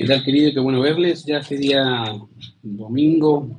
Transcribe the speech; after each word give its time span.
¿Qué 0.00 0.06
tal, 0.06 0.24
querido? 0.24 0.50
Qué 0.54 0.60
bueno 0.60 0.80
verles. 0.80 1.26
Ya 1.26 1.42
sería 1.42 2.18
domingo. 2.62 3.50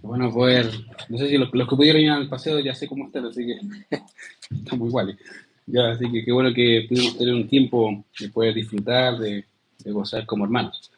Bueno 0.00 0.32
poder. 0.32 0.70
No 1.10 1.18
sé 1.18 1.28
si 1.28 1.36
los, 1.36 1.50
que 1.50 1.76
pudieron 1.76 2.00
ir 2.00 2.10
al 2.10 2.30
paseo 2.30 2.58
ya 2.60 2.74
sé 2.74 2.88
cómo 2.88 3.04
están, 3.04 3.26
así 3.26 3.44
que 3.44 3.60
estamos 4.56 4.88
iguales. 4.88 5.16
Ya, 5.66 5.90
así 5.90 6.10
que 6.10 6.24
qué 6.24 6.32
bueno 6.32 6.54
que 6.54 6.86
pudimos 6.88 7.18
tener 7.18 7.34
un 7.34 7.46
tiempo 7.46 8.06
de 8.18 8.30
poder 8.30 8.54
disfrutar, 8.54 9.18
de, 9.18 9.44
gozar 9.84 10.24
como 10.24 10.44
hermanos. 10.44 10.90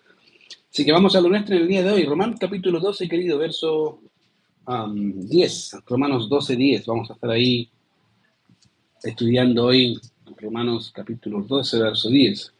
Así 0.70 0.84
que 0.84 0.92
vamos 0.92 1.16
a 1.16 1.20
lo 1.20 1.28
nuestro 1.28 1.56
en 1.56 1.62
el 1.62 1.68
día 1.68 1.82
de 1.82 1.90
hoy. 1.90 2.04
Romanos 2.04 2.38
capítulo 2.38 2.78
12, 2.78 3.08
querido, 3.08 3.36
verso 3.36 3.98
10. 4.94 5.78
Romanos 5.88 6.28
12, 6.28 6.54
10. 6.54 6.86
Vamos 6.86 7.10
a 7.10 7.14
estar 7.14 7.30
ahí 7.30 7.68
estudiando 9.02 9.64
hoy 9.64 9.98
Romanos 10.36 10.92
capítulo 10.94 11.42
12, 11.42 11.78
verso 11.80 12.08
10. 12.08 12.52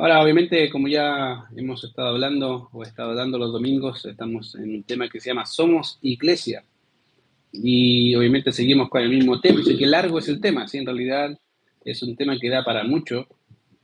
Ahora, 0.00 0.22
obviamente, 0.22 0.70
como 0.70 0.86
ya 0.86 1.48
hemos 1.56 1.82
estado 1.82 2.10
hablando 2.10 2.68
o 2.72 2.84
estado 2.84 3.16
dando 3.16 3.36
los 3.36 3.50
domingos, 3.52 4.06
estamos 4.06 4.54
en 4.54 4.76
un 4.76 4.84
tema 4.84 5.08
que 5.08 5.18
se 5.18 5.30
llama 5.30 5.44
Somos 5.44 5.98
Iglesia. 6.02 6.62
Y 7.50 8.14
obviamente 8.14 8.52
seguimos 8.52 8.90
con 8.90 9.02
el 9.02 9.08
mismo 9.08 9.40
tema. 9.40 9.60
Sé 9.64 9.76
que 9.76 9.86
largo 9.86 10.20
es 10.20 10.28
el 10.28 10.40
tema, 10.40 10.68
sí, 10.68 10.78
en 10.78 10.86
realidad 10.86 11.36
es 11.84 12.00
un 12.04 12.14
tema 12.14 12.38
que 12.38 12.48
da 12.48 12.62
para 12.62 12.84
mucho. 12.84 13.26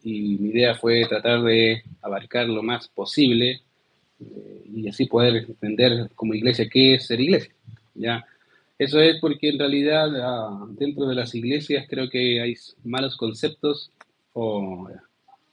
Y 0.05 0.39
mi 0.39 0.51
idea 0.51 0.77
fue 0.77 1.05
tratar 1.05 1.43
de 1.43 1.83
abarcar 2.01 2.49
lo 2.49 2.63
más 2.63 2.87
posible 2.87 3.63
eh, 4.21 4.63
y 4.73 4.89
así 4.89 5.07
poder 5.07 5.35
entender 5.35 6.11
como 6.15 6.35
iglesia 6.35 6.69
qué 6.71 6.95
es 6.95 7.09
ser 7.09 7.21
iglesia. 7.21 7.53
¿ya? 7.97 8.25
Eso 8.79 9.01
es 9.01 9.19
porque 9.21 9.49
en 9.49 9.59
realidad 9.59 10.11
ah, 10.23 10.65
dentro 10.79 11.09
de 11.09 11.17
las 11.17 11.35
iglesias 11.35 11.87
creo 11.91 12.09
que 12.09 12.41
hay 12.41 12.55
malos 12.85 13.17
conceptos 13.17 13.91
o 14.33 14.89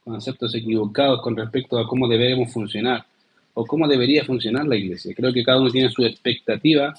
conceptos 0.04 0.54
equivocados 0.56 1.22
con 1.22 1.36
respecto 1.36 1.78
a 1.78 1.88
cómo 1.88 2.08
debemos 2.08 2.52
funcionar 2.52 3.06
o 3.54 3.66
cómo 3.66 3.88
debería 3.88 4.24
funcionar 4.26 4.68
la 4.68 4.76
iglesia. 4.76 5.14
Creo 5.16 5.34
que 5.34 5.44
cada 5.44 5.60
uno 5.60 5.70
tiene 5.70 5.90
su 5.90 6.04
expectativa, 6.04 6.94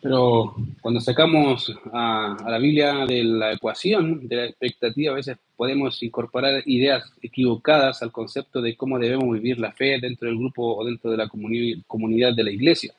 pero 0.00 0.54
cuando 0.80 1.00
sacamos 1.00 1.74
a, 1.92 2.36
la 2.46 2.58
Biblia 2.58 3.06
de 3.06 3.24
la 3.24 3.52
ecuación, 3.52 4.28
de 4.28 4.36
la 4.36 4.44
expectativa, 4.44 5.12
a 5.12 5.16
veces 5.16 5.38
podemos 5.56 6.02
incorporar 6.02 6.62
ideas 6.66 7.04
equivocadas 7.22 8.02
al 8.02 8.12
concepto 8.12 8.60
de 8.60 8.76
cómo 8.76 8.98
debemos 8.98 9.32
vivir 9.34 9.58
la 9.58 9.72
fe 9.72 9.98
dentro 10.00 10.28
del 10.28 10.38
grupo 10.38 10.76
o 10.76 10.84
dentro 10.84 11.10
de 11.10 11.16
la 11.16 11.28
comunidad 11.28 12.34
de 12.34 12.44
la 12.44 12.50
iglesia. 12.50 12.94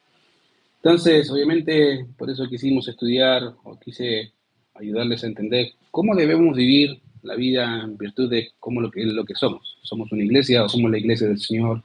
Entonces, 0.77 1.29
obviamente, 1.31 2.05
por 2.17 2.29
eso 2.29 2.47
quisimos 2.47 2.87
estudiar 2.87 3.43
o 3.63 3.79
quise 3.79 4.31
ayudarles 4.75 5.23
a 5.23 5.27
entender 5.27 5.71
cómo 5.91 6.15
debemos 6.15 6.55
vivir 6.55 6.99
la 7.23 7.35
vida 7.35 7.81
en 7.83 7.97
virtud 7.97 8.29
de 8.29 8.51
cómo 8.59 8.81
lo 8.81 8.91
que, 8.91 9.03
lo 9.05 9.25
que 9.25 9.35
somos. 9.35 9.77
Somos 9.81 10.11
una 10.11 10.23
iglesia 10.23 10.63
o 10.63 10.69
somos 10.69 10.91
la 10.91 10.97
iglesia 10.97 11.27
del 11.27 11.39
Señor 11.39 11.81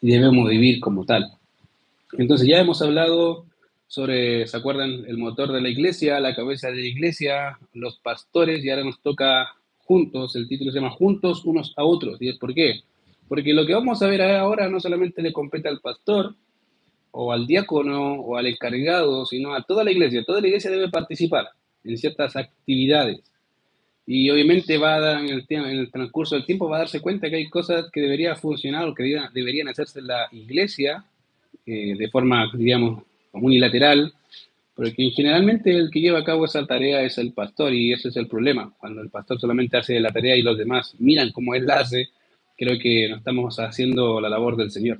y 0.00 0.10
debemos 0.10 0.48
vivir 0.48 0.80
como 0.80 1.04
tal. 1.04 1.32
Entonces 2.18 2.46
ya 2.46 2.58
hemos 2.60 2.82
hablado 2.82 3.46
sobre, 3.86 4.46
¿se 4.46 4.56
acuerdan? 4.56 5.04
El 5.06 5.18
motor 5.18 5.52
de 5.52 5.60
la 5.60 5.68
iglesia, 5.68 6.20
la 6.20 6.34
cabeza 6.34 6.68
de 6.68 6.76
la 6.76 6.86
iglesia, 6.86 7.58
los 7.74 7.98
pastores 7.98 8.64
y 8.64 8.70
ahora 8.70 8.84
nos 8.84 9.00
toca 9.00 9.54
juntos, 9.84 10.36
el 10.36 10.48
título 10.48 10.70
se 10.70 10.78
llama 10.78 10.90
Juntos 10.90 11.44
unos 11.44 11.74
a 11.76 11.84
otros. 11.84 12.20
¿Y 12.20 12.28
es 12.28 12.38
por 12.38 12.54
qué? 12.54 12.80
Porque 13.28 13.52
lo 13.52 13.66
que 13.66 13.74
vamos 13.74 14.02
a 14.02 14.06
ver 14.06 14.22
ahora 14.22 14.68
no 14.68 14.80
solamente 14.80 15.22
le 15.22 15.32
compete 15.32 15.68
al 15.68 15.80
pastor 15.80 16.34
o 17.10 17.32
al 17.32 17.46
diácono 17.46 18.14
o 18.14 18.36
al 18.36 18.46
encargado, 18.46 19.26
sino 19.26 19.54
a 19.54 19.62
toda 19.62 19.84
la 19.84 19.92
iglesia. 19.92 20.24
Toda 20.24 20.40
la 20.40 20.48
iglesia 20.48 20.70
debe 20.70 20.88
participar 20.88 21.48
en 21.84 21.98
ciertas 21.98 22.36
actividades 22.36 23.20
y 24.06 24.28
obviamente 24.30 24.78
va 24.78 24.96
a 24.96 25.00
dar 25.00 25.20
en 25.20 25.28
el, 25.28 25.46
en 25.48 25.64
el 25.64 25.90
transcurso 25.90 26.34
del 26.34 26.44
tiempo 26.44 26.68
va 26.68 26.76
a 26.76 26.80
darse 26.80 27.00
cuenta 27.00 27.30
que 27.30 27.36
hay 27.36 27.48
cosas 27.48 27.86
que 27.92 28.00
deberían 28.00 28.36
funcionar 28.36 28.86
o 28.88 28.94
que 28.94 29.04
deberían 29.32 29.68
hacerse 29.68 30.00
en 30.00 30.08
la 30.08 30.28
iglesia 30.32 31.04
eh, 31.64 31.94
de 31.96 32.08
forma, 32.08 32.50
digamos, 32.54 33.04
unilateral, 33.32 34.12
porque 34.74 35.10
generalmente 35.10 35.70
el 35.70 35.90
que 35.90 36.00
lleva 36.00 36.20
a 36.20 36.24
cabo 36.24 36.44
esa 36.44 36.66
tarea 36.66 37.02
es 37.02 37.18
el 37.18 37.32
pastor 37.32 37.72
y 37.72 37.92
ese 37.92 38.08
es 38.08 38.16
el 38.16 38.26
problema. 38.26 38.72
Cuando 38.78 39.00
el 39.00 39.10
pastor 39.10 39.38
solamente 39.38 39.76
hace 39.76 40.00
la 40.00 40.10
tarea 40.10 40.36
y 40.36 40.42
los 40.42 40.58
demás 40.58 40.94
miran 40.98 41.30
cómo 41.30 41.54
él 41.54 41.66
la 41.66 41.80
hace, 41.80 42.08
creo 42.56 42.78
que 42.80 43.08
no 43.08 43.16
estamos 43.16 43.58
haciendo 43.60 44.20
la 44.20 44.28
labor 44.28 44.56
del 44.56 44.70
Señor. 44.70 44.98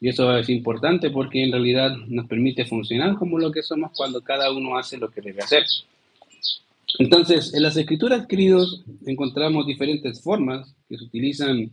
Y 0.00 0.08
eso 0.08 0.36
es 0.36 0.48
importante 0.48 1.10
porque 1.10 1.44
en 1.44 1.52
realidad 1.52 1.96
nos 2.08 2.26
permite 2.26 2.64
funcionar 2.64 3.14
como 3.14 3.38
lo 3.38 3.52
que 3.52 3.62
somos 3.62 3.92
cuando 3.96 4.20
cada 4.22 4.50
uno 4.50 4.76
hace 4.76 4.96
lo 4.96 5.08
que 5.08 5.20
debe 5.20 5.42
hacer. 5.42 5.64
Entonces, 6.98 7.54
en 7.54 7.62
las 7.62 7.76
escrituras, 7.76 8.26
queridos, 8.26 8.84
encontramos 9.06 9.66
diferentes 9.66 10.22
formas 10.22 10.74
que 10.88 10.98
se 10.98 11.04
utilizan 11.04 11.72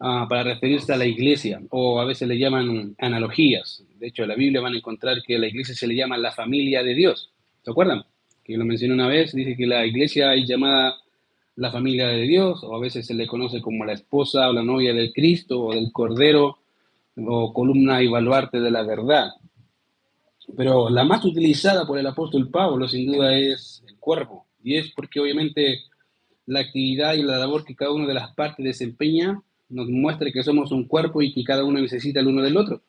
ah, 0.00 0.26
para 0.28 0.44
referirse 0.44 0.92
a 0.92 0.96
la 0.96 1.06
iglesia, 1.06 1.60
o 1.70 2.00
a 2.00 2.04
veces 2.04 2.28
le 2.28 2.38
llaman 2.38 2.94
analogías. 2.98 3.84
De 3.98 4.08
hecho, 4.08 4.22
en 4.22 4.30
la 4.30 4.34
Biblia 4.34 4.60
van 4.60 4.74
a 4.74 4.78
encontrar 4.78 5.22
que 5.22 5.36
a 5.36 5.38
la 5.38 5.48
iglesia 5.48 5.74
se 5.74 5.86
le 5.86 5.96
llama 5.96 6.16
la 6.16 6.32
familia 6.32 6.82
de 6.82 6.94
Dios. 6.94 7.32
¿Se 7.62 7.70
acuerdan? 7.70 8.04
Que 8.42 8.56
lo 8.56 8.64
mencioné 8.64 8.94
una 8.94 9.08
vez, 9.08 9.32
dice 9.32 9.56
que 9.56 9.66
la 9.66 9.86
iglesia 9.86 10.34
es 10.34 10.46
llamada 10.46 10.96
la 11.56 11.70
familia 11.70 12.08
de 12.08 12.22
Dios, 12.22 12.64
o 12.64 12.74
a 12.74 12.80
veces 12.80 13.06
se 13.06 13.14
le 13.14 13.26
conoce 13.26 13.60
como 13.60 13.84
la 13.84 13.92
esposa 13.92 14.48
o 14.48 14.52
la 14.52 14.62
novia 14.62 14.92
del 14.92 15.12
Cristo 15.12 15.60
o 15.60 15.74
del 15.74 15.92
Cordero, 15.92 16.58
o 17.16 17.52
columna 17.52 18.02
y 18.02 18.08
baluarte 18.08 18.60
de 18.60 18.70
la 18.70 18.82
verdad. 18.82 19.30
Pero 20.56 20.90
la 20.90 21.04
más 21.04 21.24
utilizada 21.24 21.86
por 21.86 21.98
el 21.98 22.06
apóstol 22.06 22.50
Pablo, 22.50 22.86
sin 22.88 23.10
duda, 23.10 23.36
es 23.36 23.82
cuerpo. 24.04 24.46
Y 24.62 24.76
es 24.76 24.92
porque 24.94 25.20
obviamente 25.20 25.80
la 26.46 26.60
actividad 26.60 27.14
y 27.14 27.22
la 27.22 27.38
labor 27.38 27.64
que 27.64 27.74
cada 27.74 27.92
una 27.92 28.06
de 28.06 28.14
las 28.14 28.34
partes 28.34 28.64
desempeña 28.64 29.40
nos 29.70 29.88
muestra 29.88 30.30
que 30.30 30.42
somos 30.42 30.70
un 30.72 30.86
cuerpo 30.86 31.22
y 31.22 31.32
que 31.32 31.42
cada 31.42 31.64
uno 31.64 31.80
necesita 31.80 32.20
el 32.20 32.28
uno 32.28 32.42
del 32.42 32.56
otro. 32.56 32.82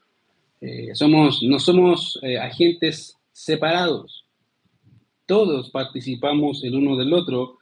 Eh, 0.61 0.93
somos, 0.93 1.41
no 1.43 1.59
somos 1.59 2.19
eh, 2.21 2.37
agentes 2.37 3.17
separados. 3.31 4.25
Todos 5.25 5.69
participamos 5.69 6.63
el 6.63 6.75
uno 6.75 6.97
del 6.97 7.13
otro 7.13 7.57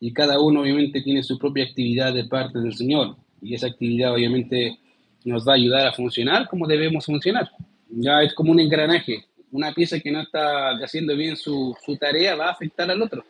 y 0.00 0.12
cada 0.12 0.40
uno 0.40 0.62
obviamente 0.62 1.02
tiene 1.02 1.22
su 1.22 1.38
propia 1.38 1.64
actividad 1.64 2.12
de 2.14 2.24
parte 2.24 2.58
del 2.58 2.74
Señor. 2.74 3.16
Y 3.40 3.54
esa 3.54 3.66
actividad 3.66 4.14
obviamente 4.14 4.78
nos 5.24 5.46
va 5.46 5.52
a 5.52 5.56
ayudar 5.56 5.86
a 5.86 5.92
funcionar 5.92 6.48
como 6.48 6.66
debemos 6.66 7.04
funcionar. 7.04 7.50
Ya 7.90 8.22
es 8.22 8.34
como 8.34 8.50
un 8.50 8.60
engranaje 8.60 9.26
una 9.54 9.72
pieza 9.72 10.00
que 10.00 10.10
no 10.10 10.20
está 10.20 10.70
haciendo 10.82 11.16
bien 11.16 11.36
su, 11.36 11.76
tarea 12.00 12.34
va 12.34 12.48
a 12.48 12.50
afectar 12.50 12.90
al 12.90 13.00
otro. 13.00 13.24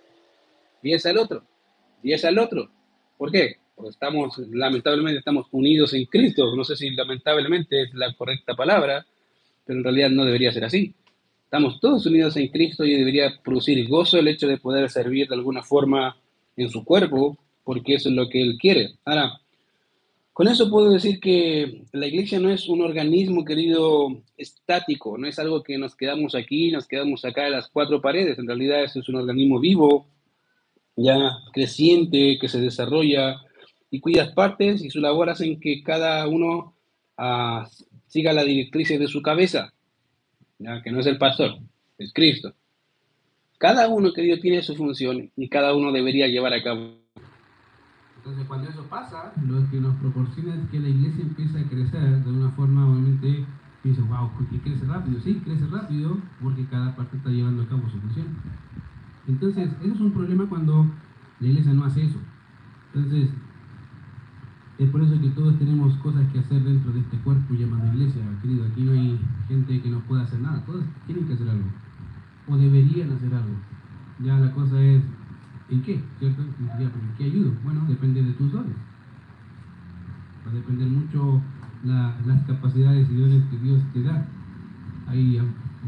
Y 0.82 0.94
al 0.94 1.18
otro. 1.18 1.44
Y 2.02 2.14
al 2.14 2.38
otro. 2.38 2.70
¿Por 3.18 3.30
qué? 3.30 3.58
Porque 3.74 3.90
estamos, 3.90 4.38
lamentablemente, 4.50 5.18
estamos 5.18 5.46
unidos 5.50 5.92
en 5.92 6.06
Cristo. 6.06 6.56
No 6.56 6.64
sé 6.64 6.76
si 6.76 6.88
lamentablemente 6.90 7.82
es 7.82 7.92
la 7.92 8.14
correcta 8.14 8.54
palabra, 8.54 9.04
pero 9.66 9.78
en 9.78 9.84
realidad 9.84 10.08
no 10.08 10.24
debería 10.24 10.50
ser 10.50 10.64
así. 10.64 10.94
Estamos 11.44 11.78
todos 11.78 12.06
unidos 12.06 12.34
en 12.38 12.48
Cristo 12.48 12.86
y 12.86 12.94
debería 12.94 13.38
producir 13.44 13.86
gozo 13.86 14.18
el 14.18 14.28
hecho 14.28 14.48
de 14.48 14.56
poder 14.56 14.88
servir 14.88 15.28
de 15.28 15.34
alguna 15.34 15.62
forma 15.62 16.16
en 16.56 16.70
su 16.70 16.84
cuerpo, 16.84 17.36
porque 17.64 17.96
eso 17.96 18.08
es 18.08 18.14
lo 18.14 18.30
que 18.30 18.40
Él 18.40 18.56
quiere. 18.58 18.94
Ahora, 19.04 19.40
con 20.34 20.48
eso 20.48 20.68
puedo 20.68 20.90
decir 20.90 21.20
que 21.20 21.84
la 21.92 22.08
iglesia 22.08 22.40
no 22.40 22.50
es 22.50 22.68
un 22.68 22.82
organismo, 22.82 23.44
querido, 23.44 24.20
estático, 24.36 25.16
no 25.16 25.28
es 25.28 25.38
algo 25.38 25.62
que 25.62 25.78
nos 25.78 25.94
quedamos 25.94 26.34
aquí, 26.34 26.72
nos 26.72 26.88
quedamos 26.88 27.24
acá 27.24 27.46
en 27.46 27.52
las 27.52 27.68
cuatro 27.68 28.02
paredes, 28.02 28.36
en 28.40 28.48
realidad 28.48 28.82
es 28.82 28.96
un 29.08 29.14
organismo 29.14 29.60
vivo, 29.60 30.08
ya 30.96 31.30
creciente, 31.52 32.36
que 32.40 32.48
se 32.48 32.60
desarrolla 32.60 33.36
y 33.92 34.00
cuyas 34.00 34.32
partes 34.32 34.82
y 34.82 34.90
su 34.90 35.00
labor 35.00 35.30
hacen 35.30 35.60
que 35.60 35.84
cada 35.84 36.26
uno 36.26 36.74
ah, 37.16 37.68
siga 38.08 38.32
la 38.32 38.42
directriz 38.42 38.88
de 38.88 39.06
su 39.06 39.22
cabeza, 39.22 39.72
ya 40.58 40.82
que 40.82 40.90
no 40.90 40.98
es 40.98 41.06
el 41.06 41.16
pastor, 41.16 41.60
es 41.96 42.12
Cristo. 42.12 42.52
Cada 43.56 43.86
uno, 43.86 44.12
querido, 44.12 44.40
tiene 44.40 44.64
su 44.64 44.74
función 44.74 45.30
y 45.36 45.48
cada 45.48 45.76
uno 45.76 45.92
debería 45.92 46.26
llevar 46.26 46.54
a 46.54 46.62
cabo 46.64 47.03
entonces, 48.24 48.48
cuando 48.48 48.70
eso 48.70 48.82
pasa, 48.84 49.34
lo 49.46 49.68
que 49.68 49.78
nos 49.78 49.94
proporciona 49.96 50.54
es 50.54 50.70
que 50.70 50.80
la 50.80 50.88
iglesia 50.88 51.24
empieza 51.24 51.58
a 51.58 51.64
crecer 51.64 52.24
de 52.24 52.30
una 52.30 52.48
forma, 52.52 52.86
obviamente, 52.86 53.44
piensa, 53.82 54.00
wow, 54.00 54.30
que 54.50 54.60
crece 54.60 54.86
rápido. 54.86 55.20
Sí, 55.20 55.42
crece 55.44 55.66
rápido 55.66 56.16
porque 56.42 56.64
cada 56.64 56.96
parte 56.96 57.18
está 57.18 57.28
llevando 57.28 57.62
a 57.62 57.68
cabo 57.68 57.82
su 57.90 58.00
función. 58.00 58.28
Entonces, 59.28 59.70
eso 59.82 59.94
es 59.94 60.00
un 60.00 60.12
problema 60.12 60.46
cuando 60.48 60.86
la 61.38 61.46
iglesia 61.46 61.74
no 61.74 61.84
hace 61.84 62.06
eso. 62.06 62.18
Entonces, 62.94 63.28
es 64.78 64.88
por 64.88 65.02
eso 65.02 65.20
que 65.20 65.28
todos 65.28 65.58
tenemos 65.58 65.94
cosas 65.96 66.26
que 66.32 66.38
hacer 66.38 66.62
dentro 66.64 66.92
de 66.92 67.00
este 67.00 67.18
cuerpo 67.18 67.52
llamado 67.52 67.92
iglesia, 67.92 68.22
querido. 68.40 68.64
Aquí 68.64 68.84
no 68.84 68.92
hay 68.92 69.20
gente 69.48 69.82
que 69.82 69.90
no 69.90 69.98
pueda 70.00 70.22
hacer 70.22 70.40
nada, 70.40 70.64
todos 70.64 70.82
tienen 71.04 71.26
que 71.26 71.34
hacer 71.34 71.50
algo. 71.50 71.68
O 72.48 72.56
deberían 72.56 73.12
hacer 73.12 73.34
algo. 73.34 73.54
Ya 74.20 74.38
la 74.38 74.50
cosa 74.52 74.80
es 74.80 75.02
¿En 75.70 75.82
qué? 75.82 76.02
¿Cierto? 76.18 76.42
¿en 76.42 77.14
qué 77.16 77.24
ayudo? 77.24 77.52
Bueno, 77.64 77.84
depende 77.88 78.22
de 78.22 78.32
tus 78.32 78.52
dones. 78.52 78.76
Va 80.46 80.50
a 80.50 80.54
depender 80.54 80.88
mucho 80.88 81.40
las 81.84 82.42
capacidades 82.46 83.08
y 83.10 83.14
dones 83.14 83.44
que 83.50 83.58
Dios 83.58 83.82
te 83.92 84.02
da. 84.02 84.26
Hay 85.06 85.40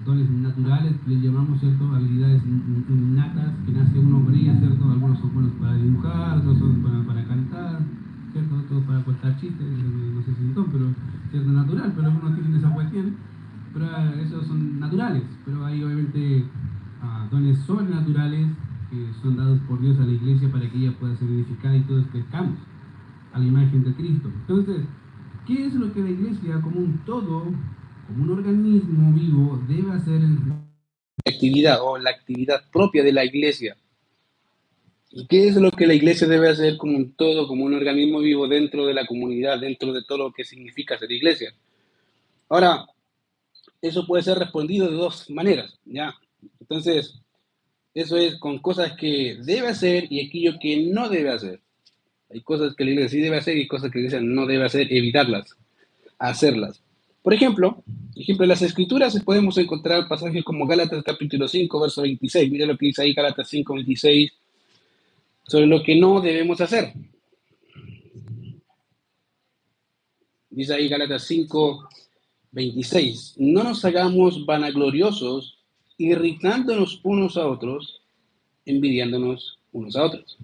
dones 0.04 0.30
naturales 0.30 0.94
les 1.06 1.22
llamamos, 1.22 1.60
¿cierto? 1.60 1.94
Habilidades 1.94 2.42
innatas 2.44 3.52
que 3.64 3.72
nace 3.72 3.98
uno 3.98 4.24
con 4.24 4.34
ellas, 4.34 4.58
¿cierto? 4.58 4.90
Algunos 4.90 5.18
son 5.18 5.34
buenos 5.34 5.52
para 5.52 5.74
dibujar, 5.74 6.38
otros 6.38 6.58
son 6.58 6.82
para, 6.82 7.02
para 7.02 7.24
cantar, 7.24 7.80
contar 9.04 9.36
chistes, 9.40 9.66
no 9.66 10.22
sé 10.22 10.34
si 10.34 10.52
don, 10.52 10.66
pero 10.70 10.86
es 11.32 11.46
natural, 11.46 11.92
pero 11.94 12.08
algunos 12.08 12.34
tienen 12.34 12.54
esa 12.56 12.70
cuestión, 12.70 13.14
pero 13.72 13.86
eh, 13.86 14.22
esos 14.24 14.46
son 14.46 14.80
naturales, 14.80 15.22
pero 15.44 15.64
hay 15.64 15.82
obviamente 15.82 16.44
uh, 17.02 17.30
dones 17.30 17.58
sobrenaturales 17.58 18.48
que 18.96 19.20
son 19.22 19.36
dados 19.36 19.58
por 19.68 19.80
Dios 19.80 19.98
a 19.98 20.04
la 20.04 20.12
iglesia 20.12 20.50
para 20.50 20.70
que 20.70 20.78
ella 20.78 20.96
pueda 20.98 21.16
ser 21.16 21.28
edificada 21.28 21.76
y 21.76 21.82
todos 21.82 22.06
crezcamos 22.10 22.58
a 23.32 23.38
la 23.38 23.44
imagen 23.44 23.84
de 23.84 23.94
Cristo. 23.94 24.28
Entonces, 24.28 24.86
¿qué 25.46 25.66
es 25.66 25.74
lo 25.74 25.92
que 25.92 26.00
la 26.00 26.10
iglesia 26.10 26.60
como 26.62 26.80
un 26.80 27.04
todo, 27.04 27.44
como 28.06 28.22
un 28.22 28.30
organismo 28.30 29.12
vivo, 29.12 29.62
debe 29.68 29.92
hacer 29.92 30.16
en 30.16 30.48
la 30.48 30.62
actividad 31.26 31.78
o 31.82 31.98
la 31.98 32.10
actividad 32.10 32.70
propia 32.70 33.02
de 33.02 33.12
la 33.12 33.24
iglesia? 33.24 33.76
¿Y 35.10 35.26
qué 35.26 35.48
es 35.48 35.56
lo 35.56 35.70
que 35.70 35.86
la 35.86 35.94
iglesia 35.94 36.26
debe 36.26 36.48
hacer 36.48 36.76
como 36.76 36.96
un 36.96 37.12
todo, 37.12 37.46
como 37.46 37.64
un 37.64 37.74
organismo 37.74 38.20
vivo 38.20 38.48
dentro 38.48 38.86
de 38.86 38.94
la 38.94 39.06
comunidad, 39.06 39.60
dentro 39.60 39.92
de 39.92 40.02
todo 40.02 40.18
lo 40.18 40.32
que 40.32 40.44
significa 40.44 40.98
ser 40.98 41.12
iglesia? 41.12 41.52
Ahora, 42.48 42.86
eso 43.82 44.06
puede 44.06 44.22
ser 44.22 44.38
respondido 44.38 44.88
de 44.88 44.96
dos 44.96 45.28
maneras, 45.30 45.78
¿ya? 45.84 46.14
Entonces, 46.60 47.20
eso 47.96 48.18
es 48.18 48.36
con 48.36 48.58
cosas 48.58 48.92
que 48.92 49.38
debe 49.42 49.68
hacer 49.68 50.06
y 50.10 50.26
aquello 50.26 50.58
que 50.60 50.76
no 50.92 51.08
debe 51.08 51.30
hacer. 51.30 51.60
Hay 52.30 52.42
cosas 52.42 52.74
que 52.76 52.84
la 52.84 52.90
iglesia 52.90 53.08
sí 53.08 53.20
debe 53.22 53.38
hacer 53.38 53.56
y 53.56 53.66
cosas 53.66 53.90
que 53.90 53.98
la 53.98 54.04
iglesia 54.04 54.20
no 54.20 54.44
debe 54.44 54.66
hacer, 54.66 54.92
evitarlas, 54.92 55.56
hacerlas. 56.18 56.82
Por 57.22 57.32
ejemplo, 57.32 57.82
ejemplo, 58.14 58.44
en 58.44 58.50
las 58.50 58.60
escrituras 58.60 59.18
podemos 59.24 59.56
encontrar 59.56 60.06
pasajes 60.08 60.44
como 60.44 60.66
Gálatas 60.66 61.02
capítulo 61.02 61.48
5, 61.48 61.80
verso 61.80 62.02
26. 62.02 62.52
Mira 62.52 62.66
lo 62.66 62.76
que 62.76 62.86
dice 62.86 63.00
ahí 63.00 63.14
Gálatas 63.14 63.48
5, 63.48 63.74
26, 63.74 64.30
sobre 65.46 65.66
lo 65.66 65.82
que 65.82 65.96
no 65.96 66.20
debemos 66.20 66.60
hacer. 66.60 66.92
Dice 70.50 70.74
ahí 70.74 70.86
Gálatas 70.86 71.24
5, 71.24 71.88
26. 72.52 73.36
No 73.38 73.64
nos 73.64 73.82
hagamos 73.86 74.44
vanagloriosos, 74.44 75.55
irritándonos 75.98 77.00
unos 77.02 77.36
a 77.36 77.46
otros, 77.46 78.02
envidiándonos 78.64 79.58
unos 79.72 79.96
a 79.96 80.04
otros. 80.04 80.38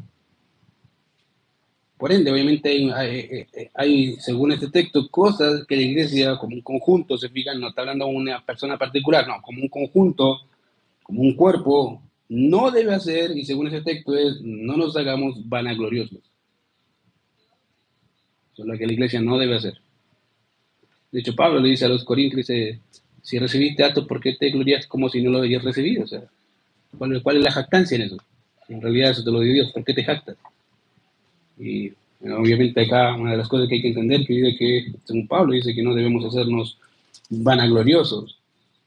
Por 1.97 2.11
ende, 2.11 2.33
obviamente 2.33 2.69
hay, 3.75 4.17
según 4.17 4.51
este 4.51 4.69
texto, 4.69 5.09
cosas 5.09 5.65
que 5.67 5.77
la 5.77 5.83
iglesia 5.83 6.37
como 6.37 6.57
un 6.57 6.63
conjunto, 6.63 7.17
se 7.17 7.29
fijan, 7.29 7.61
no 7.61 7.69
está 7.69 7.83
hablando 7.83 8.07
de 8.07 8.13
una 8.13 8.45
persona 8.45 8.77
particular, 8.77 9.29
no, 9.29 9.41
como 9.41 9.63
un 9.63 9.69
conjunto, 9.69 10.41
como 11.05 11.21
un 11.21 11.37
cuerpo, 11.37 12.03
no 12.29 12.71
debe 12.73 12.95
hacer, 12.95 13.37
y 13.37 13.45
según 13.45 13.69
ese 13.69 13.83
texto 13.83 14.17
es, 14.17 14.41
no 14.41 14.77
nos 14.77 14.97
hagamos 14.97 15.49
vanagloriosos. 15.49 16.19
Eso 18.53 18.73
es 18.73 18.79
que 18.79 18.87
la 18.87 18.93
iglesia 18.93 19.21
no 19.21 19.39
debe 19.39 19.57
hacer. 19.57 19.79
De 21.13 21.21
hecho, 21.21 21.37
Pablo 21.37 21.61
le 21.61 21.69
dice 21.69 21.85
a 21.85 21.89
los 21.89 22.05
corintios, 22.05 22.49
dice, 22.49 22.81
si 23.23 23.39
recibiste 23.39 23.85
actos, 23.85 24.07
¿por 24.07 24.21
qué 24.21 24.35
te 24.35 24.51
glorias 24.51 24.87
como 24.87 25.09
si 25.09 25.23
no 25.23 25.31
lo 25.31 25.39
habías 25.39 25.63
recibido? 25.63 26.05
O 26.05 26.07
sea, 26.07 26.23
¿cuál, 26.99 27.23
¿cuál, 27.23 27.39
es 27.39 27.43
la 27.45 27.53
jactancia 27.53 27.95
en 27.97 28.03
eso? 28.03 28.17
En 28.69 28.83
realidad 28.83 29.13
eso 29.13 29.25
te 29.25 29.31
lo 29.31 29.41
dio 29.41 29.53
Dios, 29.55 29.73
¿por 29.73 29.85
qué 29.85 29.95
te 29.95 30.05
jactas? 30.05 30.37
Y 31.59 31.93
obviamente 32.21 32.83
acá 32.83 33.15
una 33.15 33.33
de 33.33 33.37
las 33.37 33.49
cosas 33.49 33.69
que 33.69 33.77
hay 33.77 33.83
que 33.83 33.89
entender 33.89 34.27
que 34.27 34.35
dice 34.35 34.57
que, 34.59 34.93
según 35.05 35.27
Pablo, 35.29 35.53
dice 35.53 35.75
que 35.75 35.83
no 35.83 35.95
debemos 35.95 36.25
hacernos 36.25 36.79
vanagloriosos, 37.31 38.39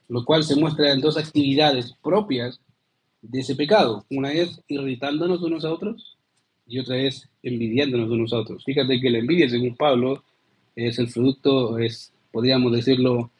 lo 0.09 0.25
cual 0.25 0.43
se 0.43 0.55
muestra 0.55 0.91
en 0.91 1.01
dos 1.01 1.17
actividades 1.17 1.93
propias 2.03 2.59
de 3.21 3.39
ese 3.39 3.55
pecado. 3.55 4.05
Una 4.09 4.31
es 4.33 4.61
irritándonos 4.67 5.41
unos 5.41 5.65
a 5.65 5.73
otros 5.73 6.17
y 6.67 6.79
otra 6.79 6.97
es 6.97 7.29
envidiándonos 7.41 8.09
unos 8.09 8.33
a 8.33 8.39
otros. 8.39 8.63
Fíjate 8.63 8.99
que 8.99 9.09
la 9.09 9.19
envidia, 9.19 9.49
según 9.49 9.75
Pablo, 9.75 10.23
es 10.75 10.99
el 10.99 11.09
producto, 11.09 11.77
es, 11.79 12.11
podríamos 12.31 12.71
decirlo, 12.71 13.31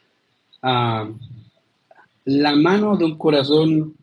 la 2.24 2.56
mano 2.56 2.96
de 2.96 3.04
un 3.04 3.18
corazón 3.18 3.94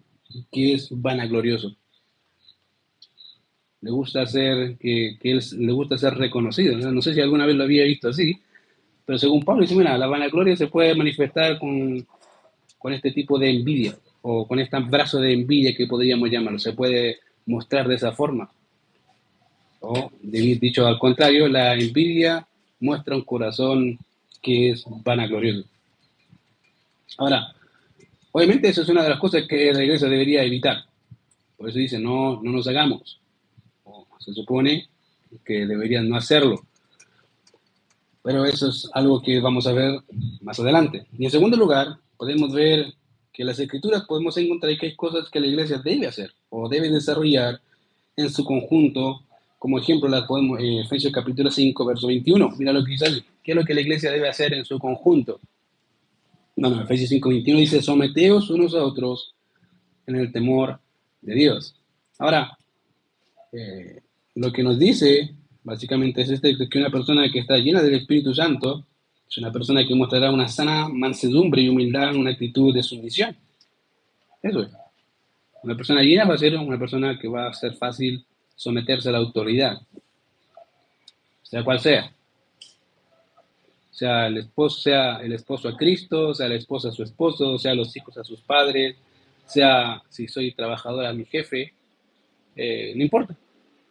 que 0.51 0.73
es 0.73 0.89
vanaglorioso 0.91 1.75
le 3.83 3.91
gusta 3.91 4.25
ser, 4.25 4.77
que, 4.77 5.17
le 5.21 5.71
gusta 5.73 5.97
ser 5.97 6.15
reconocido. 6.15 6.77
¿no? 6.77 7.01
sé 7.01 7.13
si 7.13 7.19
alguna 7.19 7.45
vez 7.45 7.57
lo 7.57 7.65
había 7.65 7.83
visto 7.83 8.07
así, 8.09 8.39
pero 9.05 9.19
según 9.19 9.43
Pablo 9.43 9.63
dice, 9.63 9.75
mira, 9.75 9.97
la 9.97 10.07
vanagloria 10.07 10.55
se 10.55 10.67
puede 10.67 10.95
manifestar 10.95 11.59
con, 11.59 12.07
con 12.79 12.93
este 12.93 13.11
tipo 13.11 13.37
de 13.37 13.49
envidia, 13.49 13.97
o 14.21 14.47
con 14.47 14.59
este 14.59 14.79
brazo 14.79 15.19
de 15.19 15.33
envidia 15.33 15.75
que 15.75 15.85
podríamos 15.85 16.31
llamarlo, 16.31 16.59
se 16.59 16.71
puede 16.71 17.17
mostrar 17.45 17.85
de 17.89 17.95
esa 17.95 18.13
forma. 18.13 18.49
O, 19.81 20.09
dicho 20.21 20.87
al 20.87 20.97
contrario, 20.97 21.49
la 21.49 21.73
envidia 21.73 22.47
muestra 22.79 23.17
un 23.17 23.23
corazón 23.23 23.99
que 24.41 24.69
es 24.69 24.85
vanaglorioso. 25.03 25.67
Ahora, 27.17 27.53
obviamente 28.31 28.69
eso 28.69 28.81
es 28.81 28.89
una 28.89 29.03
de 29.03 29.09
las 29.09 29.19
cosas 29.19 29.43
que 29.47 29.73
la 29.73 29.83
iglesia 29.83 30.07
debería 30.07 30.43
evitar. 30.43 30.83
Por 31.57 31.69
eso 31.69 31.79
dice, 31.79 31.99
no, 31.99 32.41
no 32.41 32.51
nos 32.51 32.67
hagamos 32.67 33.19
se 34.23 34.33
supone 34.33 34.87
que 35.45 35.65
deberían 35.65 36.07
no 36.07 36.15
hacerlo. 36.15 36.61
Pero 38.21 38.45
eso 38.45 38.69
es 38.69 38.89
algo 38.93 39.21
que 39.21 39.39
vamos 39.41 39.67
a 39.67 39.73
ver 39.73 39.99
más 40.41 40.59
adelante. 40.59 41.05
Y 41.17 41.25
en 41.25 41.31
segundo 41.31 41.57
lugar, 41.57 41.97
podemos 42.15 42.53
ver 42.53 42.93
que 43.33 43.43
las 43.43 43.59
escrituras 43.59 44.05
podemos 44.05 44.37
encontrar 44.37 44.77
que 44.77 44.85
hay 44.87 44.95
cosas 44.95 45.29
que 45.29 45.39
la 45.39 45.47
iglesia 45.47 45.79
debe 45.83 46.07
hacer 46.07 46.31
o 46.49 46.69
debe 46.69 46.89
desarrollar 46.89 47.59
en 48.15 48.29
su 48.29 48.45
conjunto. 48.45 49.23
Como 49.59 49.79
ejemplo, 49.79 50.07
las 50.07 50.25
podemos 50.25 50.59
en 50.59 50.79
Efesios 50.79 51.11
capítulo 51.11 51.51
5, 51.51 51.85
verso 51.85 52.07
21. 52.07 52.53
Mira 52.57 52.71
lo 52.71 52.83
que 52.83 52.91
dice 52.91 53.23
¿Qué 53.43 53.51
es 53.51 53.55
lo 53.55 53.65
que 53.65 53.73
la 53.73 53.81
iglesia 53.81 54.11
debe 54.11 54.29
hacer 54.29 54.53
en 54.53 54.63
su 54.63 54.79
conjunto? 54.79 55.39
No, 56.63 56.69
no, 56.69 56.81
Efesios 56.81 57.09
5, 57.09 57.27
21 57.27 57.59
dice, 57.59 57.81
someteos 57.81 58.49
unos 58.49 58.73
a 58.73 58.85
otros 58.85 59.35
en 60.07 60.15
el 60.15 60.31
temor 60.31 60.79
de 61.19 61.35
Dios. 61.35 61.75
Ahora, 62.17 62.57
eh, 63.51 63.99
lo 64.35 64.49
que 64.53 64.63
nos 64.63 64.79
dice, 64.79 65.35
básicamente, 65.61 66.21
es 66.21 66.29
este, 66.29 66.55
que 66.69 66.79
una 66.79 66.89
persona 66.89 67.29
que 67.29 67.39
está 67.39 67.57
llena 67.57 67.81
del 67.81 67.95
Espíritu 67.95 68.33
Santo 68.33 68.85
es 69.29 69.37
una 69.39 69.51
persona 69.51 69.85
que 69.85 69.93
mostrará 69.93 70.31
una 70.31 70.47
sana 70.47 70.87
mansedumbre 70.87 71.63
y 71.63 71.67
humildad, 71.67 72.15
una 72.15 72.31
actitud 72.31 72.73
de 72.73 72.81
sumisión. 72.81 73.35
Eso 74.41 74.61
es. 74.61 74.69
Una 75.63 75.75
persona 75.75 76.01
llena 76.01 76.23
va 76.23 76.35
a 76.35 76.37
ser 76.37 76.55
una 76.55 76.79
persona 76.79 77.19
que 77.19 77.27
va 77.27 77.49
a 77.49 77.53
ser 77.53 77.73
fácil 77.73 78.23
someterse 78.55 79.09
a 79.09 79.11
la 79.11 79.17
autoridad, 79.17 79.81
sea 81.41 81.61
cual 81.61 81.81
sea. 81.81 82.09
Sea 83.93 84.27
el 84.27 84.37
esposo, 84.39 84.81
sea 84.81 85.21
el 85.21 85.31
esposo 85.31 85.69
a 85.69 85.77
Cristo, 85.77 86.33
sea 86.33 86.49
la 86.49 86.55
esposa 86.55 86.89
a 86.89 86.91
su 86.91 87.03
esposo, 87.03 87.57
sea 87.57 87.73
los 87.73 87.95
hijos 87.95 88.17
a 88.17 88.23
sus 88.25 88.41
padres, 88.41 88.97
sea 89.45 90.01
si 90.09 90.27
soy 90.27 90.51
trabajador 90.51 91.05
a 91.05 91.13
mi 91.13 91.23
jefe, 91.25 91.73
eh, 92.55 92.93
no 92.95 93.03
importa. 93.03 93.35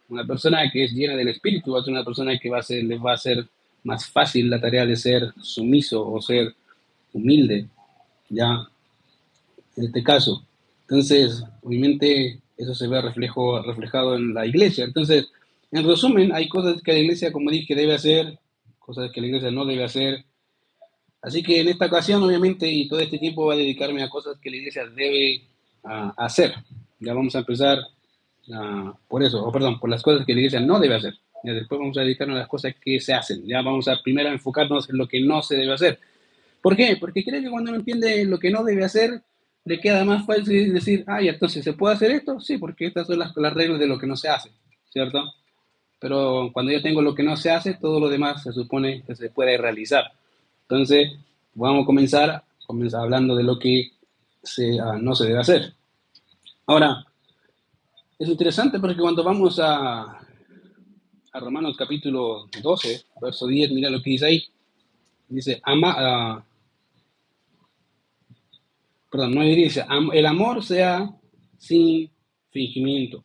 Una 0.09 0.25
persona 0.25 0.69
que 0.71 0.83
es 0.83 0.91
llena 0.91 1.15
del 1.15 1.29
espíritu 1.29 1.71
va 1.71 1.79
a 1.79 1.83
ser 1.83 1.93
una 1.93 2.05
persona 2.05 2.37
que 2.37 2.49
va 2.49 2.59
a 2.59 2.63
ser, 2.63 2.83
les 2.83 2.99
va 2.99 3.13
a 3.13 3.17
ser 3.17 3.47
más 3.83 4.05
fácil 4.07 4.49
la 4.49 4.59
tarea 4.59 4.85
de 4.85 4.95
ser 4.95 5.33
sumiso 5.41 6.07
o 6.07 6.21
ser 6.21 6.53
humilde, 7.13 7.67
ya, 8.29 8.67
en 9.75 9.85
este 9.85 10.03
caso. 10.03 10.45
Entonces, 10.81 11.43
obviamente, 11.61 12.39
eso 12.57 12.75
se 12.75 12.87
ve 12.87 13.01
reflejo, 13.01 13.61
reflejado 13.61 14.15
en 14.15 14.33
la 14.33 14.45
iglesia. 14.45 14.85
Entonces, 14.85 15.27
en 15.71 15.87
resumen, 15.87 16.33
hay 16.33 16.47
cosas 16.47 16.81
que 16.81 16.93
la 16.93 16.99
iglesia, 16.99 17.31
como 17.31 17.49
dije, 17.49 17.75
debe 17.75 17.95
hacer, 17.95 18.37
cosas 18.83 19.11
que 19.11 19.21
la 19.21 19.27
iglesia 19.27 19.51
no 19.51 19.65
debe 19.65 19.83
hacer. 19.83 20.25
Así 21.21 21.41
que 21.41 21.61
en 21.61 21.69
esta 21.69 21.85
ocasión, 21.85 22.21
obviamente, 22.21 22.69
y 22.69 22.87
todo 22.87 22.99
este 22.99 23.17
tiempo 23.17 23.43
voy 23.43 23.55
a 23.55 23.59
dedicarme 23.59 24.03
a 24.03 24.09
cosas 24.09 24.37
que 24.39 24.49
la 24.49 24.57
iglesia 24.57 24.85
debe 24.87 25.41
ah, 25.83 26.13
hacer. 26.17 26.53
Ya 26.99 27.13
vamos 27.13 27.35
a 27.35 27.39
empezar 27.39 27.79
por 29.07 29.23
eso, 29.23 29.41
o 29.41 29.51
perdón, 29.51 29.79
por 29.79 29.89
las 29.89 30.03
cosas 30.03 30.25
que 30.25 30.33
la 30.33 30.39
iglesia 30.39 30.59
no 30.59 30.79
debe 30.79 30.95
hacer. 30.95 31.13
Ya 31.43 31.53
después 31.53 31.79
vamos 31.79 31.97
a 31.97 32.01
dedicarnos 32.01 32.35
a 32.35 32.39
las 32.39 32.47
cosas 32.47 32.75
que 32.79 32.99
se 32.99 33.13
hacen. 33.13 33.45
Ya 33.45 33.61
vamos 33.61 33.87
a 33.87 34.01
primero 34.01 34.29
enfocarnos 34.29 34.89
en 34.89 34.97
lo 34.97 35.07
que 35.07 35.21
no 35.21 35.41
se 35.41 35.55
debe 35.55 35.73
hacer. 35.73 35.99
¿Por 36.61 36.75
qué? 36.75 36.97
Porque 36.99 37.23
creo 37.23 37.41
que 37.41 37.49
cuando 37.49 37.71
uno 37.71 37.79
entiende 37.79 38.25
lo 38.25 38.39
que 38.39 38.51
no 38.51 38.63
debe 38.63 38.83
hacer, 38.83 39.21
le 39.65 39.79
queda 39.79 40.03
más 40.03 40.25
fácil 40.25 40.73
decir, 40.73 41.03
ah, 41.07 41.21
entonces 41.21 41.63
se 41.63 41.73
puede 41.73 41.95
hacer 41.95 42.11
esto. 42.11 42.39
Sí, 42.39 42.57
porque 42.57 42.85
estas 42.87 43.07
son 43.07 43.19
las, 43.19 43.35
las 43.35 43.53
reglas 43.53 43.79
de 43.79 43.87
lo 43.87 43.97
que 43.97 44.07
no 44.07 44.15
se 44.15 44.29
hace, 44.29 44.49
¿cierto? 44.89 45.23
Pero 46.03 46.49
cuando 46.51 46.73
yo 46.73 46.81
tengo 46.81 47.01
lo 47.01 47.15
que 47.15 47.23
no 47.23 47.37
se 47.37 47.49
hace, 47.49 47.75
todo 47.75 47.97
lo 47.97 48.09
demás 48.09 48.43
se 48.43 48.51
supone 48.51 49.03
que 49.03 49.15
se 49.15 49.29
puede 49.29 49.57
realizar. 49.57 50.11
Entonces, 50.63 51.13
vamos 51.53 51.83
a 51.83 51.85
comenzar, 51.85 52.43
comenzar 52.67 53.03
hablando 53.03 53.37
de 53.37 53.43
lo 53.43 53.57
que 53.57 53.93
se, 54.43 54.81
ah, 54.81 54.97
no 54.99 55.15
se 55.15 55.27
debe 55.27 55.39
hacer. 55.39 55.73
Ahora, 56.65 57.05
es 58.19 58.27
interesante 58.27 58.81
porque 58.81 58.97
cuando 58.97 59.23
vamos 59.23 59.61
a, 59.61 60.19
a 61.31 61.39
Romanos 61.39 61.77
capítulo 61.77 62.49
12, 62.61 63.05
verso 63.21 63.47
10, 63.47 63.71
mira 63.71 63.89
lo 63.89 64.01
que 64.01 64.09
dice 64.09 64.25
ahí. 64.25 64.43
Dice, 65.29 65.61
ama, 65.63 66.35
uh, 66.35 66.43
perdón, 69.09 69.35
no 69.35 69.41
dice, 69.41 69.85
el 70.11 70.25
amor 70.25 70.65
sea 70.65 71.09
sin 71.57 72.11
fingimiento. 72.51 73.23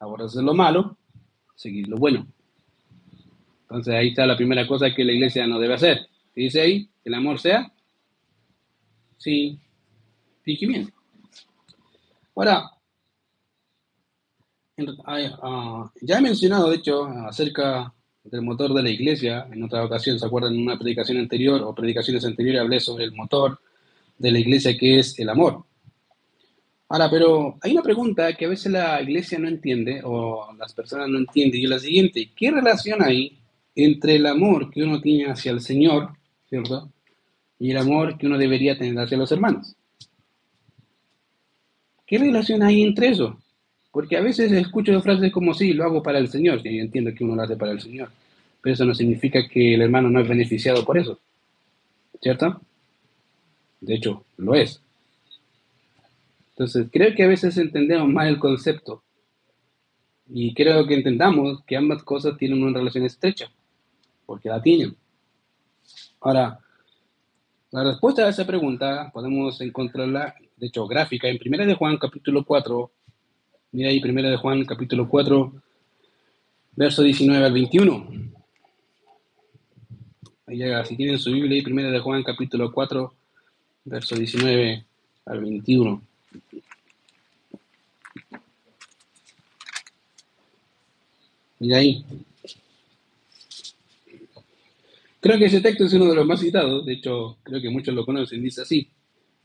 Ahora 0.00 0.24
es 0.24 0.34
lo 0.34 0.54
malo, 0.54 0.96
seguir 1.60 1.86
lo 1.88 1.98
bueno. 1.98 2.26
Entonces 3.62 3.94
ahí 3.94 4.08
está 4.08 4.24
la 4.24 4.36
primera 4.36 4.66
cosa 4.66 4.94
que 4.94 5.04
la 5.04 5.12
iglesia 5.12 5.46
no 5.46 5.58
debe 5.58 5.74
hacer. 5.74 6.08
dice 6.34 6.62
ahí? 6.62 6.88
¿El 7.04 7.14
amor 7.14 7.38
sea? 7.38 7.70
Sí. 9.18 9.58
Fingimiento. 10.42 10.92
Ahora, 12.34 12.70
ah, 15.04 15.90
ya 16.00 16.18
he 16.18 16.22
mencionado, 16.22 16.70
de 16.70 16.76
hecho, 16.76 17.04
acerca 17.28 17.92
del 18.24 18.40
motor 18.40 18.72
de 18.72 18.82
la 18.82 18.88
iglesia. 18.88 19.46
En 19.52 19.62
otra 19.62 19.84
ocasión, 19.84 20.18
¿se 20.18 20.24
acuerdan? 20.24 20.54
En 20.54 20.62
una 20.62 20.78
predicación 20.78 21.18
anterior 21.18 21.60
o 21.62 21.74
predicaciones 21.74 22.24
anteriores 22.24 22.62
hablé 22.62 22.80
sobre 22.80 23.04
el 23.04 23.12
motor 23.12 23.60
de 24.16 24.32
la 24.32 24.38
iglesia 24.38 24.78
que 24.78 24.98
es 24.98 25.18
el 25.18 25.28
amor. 25.28 25.66
Ahora, 26.92 27.08
pero 27.08 27.56
hay 27.62 27.70
una 27.70 27.82
pregunta 27.82 28.32
que 28.34 28.46
a 28.46 28.48
veces 28.48 28.72
la 28.72 29.00
iglesia 29.00 29.38
no 29.38 29.46
entiende 29.46 30.00
o 30.02 30.52
las 30.58 30.72
personas 30.72 31.08
no 31.08 31.18
entienden 31.18 31.60
y 31.60 31.64
es 31.64 31.70
la 31.70 31.78
siguiente. 31.78 32.30
¿Qué 32.34 32.50
relación 32.50 33.00
hay 33.00 33.38
entre 33.76 34.16
el 34.16 34.26
amor 34.26 34.70
que 34.70 34.82
uno 34.82 35.00
tiene 35.00 35.30
hacia 35.30 35.52
el 35.52 35.60
Señor, 35.60 36.10
¿cierto? 36.48 36.90
Y 37.60 37.70
el 37.70 37.76
amor 37.76 38.18
que 38.18 38.26
uno 38.26 38.36
debería 38.36 38.76
tener 38.76 38.98
hacia 38.98 39.16
los 39.16 39.30
hermanos. 39.30 39.76
¿Qué 42.04 42.18
relación 42.18 42.60
hay 42.64 42.82
entre 42.82 43.10
eso? 43.10 43.38
Porque 43.92 44.16
a 44.16 44.20
veces 44.20 44.50
escucho 44.50 45.00
frases 45.00 45.30
como, 45.30 45.54
sí, 45.54 45.72
lo 45.72 45.84
hago 45.84 46.02
para 46.02 46.18
el 46.18 46.26
Señor, 46.28 46.60
y 46.66 46.80
entiendo 46.80 47.14
que 47.14 47.22
uno 47.22 47.36
lo 47.36 47.42
hace 47.42 47.56
para 47.56 47.70
el 47.70 47.80
Señor, 47.80 48.10
pero 48.60 48.74
eso 48.74 48.84
no 48.84 48.94
significa 48.96 49.46
que 49.46 49.74
el 49.74 49.82
hermano 49.82 50.10
no 50.10 50.20
es 50.20 50.28
beneficiado 50.28 50.84
por 50.84 50.98
eso, 50.98 51.20
¿cierto? 52.20 52.60
De 53.80 53.94
hecho, 53.94 54.24
lo 54.38 54.56
es. 54.56 54.80
Entonces, 56.60 56.88
creo 56.92 57.14
que 57.14 57.22
a 57.22 57.26
veces 57.26 57.56
entendemos 57.56 58.06
mal 58.06 58.28
el 58.28 58.38
concepto 58.38 59.02
y 60.28 60.52
creo 60.52 60.86
que 60.86 60.92
entendamos 60.92 61.64
que 61.64 61.74
ambas 61.74 62.02
cosas 62.02 62.36
tienen 62.36 62.62
una 62.62 62.78
relación 62.78 63.06
estrecha, 63.06 63.50
porque 64.26 64.50
la 64.50 64.60
tienen. 64.60 64.94
Ahora, 66.20 66.60
la 67.70 67.82
respuesta 67.82 68.26
a 68.26 68.28
esa 68.28 68.46
pregunta 68.46 69.10
podemos 69.10 69.58
encontrarla, 69.62 70.34
de 70.58 70.66
hecho, 70.66 70.86
gráfica 70.86 71.28
en 71.28 71.38
1 71.42 71.64
de 71.64 71.74
Juan 71.76 71.96
capítulo 71.96 72.44
4, 72.44 72.90
Mira 73.72 73.88
ahí, 73.88 73.98
primera 73.98 74.28
de 74.28 74.36
Juan, 74.36 74.62
capítulo 74.66 75.08
4, 75.08 75.54
verso 76.76 77.02
19 77.02 77.42
al 77.42 77.52
21. 77.54 78.06
Ahí 80.46 80.58
llega, 80.58 80.84
si 80.84 80.94
tienen 80.94 81.18
su 81.18 81.32
Biblia 81.32 81.56
ahí, 81.56 81.62
primera 81.62 81.90
de 81.90 82.00
Juan, 82.00 82.22
capítulo 82.22 82.70
4, 82.70 83.14
verso 83.86 84.14
19 84.14 84.84
al 85.24 85.40
21. 85.40 86.09
Mira 91.58 91.78
ahí. 91.78 92.04
Creo 95.20 95.38
que 95.38 95.44
ese 95.44 95.60
texto 95.60 95.84
es 95.84 95.92
uno 95.92 96.06
de 96.06 96.14
los 96.14 96.26
más 96.26 96.40
citados, 96.40 96.86
de 96.86 96.94
hecho, 96.94 97.36
creo 97.42 97.60
que 97.60 97.68
muchos 97.68 97.94
lo 97.94 98.06
conocen, 98.06 98.42
dice 98.42 98.62
así. 98.62 98.88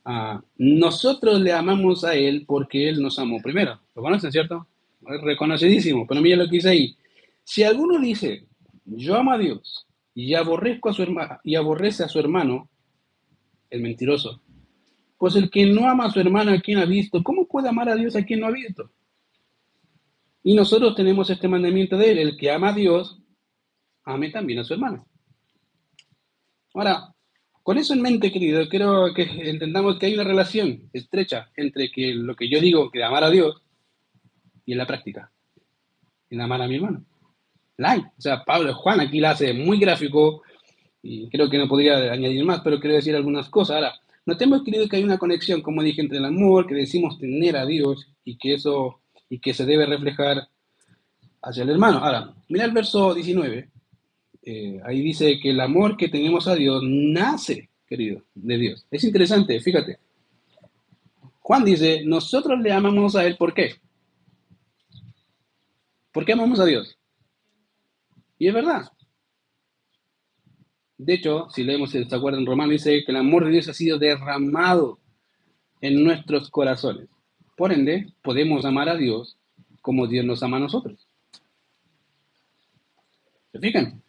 Ah, 0.06 0.42
nosotros 0.58 1.42
le 1.42 1.52
amamos 1.52 2.06
a 2.06 2.16
Él 2.16 2.46
porque 2.48 2.88
Él 2.88 3.02
nos 3.02 3.20
amó 3.20 3.42
primero. 3.42 3.80
¿Lo 3.94 4.02
conocen, 4.02 4.32
cierto? 4.32 4.66
Es 5.08 5.22
reconocidísimo, 5.22 6.08
pero 6.08 6.22
mira 6.22 6.38
lo 6.38 6.46
que 6.46 6.58
dice 6.58 6.70
ahí. 6.70 6.96
Si 7.44 7.64
alguno 7.64 8.00
dice, 8.00 8.46
yo 8.86 9.16
amo 9.16 9.34
a 9.34 9.38
Dios 9.38 9.86
y 10.14 10.34
aborrezco 10.34 10.90
a 10.90 10.94
su 10.94 11.04
hermano 11.04 11.40
y 11.44 11.56
aborrece 11.56 12.04
a 12.04 12.08
su 12.08 12.20
hermano, 12.20 12.70
el 13.70 13.82
mentiroso. 13.82 14.42
Pues 15.18 15.36
el 15.36 15.50
que 15.50 15.66
no 15.66 15.88
ama 15.88 16.06
a 16.06 16.12
su 16.12 16.20
hermano 16.20 16.52
a 16.52 16.60
quien 16.60 16.80
ha 16.80 16.86
visto, 16.86 17.24
¿cómo 17.24 17.48
puede 17.48 17.70
amar 17.70 17.90
a 17.90 17.96
Dios 17.96 18.16
a 18.16 18.24
quien 18.24 18.42
no 18.42 18.48
ha 18.48 18.52
visto? 18.52 18.92
Y 20.44 20.54
nosotros 20.54 20.96
tenemos 20.96 21.30
este 21.30 21.48
mandamiento 21.48 21.98
de 21.98 22.12
él, 22.12 22.18
el 22.20 22.38
que 22.38 22.52
ama 22.52 22.70
a 22.70 22.74
Dios, 22.74 23.20
ame 24.04 24.30
también 24.30 24.60
a 24.60 24.64
su 24.64 24.74
hermano. 24.74 25.08
Ahora, 26.74 27.14
con 27.64 27.78
eso 27.78 27.94
en 27.94 28.02
mente, 28.02 28.32
querido, 28.32 28.68
quiero 28.70 29.14
que 29.16 29.24
entendamos 29.50 29.98
que 29.98 30.06
hay 30.06 30.14
una 30.14 30.24
relación 30.24 30.90
estrecha 30.94 31.50
entre 31.56 31.90
que 31.90 32.14
lo 32.14 32.36
que 32.36 32.48
yo 32.50 32.60
digo, 32.60 32.92
que 32.92 33.04
amar 33.04 33.24
a 33.24 33.32
Dios, 33.32 33.62
y 34.66 34.74
en 34.74 34.78
la 34.78 34.86
práctica, 34.86 35.32
en 36.30 36.42
amar 36.42 36.62
a 36.62 36.68
mi 36.68 36.76
hermano. 36.76 37.06
La 37.78 37.92
hay. 37.92 38.00
O 38.02 38.22
sea, 38.22 38.44
Pablo 38.44 38.74
Juan 38.76 39.00
aquí 39.00 39.20
la 39.20 39.32
hace 39.32 39.54
muy 39.54 39.80
gráfico 39.80 40.44
y 41.02 41.30
creo 41.30 41.50
que 41.50 41.58
no 41.58 41.68
podría 41.68 42.12
añadir 42.12 42.44
más, 42.46 42.62
pero 42.62 42.80
quiero 42.80 42.96
decir 42.96 43.16
algunas 43.16 43.50
cosas. 43.50 43.76
Ahora, 43.76 43.94
notemos, 44.26 44.64
querido, 44.64 44.88
que 44.88 44.98
hay 44.98 45.04
una 45.04 45.18
conexión, 45.18 45.62
como 45.62 45.84
dije, 45.84 46.02
entre 46.02 46.18
el 46.18 46.26
amor 46.26 46.68
que 46.68 46.76
decimos 46.76 47.18
tener 47.20 47.56
a 47.58 47.66
Dios 47.66 48.08
y 48.24 48.38
que 48.38 48.56
eso 48.56 49.02
y 49.30 49.40
que 49.40 49.54
se 49.54 49.66
debe 49.66 49.86
reflejar 49.86 50.48
hacia 51.42 51.64
el 51.64 51.70
hermano. 51.70 52.00
Ahora, 52.00 52.34
mira 52.50 52.66
el 52.66 52.72
verso 52.72 53.14
19. 53.14 53.70
Eh, 54.44 54.80
ahí 54.84 55.02
dice 55.02 55.40
que 55.42 55.50
el 55.50 55.60
amor 55.60 55.98
que 55.98 56.10
tenemos 56.10 56.48
a 56.48 56.56
Dios 56.56 56.84
nace, 56.84 57.70
querido, 57.88 58.24
de 58.36 58.58
Dios. 58.58 58.86
Es 58.92 59.04
interesante, 59.04 59.60
fíjate. 59.60 60.00
Juan 61.40 61.64
dice, 61.64 62.04
nosotros 62.06 62.60
le 62.60 62.72
amamos 62.72 63.16
a 63.16 63.26
Él, 63.26 63.38
¿por 63.38 63.54
qué? 63.54 63.76
¿Por 66.12 66.26
qué 66.26 66.34
amamos 66.34 66.60
a 66.60 66.66
Dios? 66.66 66.98
Y 68.40 68.48
es 68.48 68.54
verdad. 68.54 68.92
De 70.98 71.14
hecho, 71.14 71.48
si 71.50 71.64
leemos, 71.64 71.92
¿se 71.92 72.04
acuerdan? 72.10 72.42
En 72.42 72.48
Romano 72.48 72.72
dice 72.72 73.04
que 73.04 73.12
el 73.12 73.18
amor 73.18 73.46
de 73.46 73.52
Dios 73.52 73.68
ha 73.68 73.74
sido 73.74 73.98
derramado 73.98 75.00
en 75.82 76.04
nuestros 76.04 76.50
corazones. 76.50 77.10
Por 77.58 77.72
ende, 77.72 78.14
podemos 78.22 78.66
amar 78.66 78.90
a 78.90 78.96
Dios 78.96 79.38
como 79.82 80.08
Dios 80.08 80.26
nos 80.26 80.42
ama 80.42 80.58
a 80.58 80.62
nosotros. 80.62 81.08
¿Se 83.52 83.60
fijan? 83.60 84.02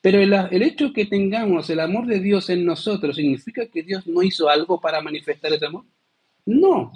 Pero 0.00 0.20
el, 0.20 0.32
el, 0.32 0.62
hecho 0.62 0.92
que 0.92 1.06
tengamos 1.06 1.70
el 1.70 1.80
amor 1.80 2.06
de 2.06 2.20
Dios 2.20 2.50
en 2.50 2.64
nosotros 2.64 3.16
significa 3.16 3.66
que 3.66 3.82
Dios 3.82 4.06
no 4.06 4.22
hizo 4.22 4.48
algo 4.48 4.80
para 4.80 5.00
manifestar 5.00 5.52
ese 5.52 5.66
amor. 5.66 5.84
No. 6.44 6.92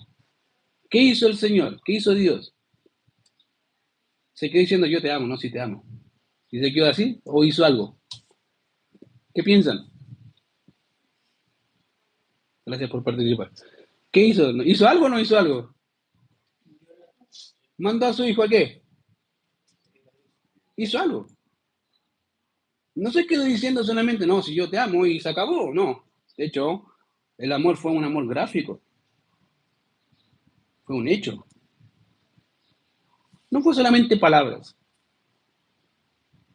¿Qué 0.90 0.98
hizo 0.98 1.26
el 1.26 1.36
Señor? 1.36 1.80
¿Qué 1.84 1.94
hizo 1.94 2.14
Dios? 2.14 2.54
Se 4.32 4.50
quedó 4.50 4.60
diciendo 4.60 4.86
yo 4.86 5.02
te 5.02 5.10
amo, 5.10 5.26
no 5.26 5.36
si 5.36 5.50
te 5.50 5.60
amo. 5.60 5.84
¿Y 6.50 6.60
se 6.60 6.72
quedó 6.72 6.88
así 6.88 7.20
o 7.24 7.44
hizo 7.44 7.64
algo? 7.64 7.97
¿Qué 9.38 9.44
piensan? 9.44 9.88
Gracias 12.66 12.90
por 12.90 13.04
participar. 13.04 13.52
¿Qué 14.10 14.26
hizo? 14.26 14.50
¿Hizo 14.64 14.88
algo 14.88 15.06
o 15.06 15.08
no 15.08 15.20
hizo 15.20 15.38
algo? 15.38 15.76
¿Mandó 17.76 18.06
a 18.06 18.12
su 18.12 18.24
hijo 18.24 18.42
a 18.42 18.48
qué? 18.48 18.82
Hizo 20.74 20.98
algo. 20.98 21.28
No 22.96 23.12
se 23.12 23.28
quedó 23.28 23.44
diciendo 23.44 23.84
solamente, 23.84 24.26
no, 24.26 24.42
si 24.42 24.56
yo 24.56 24.68
te 24.68 24.76
amo 24.76 25.06
y 25.06 25.20
se 25.20 25.28
acabó, 25.28 25.72
no. 25.72 26.04
De 26.36 26.46
hecho, 26.46 26.86
el 27.36 27.52
amor 27.52 27.76
fue 27.76 27.92
un 27.92 28.02
amor 28.02 28.26
gráfico. 28.26 28.80
Fue 30.82 30.96
un 30.96 31.06
hecho. 31.06 31.46
No 33.52 33.62
fue 33.62 33.72
solamente 33.72 34.16
palabras. 34.16 34.76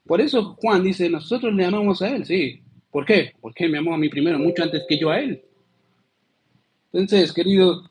Por 0.06 0.20
eso 0.20 0.56
Juan 0.56 0.84
dice, 0.84 1.10
nosotros 1.10 1.54
le 1.54 1.64
amamos 1.64 2.02
a 2.02 2.10
Él, 2.10 2.26
sí. 2.26 2.62
¿Por 2.94 3.08
qué? 3.08 3.34
Porque 3.42 3.68
me 3.68 3.80
amó 3.80 3.96
a 3.96 3.98
mí 3.98 4.08
primero, 4.08 4.38
mucho 4.38 4.62
antes 4.62 4.84
que 4.88 5.00
yo 5.00 5.10
a 5.10 5.20
Él. 5.20 5.44
Entonces, 6.94 7.34
querido, 7.34 7.90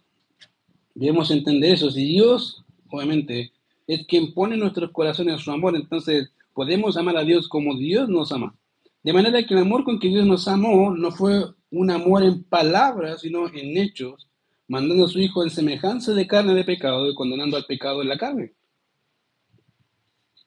debemos 0.94 1.28
entender 1.32 1.74
eso. 1.74 1.90
Si 1.90 2.04
Dios, 2.04 2.64
obviamente, 2.88 3.50
es 3.88 4.06
quien 4.06 4.32
pone 4.32 4.54
en 4.54 4.60
nuestros 4.60 4.92
corazones 4.92 5.40
su 5.40 5.50
amor, 5.50 5.74
entonces 5.74 6.30
podemos 6.54 6.96
amar 6.96 7.16
a 7.16 7.24
Dios 7.24 7.48
como 7.48 7.76
Dios 7.76 8.08
nos 8.08 8.30
ama. 8.30 8.54
De 9.02 9.12
manera 9.12 9.44
que 9.44 9.54
el 9.54 9.60
amor 9.60 9.82
con 9.82 9.98
que 9.98 10.06
Dios 10.06 10.24
nos 10.24 10.46
amó 10.46 10.94
no 10.94 11.10
fue 11.10 11.46
un 11.72 11.90
amor 11.90 12.22
en 12.22 12.44
palabras, 12.44 13.22
sino 13.22 13.48
en 13.48 13.76
hechos, 13.76 14.28
mandando 14.68 15.06
a 15.06 15.08
su 15.08 15.18
Hijo 15.18 15.42
en 15.42 15.50
semejanza 15.50 16.14
de 16.14 16.28
carne 16.28 16.54
de 16.54 16.62
pecado 16.62 17.10
y 17.10 17.14
condenando 17.16 17.56
al 17.56 17.66
pecado 17.66 18.02
en 18.02 18.08
la 18.08 18.18
carne. 18.18 18.52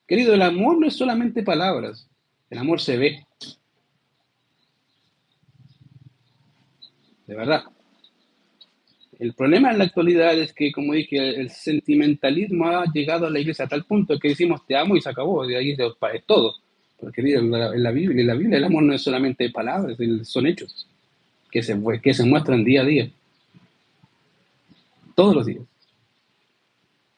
Querido, 0.06 0.32
el 0.32 0.40
amor 0.40 0.78
no 0.78 0.86
es 0.86 0.96
solamente 0.96 1.42
palabras, 1.42 2.08
el 2.48 2.56
amor 2.56 2.80
se 2.80 2.96
ve. 2.96 3.26
De 7.26 7.34
verdad. 7.34 7.64
El 9.18 9.32
problema 9.32 9.70
en 9.70 9.78
la 9.78 9.84
actualidad 9.84 10.36
es 10.38 10.52
que, 10.52 10.70
como 10.70 10.92
dije, 10.92 11.40
el 11.40 11.50
sentimentalismo 11.50 12.68
ha 12.68 12.84
llegado 12.92 13.26
a 13.26 13.30
la 13.30 13.40
iglesia 13.40 13.64
a 13.64 13.68
tal 13.68 13.84
punto 13.84 14.18
que 14.18 14.28
decimos 14.28 14.66
te 14.66 14.76
amo 14.76 14.96
y 14.96 15.00
se 15.00 15.08
acabó, 15.08 15.46
de 15.46 15.56
ahí 15.56 15.70
es 15.70 16.24
todo. 16.26 16.54
Porque 17.00 17.22
en 17.22 17.50
la, 17.50 17.90
Biblia, 17.90 18.20
en 18.20 18.26
la 18.26 18.34
Biblia 18.34 18.58
el 18.58 18.64
amor 18.64 18.82
no 18.82 18.94
es 18.94 19.02
solamente 19.02 19.50
palabras, 19.50 19.96
son 20.24 20.46
hechos 20.46 20.86
que 21.50 21.62
se, 21.62 21.78
que 22.02 22.14
se 22.14 22.24
muestran 22.24 22.64
día 22.64 22.82
a 22.82 22.84
día. 22.84 23.10
Todos 25.14 25.34
los 25.34 25.46
días. 25.46 25.62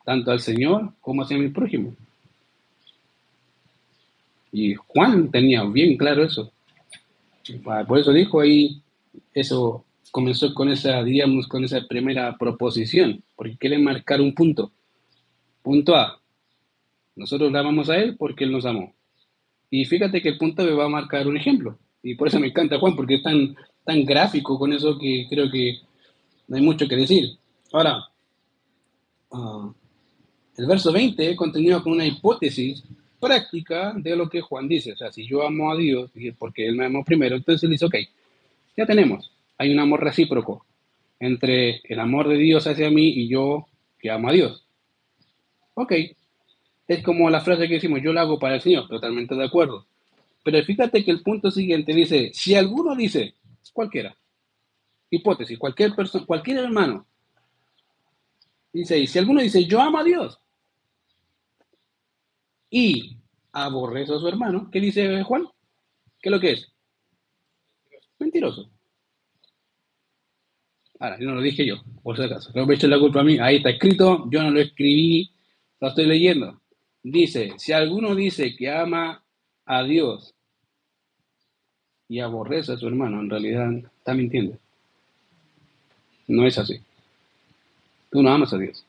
Tanto 0.04 0.30
al 0.30 0.40
Señor 0.40 0.92
como 1.00 1.22
hacia 1.22 1.36
mi 1.36 1.48
prójimo. 1.48 1.94
Y 4.52 4.74
Juan 4.74 5.30
tenía 5.30 5.64
bien 5.64 5.96
claro 5.96 6.24
eso. 6.24 6.52
Por 7.86 7.98
eso 7.98 8.12
dijo 8.12 8.40
ahí 8.40 8.80
eso 9.34 9.84
comenzó 10.10 10.54
con 10.54 10.68
esa, 10.68 11.02
digamos, 11.02 11.46
con 11.46 11.64
esa 11.64 11.86
primera 11.86 12.36
proposición, 12.38 13.22
porque 13.36 13.56
quiere 13.56 13.78
marcar 13.78 14.20
un 14.20 14.34
punto. 14.34 14.72
Punto 15.62 15.96
A. 15.96 16.20
Nosotros 17.16 17.50
le 17.50 17.58
amamos 17.58 17.90
a 17.90 17.96
Él 17.96 18.16
porque 18.16 18.44
Él 18.44 18.52
nos 18.52 18.64
amó. 18.64 18.94
Y 19.70 19.84
fíjate 19.84 20.22
que 20.22 20.30
el 20.30 20.38
punto 20.38 20.64
me 20.64 20.72
va 20.72 20.86
a 20.86 20.88
marcar 20.88 21.26
un 21.26 21.36
ejemplo. 21.36 21.78
Y 22.02 22.14
por 22.14 22.28
eso 22.28 22.40
me 22.40 22.48
encanta 22.48 22.78
Juan, 22.78 22.96
porque 22.96 23.16
es 23.16 23.22
tan, 23.22 23.56
tan 23.84 24.04
gráfico 24.04 24.58
con 24.58 24.72
eso 24.72 24.98
que 24.98 25.26
creo 25.28 25.50
que 25.50 25.78
no 26.46 26.56
hay 26.56 26.62
mucho 26.62 26.88
que 26.88 26.96
decir. 26.96 27.36
Ahora, 27.72 28.08
ah, 29.32 29.72
el 30.56 30.66
verso 30.66 30.92
20 30.92 31.36
continúa 31.36 31.82
con 31.82 31.92
una 31.92 32.06
hipótesis 32.06 32.82
práctica 33.20 33.92
de 33.96 34.16
lo 34.16 34.28
que 34.28 34.40
Juan 34.40 34.68
dice. 34.68 34.92
O 34.92 34.96
sea, 34.96 35.12
si 35.12 35.26
yo 35.26 35.46
amo 35.46 35.70
a 35.70 35.76
Dios, 35.76 36.10
porque 36.38 36.66
Él 36.66 36.76
me 36.76 36.86
amó 36.86 37.04
primero, 37.04 37.36
entonces 37.36 37.64
él 37.64 37.70
dice, 37.70 37.86
ok, 37.86 37.96
ya 38.76 38.86
tenemos, 38.86 39.32
hay 39.58 39.72
un 39.72 39.80
amor 39.80 40.02
recíproco 40.02 40.64
entre 41.20 41.80
el 41.84 42.00
amor 42.00 42.28
de 42.28 42.36
Dios 42.36 42.66
hacia 42.66 42.90
mí 42.90 43.08
y 43.08 43.28
yo 43.28 43.66
que 43.98 44.10
amo 44.10 44.28
a 44.28 44.32
Dios. 44.32 44.64
Ok, 45.74 45.92
es 46.86 47.02
como 47.02 47.28
la 47.28 47.40
frase 47.40 47.68
que 47.68 47.74
decimos, 47.74 48.00
yo 48.02 48.12
lo 48.12 48.20
hago 48.20 48.38
para 48.38 48.54
el 48.54 48.60
Señor, 48.60 48.88
totalmente 48.88 49.34
de 49.34 49.44
acuerdo. 49.44 49.86
Pero 50.44 50.62
fíjate 50.64 51.04
que 51.04 51.10
el 51.10 51.22
punto 51.22 51.50
siguiente 51.50 51.92
dice, 51.92 52.30
si 52.32 52.54
alguno 52.54 52.94
dice, 52.94 53.34
cualquiera, 53.72 54.16
hipótesis, 55.10 55.58
cualquier 55.58 55.94
persona, 55.94 56.24
cualquier 56.24 56.58
hermano, 56.58 57.06
dice, 58.72 58.98
y 58.98 59.06
si 59.06 59.18
alguno 59.18 59.42
dice, 59.42 59.64
yo 59.64 59.80
amo 59.80 59.98
a 59.98 60.04
Dios, 60.04 60.40
y 62.70 63.18
aborrece 63.52 64.14
a 64.14 64.18
su 64.18 64.28
hermano, 64.28 64.70
¿qué 64.70 64.80
dice 64.80 65.22
Juan? 65.24 65.46
¿Qué 66.20 66.28
es 66.28 66.32
lo 66.32 66.40
que 66.40 66.52
es? 66.52 66.72
Mentiroso. 68.18 68.70
Ahora, 71.00 71.18
yo 71.18 71.26
no 71.26 71.36
lo 71.36 71.42
dije 71.42 71.64
yo, 71.64 71.76
por 72.02 72.16
si 72.16 72.22
acaso. 72.22 72.50
No 72.54 72.66
me 72.66 72.74
echen 72.74 72.90
la 72.90 72.98
culpa 72.98 73.20
a 73.20 73.24
mí. 73.24 73.38
Ahí 73.38 73.56
está 73.56 73.70
escrito, 73.70 74.28
yo 74.30 74.42
no 74.42 74.50
lo 74.50 74.60
escribí, 74.60 75.30
lo 75.80 75.88
estoy 75.88 76.06
leyendo. 76.06 76.60
Dice, 77.02 77.52
si 77.56 77.72
alguno 77.72 78.14
dice 78.14 78.56
que 78.56 78.70
ama 78.70 79.22
a 79.64 79.84
Dios 79.84 80.34
y 82.08 82.20
aborrece 82.20 82.72
a 82.72 82.76
su 82.76 82.88
hermano, 82.88 83.20
en 83.20 83.30
realidad 83.30 83.72
está 83.98 84.14
mintiendo. 84.14 84.58
No 86.26 86.46
es 86.46 86.58
así. 86.58 86.80
Tú 88.10 88.22
no 88.22 88.30
amas 88.30 88.52
a 88.52 88.58
Dios. 88.58 88.84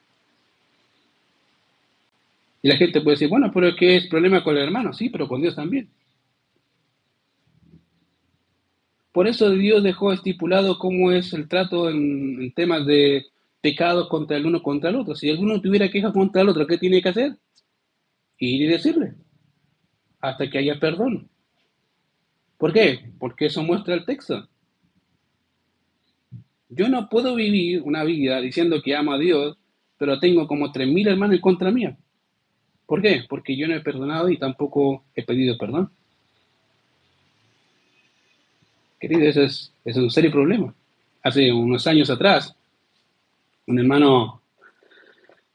Y 2.62 2.68
la 2.68 2.75
gente 2.75 3.01
puede 3.01 3.16
decir, 3.16 3.30
bueno, 3.30 3.51
pero 3.54 3.68
es 3.68 3.75
que 3.75 3.98
es 3.98 4.08
problema 4.08 4.44
con 4.44 4.58
el 4.58 4.63
hermano. 4.63 4.94
Sí, 4.94 5.10
pero 5.10 5.28
con 5.28 5.42
Dios 5.42 5.56
también. 5.56 5.88
Por 9.12 9.28
eso 9.28 9.50
Dios 9.50 9.84
dejó 9.84 10.13
estipulado 10.13 10.78
cómo 10.78 11.12
es 11.12 11.34
el 11.34 11.48
trato 11.48 11.89
en, 11.89 12.54
temas 12.54 12.86
de 12.86 13.25
pecados 13.62 14.08
contra 14.08 14.38
el 14.38 14.46
uno 14.46 14.62
contra 14.62 14.89
el 14.89 14.98
otro. 14.98 15.16
Si 15.16 15.30
alguno 15.30 15.62
tuviera 15.62 15.89
queja 15.89 16.13
contra 16.13 16.42
el 16.42 16.50
otro, 16.50 16.68
¿qué 16.68 16.78
tiene 16.78 17.01
que 17.01 17.10
hacer? 17.10 17.38
Ir 18.38 18.62
y 18.62 18.68
decirle, 18.68 19.16
hasta 20.22 20.50
que 20.50 20.60
haya 20.60 20.80
perdón. 20.80 21.30
¿Por 22.58 22.72
qué? 22.74 23.12
Porque 23.20 23.48
eso 23.48 23.63
muestra 23.63 23.96
el 23.96 24.06
texto. 24.06 24.48
Yo 26.70 26.88
no 26.88 27.10
puedo 27.10 27.36
vivir 27.36 27.82
una 27.82 28.04
vida 28.04 28.39
diciendo 28.39 28.82
que 28.82 28.96
amo 28.96 29.13
a 29.13 29.18
Dios, 29.18 29.58
pero 29.98 30.20
tengo 30.20 30.48
como 30.48 30.72
3.000 30.72 31.08
hermanos 31.10 31.36
en 31.36 31.42
contra 31.42 31.72
mía. 31.72 31.98
¿Por 32.86 33.01
qué? 33.01 33.24
Porque 33.28 33.58
yo 33.58 33.68
no 33.68 33.75
he 33.75 33.82
perdonado 33.82 34.30
y 34.30 34.38
tampoco 34.38 35.06
he 35.16 35.24
pedido 35.24 35.58
perdón. 35.58 35.92
Querido, 39.00 39.22
eso 39.24 39.44
es, 39.44 39.72
un 39.96 40.12
serio 40.12 40.32
problema. 40.32 40.74
Hace 41.24 41.51
unos 41.51 41.88
años 41.88 42.10
atrás, 42.10 42.53
un 43.65 43.79
hermano 43.79 44.41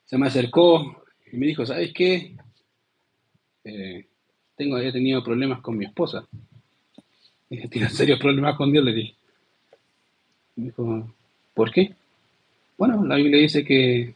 se 0.07 0.17
me 0.17 0.27
acercó 0.27 1.05
y 1.31 1.37
me 1.37 1.47
dijo, 1.47 1.67
¿sabes 1.67 1.93
qué? 1.93 2.33
Eh, 3.65 4.07
tengo, 4.57 4.79
he 4.79 4.93
tenido 4.93 5.23
problemas 5.23 5.61
con 5.61 5.77
mi 5.77 5.85
esposa. 5.85 6.27
Y 7.51 7.69
tiene 7.69 7.91
serios 7.91 8.19
problemas 8.19 8.57
con 8.57 8.73
Dios, 8.73 8.85
le 8.85 8.93
dije. 8.93 9.15
Me 10.57 10.67
dijo, 10.67 11.15
¿por 11.53 11.71
qué? 11.71 11.95
Bueno, 12.79 13.05
la 13.05 13.17
Biblia 13.17 13.41
dice 13.41 13.65
que 13.65 14.15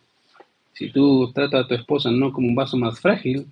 si 0.72 0.90
tú 0.90 1.32
tratas 1.32 1.64
a 1.64 1.68
tu 1.68 1.74
esposa 1.74 2.10
no 2.10 2.32
como 2.32 2.48
un 2.48 2.54
vaso 2.54 2.76
más 2.76 2.98
frágil, 2.98 3.46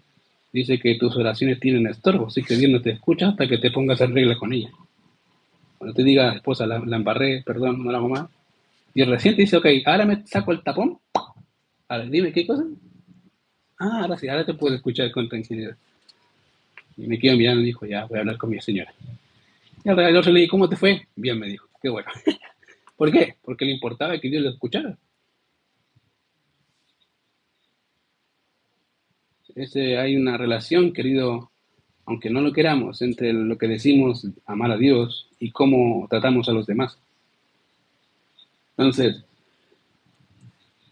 dice 0.52 0.78
que 0.78 0.94
tus 0.94 1.16
oraciones 1.16 1.60
tienen 1.60 1.86
estorbo, 1.86 2.28
así 2.28 2.42
que 2.42 2.56
Dios 2.56 2.70
no 2.70 2.80
te 2.80 2.92
escucha 2.92 3.28
hasta 3.28 3.46
que 3.46 3.58
te 3.58 3.70
pongas 3.70 4.00
en 4.00 4.14
regla 4.14 4.38
con 4.38 4.52
ella. 4.52 4.70
Cuando 5.78 5.94
te 5.94 6.02
diga, 6.02 6.34
esposa, 6.34 6.66
la, 6.66 6.76
embarré, 6.76 7.42
perdón, 7.44 7.84
no 7.84 7.92
la 7.92 8.00
más. 8.00 8.28
Y 8.94 9.02
el 9.02 9.10
reciente 9.10 9.42
dice, 9.42 9.56
ok, 9.56 9.66
ahora 9.84 10.06
me 10.06 10.26
saco 10.26 10.52
el 10.52 10.62
tapón. 10.62 10.98
Ahora, 11.88 12.06
dime, 12.06 12.32
¿qué 12.32 12.46
cosa? 12.46 12.64
Ah, 13.78 14.00
ahora 14.02 14.16
sí, 14.16 14.28
ahora 14.28 14.44
te 14.44 14.54
puedo 14.54 14.74
escuchar 14.74 15.10
con 15.10 15.28
tranquilidad. 15.28 15.76
Y 16.96 17.06
me 17.06 17.18
quedo 17.18 17.36
mirando 17.36 17.60
y 17.60 17.66
dijo, 17.66 17.84
ya, 17.86 18.06
voy 18.06 18.16
a 18.16 18.20
hablar 18.20 18.38
con 18.38 18.50
mi 18.50 18.60
señora. 18.60 18.92
Y 19.84 19.88
al 19.88 20.16
otro 20.16 20.32
le 20.32 20.40
dije, 20.40 20.50
¿cómo 20.50 20.68
te 20.68 20.76
fue? 20.76 21.06
Bien, 21.14 21.38
me 21.38 21.46
dijo, 21.46 21.68
qué 21.80 21.88
bueno. 21.88 22.08
¿Por 22.96 23.12
qué? 23.12 23.34
Porque 23.42 23.66
le 23.66 23.72
importaba 23.72 24.18
que 24.18 24.30
Dios 24.30 24.42
lo 24.42 24.50
escuchara. 24.50 24.98
Ese, 29.54 29.98
hay 29.98 30.16
una 30.16 30.36
relación, 30.36 30.92
querido 30.92 31.50
aunque 32.06 32.30
no 32.30 32.40
lo 32.40 32.52
queramos, 32.52 33.02
entre 33.02 33.32
lo 33.32 33.58
que 33.58 33.66
decimos 33.66 34.26
amar 34.46 34.70
a 34.70 34.76
Dios 34.76 35.28
y 35.40 35.50
cómo 35.50 36.06
tratamos 36.08 36.48
a 36.48 36.52
los 36.52 36.66
demás. 36.66 36.96
Entonces, 38.76 39.24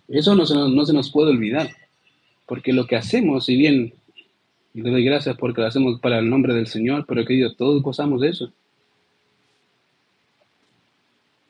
eso 0.09 0.35
no 0.35 0.45
se, 0.45 0.55
nos, 0.55 0.71
no 0.73 0.85
se 0.85 0.93
nos 0.93 1.11
puede 1.11 1.31
olvidar, 1.31 1.71
porque 2.47 2.73
lo 2.73 2.87
que 2.87 2.97
hacemos, 2.97 3.47
si 3.47 3.57
bien 3.57 3.95
le 4.75 4.91
doy 4.91 5.05
gracias 5.05 5.37
porque 5.37 5.61
lo 5.61 5.69
hacemos 5.69 6.01
para 6.01 6.19
el 6.19 6.29
nombre 6.29 6.53
del 6.53 6.67
Señor, 6.67 7.07
pero 7.07 7.25
querido, 7.25 7.55
todos 7.55 7.81
gozamos 7.81 8.21
de 8.21 8.31
eso. 8.31 8.53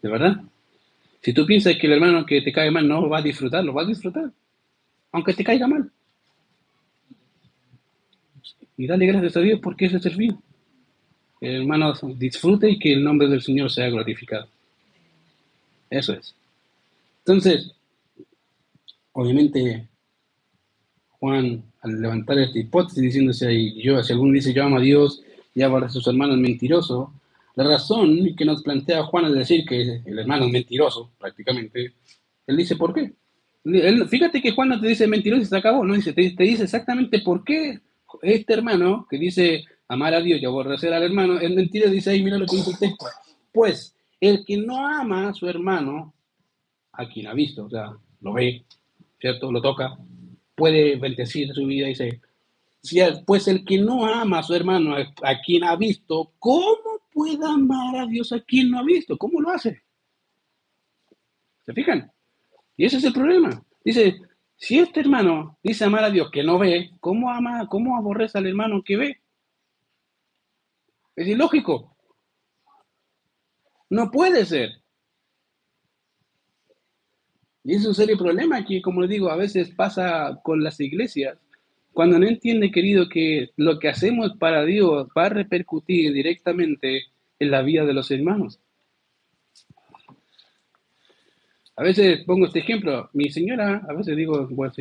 ¿De 0.02 0.10
verdad? 0.10 0.42
Si 1.22 1.32
tú 1.32 1.46
piensas 1.46 1.76
que 1.78 1.86
el 1.86 1.94
hermano 1.94 2.26
que 2.26 2.42
te 2.42 2.52
cae 2.52 2.70
mal 2.70 2.86
no 2.86 3.08
va 3.08 3.18
a 3.18 3.22
disfrutar, 3.22 3.64
lo 3.64 3.72
va 3.72 3.82
a 3.82 3.86
disfrutar, 3.86 4.30
aunque 5.10 5.32
te 5.32 5.42
caiga 5.42 5.66
mal 5.66 5.90
y 8.76 8.86
dale 8.86 9.06
gracias 9.06 9.36
a 9.36 9.40
Dios 9.40 9.60
porque 9.62 9.86
ese 9.86 9.98
es 9.98 10.06
el 10.06 10.16
fin. 10.16 10.38
Hermano 11.40 11.92
disfrute 12.16 12.70
y 12.70 12.78
que 12.78 12.92
el 12.92 13.04
nombre 13.04 13.28
del 13.28 13.42
Señor 13.42 13.70
sea 13.70 13.88
glorificado. 13.88 14.48
Eso 15.90 16.14
es. 16.14 16.34
Entonces, 17.18 17.72
obviamente, 19.12 19.86
Juan, 21.10 21.62
al 21.82 22.00
levantar 22.00 22.38
esta 22.38 22.58
hipótesis 22.58 23.02
diciéndose 23.02 23.46
ahí, 23.46 23.82
yo, 23.82 24.02
si 24.02 24.12
alguno 24.12 24.32
dice 24.32 24.52
yo 24.52 24.64
amo 24.64 24.78
a 24.78 24.80
Dios 24.80 25.22
y 25.54 25.62
amo 25.62 25.78
a 25.78 25.88
sus 25.88 26.06
hermanos 26.06 26.38
mentiroso, 26.38 27.12
la 27.54 27.64
razón 27.64 28.34
que 28.36 28.44
nos 28.44 28.62
plantea 28.62 29.04
Juan 29.04 29.26
al 29.26 29.34
decir 29.34 29.64
que 29.64 30.02
el 30.04 30.18
hermano 30.18 30.46
es 30.46 30.52
mentiroso, 30.52 31.12
prácticamente, 31.18 31.92
él 32.46 32.56
dice 32.56 32.76
por 32.76 32.92
qué. 32.92 33.12
fíjate 34.08 34.42
que 34.42 34.50
Juan 34.50 34.70
no 34.70 34.80
te 34.80 34.88
dice 34.88 35.06
mentiroso 35.06 35.42
y 35.42 35.46
se 35.46 35.56
acabó, 35.56 35.84
no 35.84 35.94
dice, 35.94 36.12
te 36.12 36.42
dice 36.42 36.64
exactamente 36.64 37.20
por 37.20 37.44
qué 37.44 37.80
este 38.22 38.54
hermano 38.54 39.06
que 39.08 39.18
dice 39.18 39.64
amar 39.88 40.14
a 40.14 40.20
Dios 40.20 40.40
y 40.40 40.44
aborrecer 40.44 40.92
al 40.92 41.02
hermano, 41.02 41.38
es 41.38 41.50
mentira, 41.54 41.90
dice 41.90 42.10
ahí, 42.10 42.22
mira 42.22 42.38
lo 42.38 42.46
que 42.46 42.56
dice 42.56 42.70
el 42.70 42.78
texto. 42.78 43.06
Pues 43.52 43.94
el 44.20 44.44
que 44.44 44.56
no 44.56 44.86
ama 44.86 45.28
a 45.28 45.34
su 45.34 45.48
hermano, 45.48 46.14
a 46.92 47.08
quien 47.08 47.26
ha 47.26 47.34
visto, 47.34 47.64
o 47.66 47.70
sea, 47.70 47.96
lo 48.20 48.32
ve, 48.32 48.64
¿cierto? 49.20 49.52
Lo 49.52 49.60
toca, 49.60 49.96
puede 50.54 50.96
bendecir 50.96 51.52
su 51.52 51.66
vida 51.66 51.88
y 51.88 51.94
si 51.94 53.00
pues 53.26 53.48
el 53.48 53.64
que 53.64 53.78
no 53.78 54.06
ama 54.06 54.40
a 54.40 54.42
su 54.42 54.54
hermano, 54.54 54.94
a, 54.96 55.40
quien 55.40 55.64
ha 55.64 55.74
visto, 55.76 56.32
¿cómo 56.38 57.00
puede 57.12 57.44
amar 57.44 57.96
a 57.96 58.06
Dios 58.06 58.32
a 58.32 58.40
quien 58.40 58.70
no 58.70 58.78
ha 58.78 58.82
visto? 58.82 59.16
¿Cómo 59.16 59.40
lo 59.40 59.50
hace? 59.50 59.82
¿Se 61.64 61.72
fijan? 61.72 62.10
Y 62.76 62.84
ese 62.84 62.98
es 62.98 63.04
el 63.04 63.12
problema. 63.12 63.62
Dice, 63.82 64.20
si 64.56 64.78
este 64.78 65.00
hermano 65.00 65.58
dice 65.62 65.84
amar 65.84 66.04
a 66.04 66.10
Dios 66.10 66.30
que 66.30 66.42
no 66.42 66.58
ve, 66.58 66.90
¿cómo 67.00 67.30
ama, 67.30 67.66
cómo 67.68 67.96
aborrece 67.96 68.38
al 68.38 68.46
hermano 68.46 68.82
que 68.84 68.96
ve? 68.96 69.20
Es 71.16 71.28
ilógico. 71.28 71.96
No 73.90 74.10
puede 74.10 74.44
ser. 74.46 74.70
Y 77.62 77.74
es 77.74 77.86
un 77.86 77.94
serio 77.94 78.18
problema 78.18 78.64
que, 78.64 78.82
como 78.82 79.00
les 79.00 79.10
digo, 79.10 79.30
a 79.30 79.36
veces 79.36 79.70
pasa 79.70 80.38
con 80.42 80.62
las 80.62 80.80
iglesias, 80.80 81.38
cuando 81.92 82.18
no 82.18 82.26
entiende, 82.26 82.72
querido, 82.72 83.08
que 83.08 83.52
lo 83.56 83.78
que 83.78 83.88
hacemos 83.88 84.36
para 84.38 84.64
Dios 84.64 85.08
va 85.16 85.26
a 85.26 85.28
repercutir 85.30 86.12
directamente 86.12 87.04
en 87.38 87.50
la 87.50 87.62
vida 87.62 87.84
de 87.84 87.94
los 87.94 88.10
hermanos. 88.10 88.60
A 91.76 91.82
veces 91.82 92.24
pongo 92.24 92.46
este 92.46 92.60
ejemplo. 92.60 93.10
Mi 93.12 93.30
señora, 93.30 93.82
a 93.88 93.92
veces 93.92 94.16
digo, 94.16 94.46
bueno, 94.50 94.72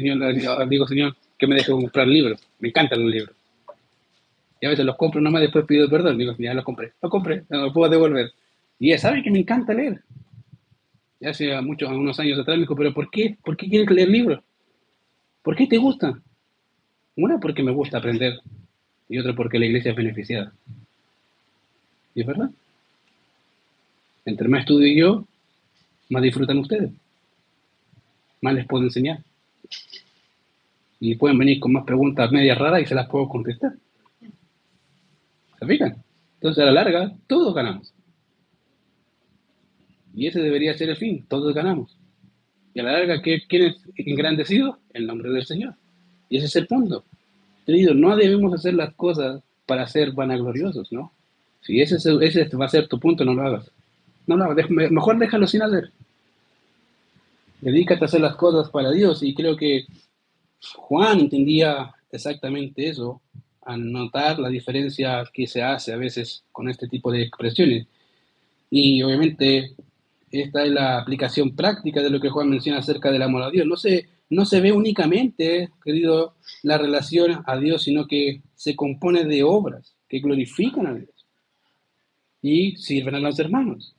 digo, 0.69 0.87
señor, 0.87 1.15
que 1.37 1.47
me 1.47 1.55
deje 1.55 1.71
comprar 1.71 2.07
libros. 2.07 2.39
Me 2.59 2.69
encantan 2.69 3.01
los 3.03 3.11
libros. 3.11 3.35
Y 4.61 4.65
a 4.65 4.69
veces 4.69 4.85
los 4.85 4.95
compro 4.95 5.19
nomás 5.19 5.41
después 5.41 5.65
pido 5.65 5.89
perdón. 5.89 6.17
Digo, 6.17 6.35
ya 6.37 6.53
los 6.53 6.63
compré. 6.63 6.93
Los 7.01 7.11
compré, 7.11 7.43
no 7.49 7.63
los 7.63 7.73
puedo 7.73 7.89
devolver. 7.89 8.31
Y 8.79 8.89
ella 8.89 8.99
sabe 8.99 9.23
que 9.23 9.31
me 9.31 9.39
encanta 9.39 9.73
leer. 9.73 10.01
Ya 11.19 11.31
hace 11.31 11.59
muchos, 11.61 11.89
unos 11.89 12.19
años 12.19 12.39
atrás 12.39 12.57
me 12.57 12.61
dijo, 12.61 12.75
pero 12.75 12.93
¿por 12.93 13.09
qué? 13.09 13.37
¿Por 13.43 13.57
qué 13.57 13.67
quieres 13.67 13.89
leer 13.89 14.09
libros? 14.09 14.43
¿Por 15.41 15.55
qué 15.55 15.67
te 15.67 15.77
gusta? 15.77 16.19
Una, 17.15 17.39
porque 17.39 17.63
me 17.63 17.71
gusta 17.71 17.97
aprender. 17.97 18.39
y 19.09 19.17
otro 19.19 19.35
porque 19.35 19.59
la 19.59 19.65
iglesia 19.65 19.91
es 19.91 19.97
beneficiada. 19.97 20.53
¿Y 22.15 22.21
es 22.21 22.27
verdad? 22.27 22.49
Entre 24.25 24.47
más 24.47 24.61
estudio 24.61 24.93
yo, 24.95 25.27
más 26.13 26.21
disfrutan 26.21 26.59
ustedes. 26.59 26.91
Más 28.41 28.53
les 28.53 28.67
puedo 28.67 28.83
enseñar. 28.83 29.19
Y 30.99 31.15
pueden 31.15 31.39
venir 31.39 31.59
con 31.59 31.73
más 31.73 31.83
preguntas 31.83 32.31
medias 32.31 32.57
raras 32.57 32.83
y 32.83 32.85
se 32.85 32.95
las 32.95 33.09
puedo 33.09 33.27
contestar. 33.27 33.73
¿Se 35.59 35.65
fijan? 35.65 35.97
Entonces 36.35 36.61
a 36.61 36.67
la 36.67 36.71
larga, 36.71 37.11
todos 37.25 37.53
ganamos. 37.55 37.91
Y 40.15 40.27
ese 40.27 40.39
debería 40.39 40.77
ser 40.77 40.89
el 40.89 40.97
fin, 40.97 41.25
todos 41.27 41.53
ganamos. 41.53 41.97
Y 42.75 42.79
a 42.79 42.83
la 42.83 42.91
larga, 42.91 43.21
¿quién 43.21 43.41
es 43.49 43.75
engrandecido? 43.95 44.77
El 44.93 45.07
nombre 45.07 45.31
del 45.31 45.45
Señor. 45.45 45.73
Y 46.29 46.37
ese 46.37 46.45
es 46.45 46.55
el 46.55 46.67
punto. 46.67 47.03
Querido, 47.65 47.95
no 47.95 48.15
debemos 48.15 48.53
hacer 48.53 48.75
las 48.75 48.93
cosas 48.93 49.41
para 49.65 49.87
ser 49.87 50.11
vanagloriosos, 50.11 50.91
¿no? 50.91 51.11
Si 51.61 51.81
ese, 51.81 51.95
ese 51.95 52.55
va 52.55 52.65
a 52.65 52.69
ser 52.69 52.87
tu 52.87 52.99
punto, 52.99 53.25
no 53.25 53.33
lo 53.33 53.41
hagas. 53.41 53.71
No 54.27 54.37
lo 54.37 54.43
hagas, 54.43 54.69
mejor 54.69 55.17
déjalo 55.17 55.47
sin 55.47 55.63
hacer. 55.63 55.91
Dedícate 57.63 58.03
a 58.03 58.07
hacer 58.07 58.19
las 58.19 58.35
cosas 58.35 58.69
para 58.69 58.91
Dios 58.91 59.23
y 59.23 59.33
creo 59.33 59.55
que 59.55 59.85
Juan 60.75 61.21
entendía 61.21 61.93
exactamente 62.11 62.89
eso, 62.89 63.21
a 63.61 63.77
notar 63.77 64.37
la 64.39 64.49
diferencia 64.49 65.23
que 65.33 65.47
se 65.47 65.63
hace 65.63 65.93
a 65.93 65.97
veces 65.97 66.43
con 66.51 66.69
este 66.69 66.89
tipo 66.89 67.09
de 67.09 67.21
expresiones. 67.21 67.87
Y 68.69 69.01
obviamente 69.01 69.75
esta 70.29 70.65
es 70.65 70.71
la 70.71 70.99
aplicación 70.99 71.55
práctica 71.55 72.01
de 72.01 72.09
lo 72.09 72.19
que 72.19 72.29
Juan 72.29 72.49
menciona 72.49 72.79
acerca 72.79 73.11
del 73.11 73.21
amor 73.21 73.43
a 73.43 73.49
Dios. 73.49 73.65
No 73.65 73.77
se, 73.77 74.09
no 74.29 74.45
se 74.45 74.59
ve 74.59 74.73
únicamente, 74.73 75.69
querido, 75.83 76.35
la 76.63 76.77
relación 76.77 77.43
a 77.45 77.57
Dios, 77.57 77.83
sino 77.83 78.07
que 78.07 78.41
se 78.55 78.75
compone 78.75 79.23
de 79.23 79.43
obras 79.43 79.95
que 80.09 80.19
glorifican 80.19 80.87
a 80.87 80.93
Dios 80.95 81.25
y 82.41 82.75
sirven 82.75 83.15
a 83.15 83.19
los 83.19 83.39
hermanos. 83.39 83.95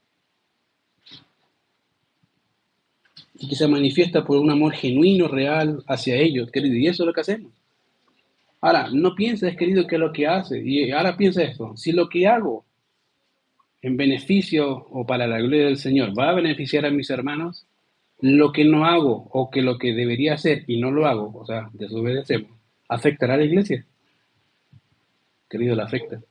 Y 3.36 3.48
que 3.48 3.56
se 3.56 3.66
manifiesta 3.66 4.24
por 4.24 4.38
un 4.38 4.50
amor 4.50 4.74
genuino, 4.74 5.28
real 5.28 5.82
hacia 5.88 6.16
ellos, 6.16 6.50
querido. 6.50 6.76
Y 6.76 6.86
eso 6.86 7.02
es 7.02 7.06
lo 7.06 7.12
que 7.12 7.20
hacemos. 7.20 7.52
Ahora, 8.60 8.88
no 8.90 9.14
pienses, 9.14 9.56
querido, 9.56 9.86
que 9.86 9.98
lo 9.98 10.12
que 10.12 10.26
hace, 10.26 10.58
y 10.64 10.90
ahora 10.90 11.18
piensa 11.18 11.42
esto, 11.42 11.76
si 11.76 11.92
lo 11.92 12.08
que 12.08 12.26
hago 12.26 12.64
en 13.82 13.98
beneficio 13.98 14.86
o 14.90 15.04
para 15.04 15.26
la 15.26 15.38
gloria 15.38 15.66
del 15.66 15.76
Señor 15.76 16.18
va 16.18 16.30
a 16.30 16.34
beneficiar 16.34 16.86
a 16.86 16.90
mis 16.90 17.10
hermanos, 17.10 17.66
lo 18.20 18.52
que 18.52 18.64
no 18.64 18.86
hago 18.86 19.28
o 19.32 19.50
que 19.50 19.60
lo 19.60 19.76
que 19.76 19.92
debería 19.92 20.32
hacer 20.32 20.64
y 20.66 20.80
no 20.80 20.90
lo 20.90 21.06
hago, 21.06 21.30
o 21.38 21.44
sea, 21.44 21.68
desobedecemos, 21.74 22.50
afectará 22.88 23.34
a 23.34 23.36
la 23.36 23.44
iglesia. 23.44 23.84
Querido, 25.50 25.74
la 25.74 25.84
afecta. 25.84 26.22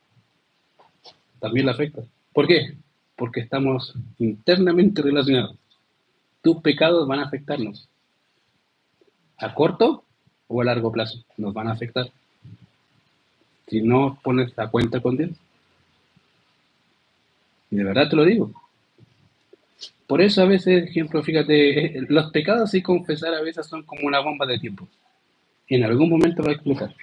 También 1.39 1.67
la 1.67 1.73
afecta. 1.73 2.01
¿Por 2.33 2.47
qué? 2.47 2.73
Porque 3.15 3.41
estamos 3.41 3.93
internamente 4.17 5.03
relacionados. 5.03 5.55
Tus 6.43 6.61
pecados 6.61 7.07
van 7.07 7.21
a 7.21 7.23
afectarnos. 7.23 7.87
A 9.37 9.55
corto 9.55 10.03
o 10.47 10.61
a 10.61 10.65
largo 10.65 10.91
plazo 10.91 11.23
nos 11.37 11.53
van 11.53 11.69
a 11.69 11.71
afectar. 11.71 12.11
Si 13.67 13.81
no 13.81 14.19
pones 14.21 14.55
la 14.55 14.69
cuenta 14.69 14.99
con 14.99 15.17
Dios. 15.17 15.31
Y 17.71 17.77
de 17.77 17.83
verdad 17.85 18.09
te 18.09 18.15
lo 18.17 18.25
digo. 18.25 18.51
Por 20.05 20.21
eso 20.21 20.41
a 20.41 20.45
veces, 20.45 20.89
ejemplo, 20.89 21.23
fíjate, 21.23 21.97
eh, 21.97 22.05
los 22.09 22.29
pecados 22.31 22.73
y 22.73 22.83
confesar 22.83 23.33
a 23.33 23.41
veces 23.41 23.65
son 23.65 23.83
como 23.83 24.05
una 24.05 24.19
bomba 24.19 24.45
de 24.45 24.59
tiempo. 24.59 24.87
En 25.67 25.83
algún 25.85 26.09
momento 26.09 26.43
va 26.43 26.49
a 26.49 26.53
explotar. 26.53 26.93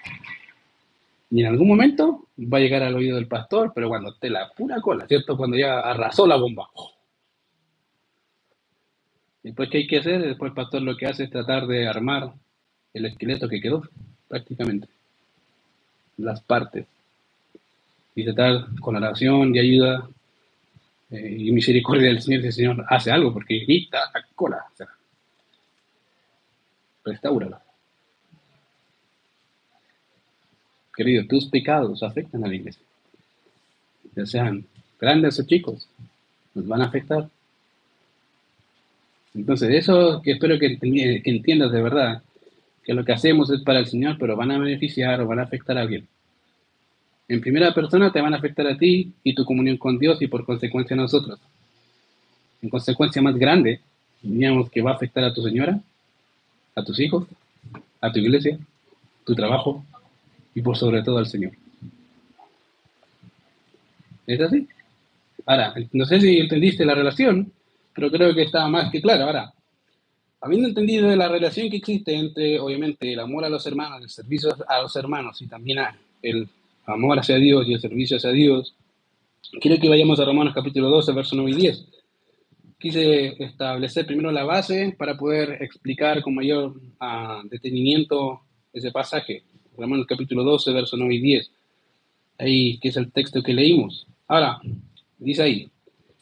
Y 1.30 1.40
en 1.40 1.46
algún 1.46 1.66
momento 1.66 2.26
va 2.38 2.58
a 2.58 2.60
llegar 2.60 2.82
al 2.82 2.94
oído 2.94 3.16
del 3.16 3.26
pastor, 3.26 3.72
pero 3.74 3.88
cuando 3.88 4.10
esté 4.10 4.28
la 4.28 4.50
pura 4.50 4.80
cola, 4.82 5.06
¿cierto? 5.06 5.36
Cuando 5.36 5.56
ya 5.56 5.80
arrasó 5.80 6.26
la 6.26 6.36
bomba. 6.36 6.68
Después, 9.42 9.70
¿qué 9.70 9.78
hay 9.78 9.86
que 9.86 9.98
hacer? 9.98 10.20
Después 10.22 10.50
el 10.50 10.54
pastor 10.54 10.82
lo 10.82 10.96
que 10.96 11.06
hace 11.06 11.24
es 11.24 11.30
tratar 11.30 11.66
de 11.66 11.88
armar 11.88 12.32
el 12.92 13.06
esqueleto 13.06 13.48
que 13.48 13.60
quedó, 13.60 13.82
prácticamente. 14.28 14.88
Las 16.18 16.40
partes. 16.42 16.86
Y 18.14 18.24
tratar 18.24 18.66
con 18.80 18.96
oración 18.96 19.54
y 19.54 19.58
ayuda 19.58 20.08
eh, 21.10 21.36
y 21.38 21.52
misericordia 21.52 22.08
del 22.08 22.20
Señor, 22.20 22.44
el 22.44 22.52
Señor 22.52 22.84
hace 22.88 23.10
algo, 23.10 23.32
porque 23.32 23.64
está 23.66 24.10
la 24.12 24.26
cola. 24.34 24.66
O. 27.24 27.60
Querido, 30.94 31.26
tus 31.26 31.46
pecados 31.46 32.02
afectan 32.02 32.44
a 32.44 32.48
la 32.48 32.54
iglesia. 32.54 32.82
Ya 34.14 34.26
sean 34.26 34.66
grandes 35.00 35.38
o 35.40 35.46
chicos, 35.46 35.88
nos 36.54 36.66
van 36.66 36.82
a 36.82 36.86
afectar. 36.86 37.28
Entonces, 39.34 39.70
eso 39.70 40.20
que 40.22 40.32
espero 40.32 40.58
que, 40.58 40.78
que 40.78 41.22
entiendas 41.24 41.72
de 41.72 41.82
verdad, 41.82 42.22
que 42.84 42.94
lo 42.94 43.04
que 43.04 43.12
hacemos 43.12 43.50
es 43.50 43.60
para 43.60 43.78
el 43.78 43.86
Señor, 43.86 44.16
pero 44.18 44.36
van 44.36 44.50
a 44.50 44.58
beneficiar 44.58 45.20
o 45.20 45.26
van 45.26 45.38
a 45.38 45.44
afectar 45.44 45.78
a 45.78 45.82
alguien. 45.82 46.08
En 47.28 47.40
primera 47.40 47.72
persona 47.72 48.12
te 48.12 48.20
van 48.20 48.34
a 48.34 48.38
afectar 48.38 48.66
a 48.66 48.76
ti 48.76 49.12
y 49.22 49.34
tu 49.34 49.44
comunión 49.44 49.76
con 49.76 49.98
Dios 49.98 50.20
y 50.20 50.26
por 50.26 50.44
consecuencia 50.44 50.94
a 50.94 50.98
nosotros. 50.98 51.38
En 52.60 52.68
consecuencia 52.68 53.22
más 53.22 53.36
grande, 53.36 53.80
diríamos 54.20 54.68
que 54.68 54.82
va 54.82 54.90
a 54.90 54.94
afectar 54.94 55.22
a 55.22 55.32
tu 55.32 55.42
señora, 55.42 55.80
a 56.74 56.84
tus 56.84 56.98
hijos, 56.98 57.26
a 58.00 58.10
tu 58.10 58.18
iglesia, 58.18 58.58
tu 59.24 59.34
trabajo 59.34 59.84
y 60.54 60.62
por 60.62 60.76
sobre 60.76 61.02
todo 61.02 61.18
al 61.18 61.26
Señor. 61.26 61.52
¿Es 64.26 64.40
así? 64.40 64.66
Ahora, 65.46 65.74
no 65.92 66.04
sé 66.06 66.20
si 66.20 66.38
entendiste 66.38 66.84
la 66.84 66.94
relación, 66.94 67.52
pero 67.94 68.10
creo 68.10 68.34
que 68.34 68.42
estaba 68.42 68.68
más 68.68 68.90
que 68.90 69.00
claro. 69.00 69.24
Ahora, 69.24 69.52
habiendo 70.40 70.68
entendido 70.68 71.14
la 71.14 71.28
relación 71.28 71.68
que 71.70 71.78
existe 71.78 72.14
entre, 72.14 72.58
obviamente, 72.58 73.12
el 73.12 73.20
amor 73.20 73.44
a 73.44 73.48
los 73.48 73.66
hermanos, 73.66 74.02
el 74.02 74.10
servicio 74.10 74.54
a 74.68 74.82
los 74.82 74.94
hermanos 74.96 75.40
y 75.42 75.46
también 75.46 75.78
el 76.22 76.48
amor 76.86 77.18
hacia 77.18 77.36
Dios 77.36 77.66
y 77.68 77.74
el 77.74 77.80
servicio 77.80 78.16
hacia 78.16 78.30
Dios, 78.30 78.74
quiero 79.60 79.80
que 79.80 79.88
vayamos 79.88 80.20
a 80.20 80.24
Romanos 80.24 80.54
capítulo 80.54 80.88
12, 80.90 81.12
verso 81.12 81.36
9 81.36 81.50
y 81.50 81.54
10. 81.54 81.84
Quise 82.78 83.42
establecer 83.42 84.06
primero 84.06 84.32
la 84.32 84.44
base 84.44 84.94
para 84.96 85.16
poder 85.16 85.62
explicar 85.62 86.22
con 86.22 86.34
mayor 86.34 86.74
uh, 87.00 87.46
detenimiento 87.48 88.40
ese 88.72 88.90
pasaje. 88.90 89.42
Romanos 89.76 90.06
capítulo 90.08 90.44
12, 90.44 90.72
verso 90.72 90.96
9 90.96 91.14
y 91.14 91.20
10. 91.20 91.50
Ahí, 92.38 92.78
que 92.78 92.88
es 92.88 92.96
el 92.96 93.12
texto 93.12 93.42
que 93.42 93.52
leímos. 93.52 94.06
Ahora, 94.26 94.60
dice 95.18 95.42
ahí, 95.42 95.70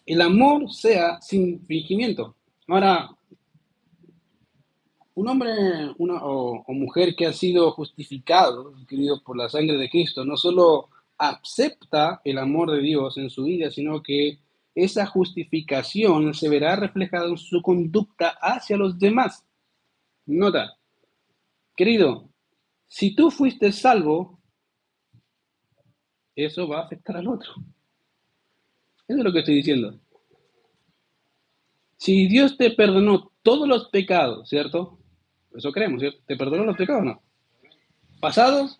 el 0.08 0.22
amor 0.22 0.72
sea 0.72 1.20
sin 1.20 1.66
fingimiento. 1.66 2.34
Ahora, 2.66 3.10
un 5.14 5.28
hombre 5.28 5.50
una, 5.98 6.24
o, 6.24 6.64
mujer 6.68 7.14
que 7.14 7.26
ha 7.26 7.32
sido 7.34 7.70
justificado, 7.72 8.72
querido, 8.88 9.22
por 9.22 9.36
la 9.36 9.50
sangre 9.50 9.76
de 9.76 9.90
Cristo, 9.90 10.24
no 10.24 10.38
solo 10.38 10.88
acepta 11.18 12.22
el 12.24 12.38
amor 12.38 12.70
de 12.70 12.80
Dios 12.80 13.18
en 13.18 13.28
su 13.28 13.44
vida, 13.44 13.70
sino 13.70 14.02
que 14.02 14.38
esa 14.74 15.04
justificación 15.04 16.32
se 16.32 16.48
verá 16.48 16.76
reflejada 16.76 17.28
en 17.28 17.36
su 17.36 17.60
conducta 17.60 18.38
hacia 18.40 18.78
los 18.78 18.98
demás. 18.98 19.44
Nota, 20.24 20.78
querido, 21.76 22.30
si 22.86 23.14
tú 23.14 23.30
fuiste 23.30 23.72
salvo, 23.72 24.40
eso 26.34 26.66
va 26.66 26.80
a 26.80 26.84
afectar 26.84 27.18
al 27.18 27.28
otro. 27.28 27.52
Eso 29.08 29.18
es 29.18 29.24
lo 29.24 29.32
que 29.32 29.38
estoy 29.38 29.54
diciendo. 29.54 29.98
Si 31.96 32.28
Dios 32.28 32.56
te 32.56 32.70
perdonó 32.70 33.32
todos 33.42 33.66
los 33.66 33.88
pecados, 33.88 34.48
¿cierto? 34.48 34.98
Eso 35.54 35.72
creemos, 35.72 36.00
¿cierto? 36.00 36.20
¿Te 36.26 36.36
perdonó 36.36 36.64
los 36.64 36.76
pecados 36.76 37.02
o 37.02 37.04
no? 37.06 37.22
Pasados, 38.20 38.78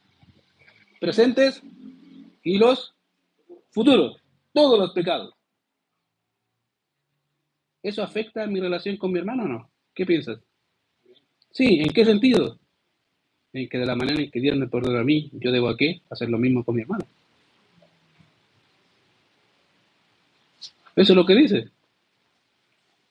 presentes 1.00 1.62
y 2.44 2.58
los 2.58 2.94
futuros. 3.70 4.22
Todos 4.52 4.78
los 4.78 4.92
pecados. 4.92 5.34
¿Eso 7.82 8.02
afecta 8.02 8.46
mi 8.46 8.60
relación 8.60 8.96
con 8.98 9.12
mi 9.12 9.18
hermano 9.18 9.44
o 9.44 9.48
no? 9.48 9.70
¿Qué 9.94 10.04
piensas? 10.04 10.40
Sí, 11.50 11.80
¿en 11.80 11.88
qué 11.88 12.04
sentido? 12.04 12.58
En 13.52 13.68
que 13.68 13.78
de 13.78 13.86
la 13.86 13.96
manera 13.96 14.20
en 14.20 14.30
que 14.30 14.40
Dios 14.40 14.56
me 14.56 14.68
perdonó 14.68 14.98
a 14.98 15.04
mí, 15.04 15.30
yo 15.32 15.50
debo 15.50 15.70
a? 15.70 15.76
Hacer 16.10 16.28
lo 16.28 16.38
mismo 16.38 16.64
con 16.64 16.74
mi 16.74 16.82
hermano. 16.82 17.06
Eso 20.98 21.12
es 21.12 21.16
lo 21.16 21.24
que 21.24 21.36
dice. 21.36 21.70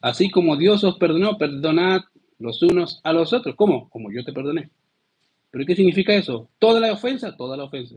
Así 0.02 0.30
como 0.30 0.58
Dios 0.58 0.84
os 0.84 0.98
perdonó, 0.98 1.38
perdonad 1.38 2.02
los 2.38 2.62
unos 2.62 3.00
a 3.02 3.14
los 3.14 3.32
otros. 3.32 3.56
¿Cómo? 3.56 3.90
Como 3.90 4.12
yo 4.12 4.26
te 4.26 4.34
perdoné. 4.34 4.70
¿Pero 5.50 5.66
qué 5.66 5.74
significa 5.74 6.14
eso? 6.14 6.50
Toda 6.60 6.82
la 6.82 6.92
ofensa, 6.92 7.38
toda 7.38 7.56
la 7.56 7.64
ofensa. 7.64 7.96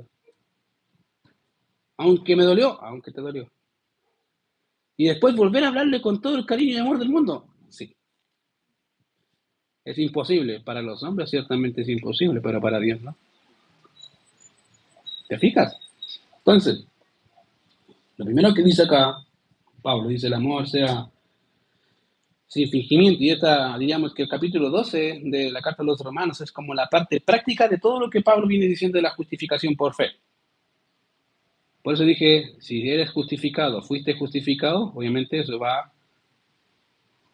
Aunque 1.96 2.36
me 2.36 2.44
dolió, 2.44 2.80
aunque 2.80 3.10
te 3.10 3.20
dolió. 3.20 3.50
Y 4.96 5.06
después 5.06 5.34
volver 5.34 5.64
a 5.64 5.68
hablarle 5.68 6.00
con 6.00 6.20
todo 6.22 6.36
el 6.36 6.46
cariño 6.46 6.74
y 6.74 6.78
amor 6.78 7.00
del 7.00 7.08
mundo. 7.08 7.48
Sí. 7.68 7.92
Es 9.84 9.98
imposible. 9.98 10.60
Para 10.60 10.82
los 10.82 11.02
hombres 11.02 11.30
ciertamente 11.30 11.82
es 11.82 11.88
imposible, 11.88 12.40
pero 12.40 12.60
para 12.60 12.78
Dios 12.78 13.00
no. 13.02 13.16
¿Te 15.28 15.36
fijas? 15.36 15.76
Entonces, 16.38 16.86
lo 18.18 18.24
primero 18.24 18.54
que 18.54 18.62
dice 18.62 18.84
acá, 18.84 19.26
Pablo 19.80 20.08
dice 20.08 20.26
el 20.26 20.34
amor 20.34 20.68
sea 20.68 21.08
sin 22.50 22.68
fingimiento, 22.68 23.22
y 23.22 23.30
esta, 23.30 23.78
diríamos 23.78 24.12
que 24.12 24.22
el 24.22 24.28
capítulo 24.28 24.70
12 24.70 25.20
de 25.22 25.52
la 25.52 25.62
carta 25.62 25.84
a 25.84 25.86
los 25.86 26.00
romanos 26.00 26.40
es 26.40 26.50
como 26.50 26.74
la 26.74 26.88
parte 26.88 27.20
práctica 27.20 27.68
de 27.68 27.78
todo 27.78 28.00
lo 28.00 28.10
que 28.10 28.22
Pablo 28.22 28.48
viene 28.48 28.66
diciendo 28.66 28.98
de 28.98 29.02
la 29.02 29.10
justificación 29.10 29.76
por 29.76 29.94
fe. 29.94 30.10
Por 31.80 31.94
eso 31.94 32.02
dije, 32.02 32.56
si 32.58 32.90
eres 32.90 33.10
justificado, 33.10 33.82
fuiste 33.82 34.14
justificado, 34.14 34.92
obviamente 34.96 35.38
eso 35.38 35.60
va, 35.60 35.92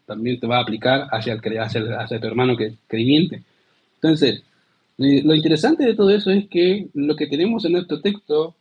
también 0.05 0.39
te 0.39 0.47
va 0.47 0.59
a 0.59 0.63
aplicar 0.63 1.09
hacia, 1.11 1.33
el, 1.33 1.59
hacia, 1.61 1.81
hacia 1.99 2.21
tu 2.21 2.27
hermano 2.27 2.55
que 2.55 2.75
creyente. 2.87 3.43
Entonces, 3.95 4.43
lo 4.99 5.35
interesante 5.35 5.85
de 5.85 5.95
todo 5.95 6.11
eso 6.11 6.31
es 6.31 6.47
que 6.47 6.89
lo 6.93 7.17
que 7.17 7.27
tenemos 7.27 7.65
en 7.65 7.73
nuestro 7.73 8.03
texto 8.03 8.55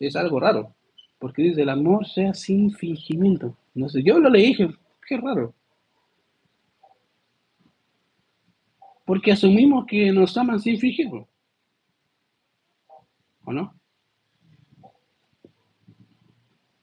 es 0.00 0.16
algo 0.16 0.40
raro, 0.40 0.74
porque 1.20 1.42
dice, 1.42 1.62
el 1.62 1.68
amor 1.68 2.06
sea 2.06 2.32
sin 2.32 2.72
fingimiento. 2.72 3.54
No 3.74 3.88
sé, 3.88 4.02
yo 4.02 4.18
lo 4.18 4.30
leí 4.30 4.48
dije, 4.48 4.70
qué 5.06 5.18
raro. 5.18 5.54
Porque 9.04 9.30
asumimos 9.30 9.84
que 9.86 10.10
nos 10.12 10.36
aman 10.38 10.58
sin 10.58 10.78
fingirlo. 10.78 11.28
¿O 13.44 13.52
no? 13.52 13.74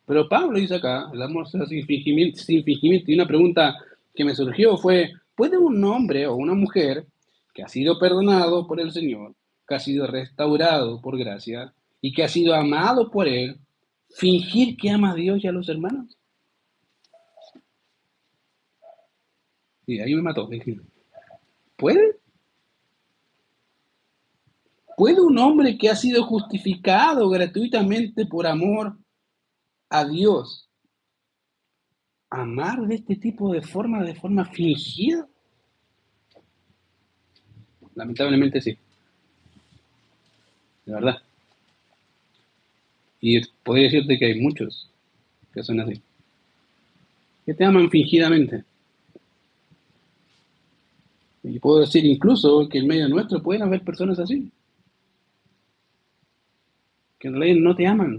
Pero 0.05 0.29
Pablo 0.29 0.59
dice 0.59 0.75
acá, 0.75 1.09
el 1.11 1.21
amor 1.21 1.47
sea 1.49 1.65
sin 1.65 1.85
fingimiento, 1.85 2.37
sin 2.37 2.63
fingimiento. 2.63 3.11
Y 3.11 3.15
una 3.15 3.27
pregunta 3.27 3.75
que 4.13 4.23
me 4.23 4.35
surgió 4.35 4.77
fue, 4.77 5.13
¿puede 5.35 5.57
un 5.57 5.83
hombre 5.83 6.27
o 6.27 6.35
una 6.35 6.53
mujer 6.53 7.07
que 7.55 7.63
ha 7.63 7.67
sido 7.67 7.97
perdonado 7.97 8.67
por 8.67 8.79
el 8.79 8.91
Señor, 8.91 9.33
que 9.67 9.75
ha 9.75 9.79
sido 9.79 10.05
restaurado 10.05 11.01
por 11.01 11.17
gracia 11.17 11.73
y 12.01 12.13
que 12.13 12.23
ha 12.23 12.27
sido 12.27 12.53
amado 12.53 13.09
por 13.09 13.27
Él, 13.27 13.59
fingir 14.17 14.75
que 14.77 14.89
ama 14.89 15.11
a 15.11 15.15
Dios 15.15 15.43
y 15.43 15.47
a 15.47 15.51
los 15.51 15.69
hermanos? 15.69 16.17
Y 19.85 19.99
ahí 19.99 20.15
me 20.15 20.23
mató. 20.23 20.49
¿Puede? 21.77 22.17
¿Puede 24.97 25.21
un 25.21 25.37
hombre 25.37 25.77
que 25.77 25.89
ha 25.89 25.95
sido 25.95 26.23
justificado 26.23 27.29
gratuitamente 27.29 28.25
por 28.25 28.47
amor 28.47 28.97
a 29.89 30.03
Dios, 30.03 30.67
amar 32.29 32.81
de 32.87 32.95
este 32.95 33.15
tipo 33.15 33.53
de 33.53 33.61
forma, 33.61 34.03
de 34.03 34.15
forma 34.15 34.45
fingida? 34.45 35.29
Lamentablemente 37.93 38.59
sí. 38.59 38.77
De 40.85 40.93
verdad. 40.93 41.21
Y 43.21 43.37
podría 43.67 43.89
decirte 43.89 44.17
que 44.17 44.27
hay 44.27 44.39
muchos 44.39 44.89
que 45.53 45.61
son 45.61 45.81
así. 45.81 46.01
Que 47.45 47.53
te 47.53 47.65
aman 47.65 47.89
fingidamente. 47.89 48.63
Y 51.43 51.59
puedo 51.59 51.81
decir 51.81 52.05
incluso 52.05 52.69
que 52.69 52.77
en 52.77 52.87
medio 52.87 53.09
nuestro 53.09 53.43
pueden 53.43 53.63
haber 53.63 53.81
personas 53.81 54.19
así. 54.19 54.49
Que 57.19 57.27
en 57.27 57.33
realidad 57.33 57.59
no 57.59 57.75
te 57.75 57.85
aman, 57.85 58.17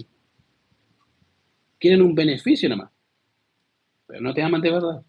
quieren 1.79 2.03
un 2.03 2.15
beneficio 2.15 2.69
nomás, 2.69 2.91
pero 4.07 4.21
no 4.21 4.35
te 4.35 4.43
aman 4.43 4.61
de 4.61 4.71
verdad. 4.71 5.03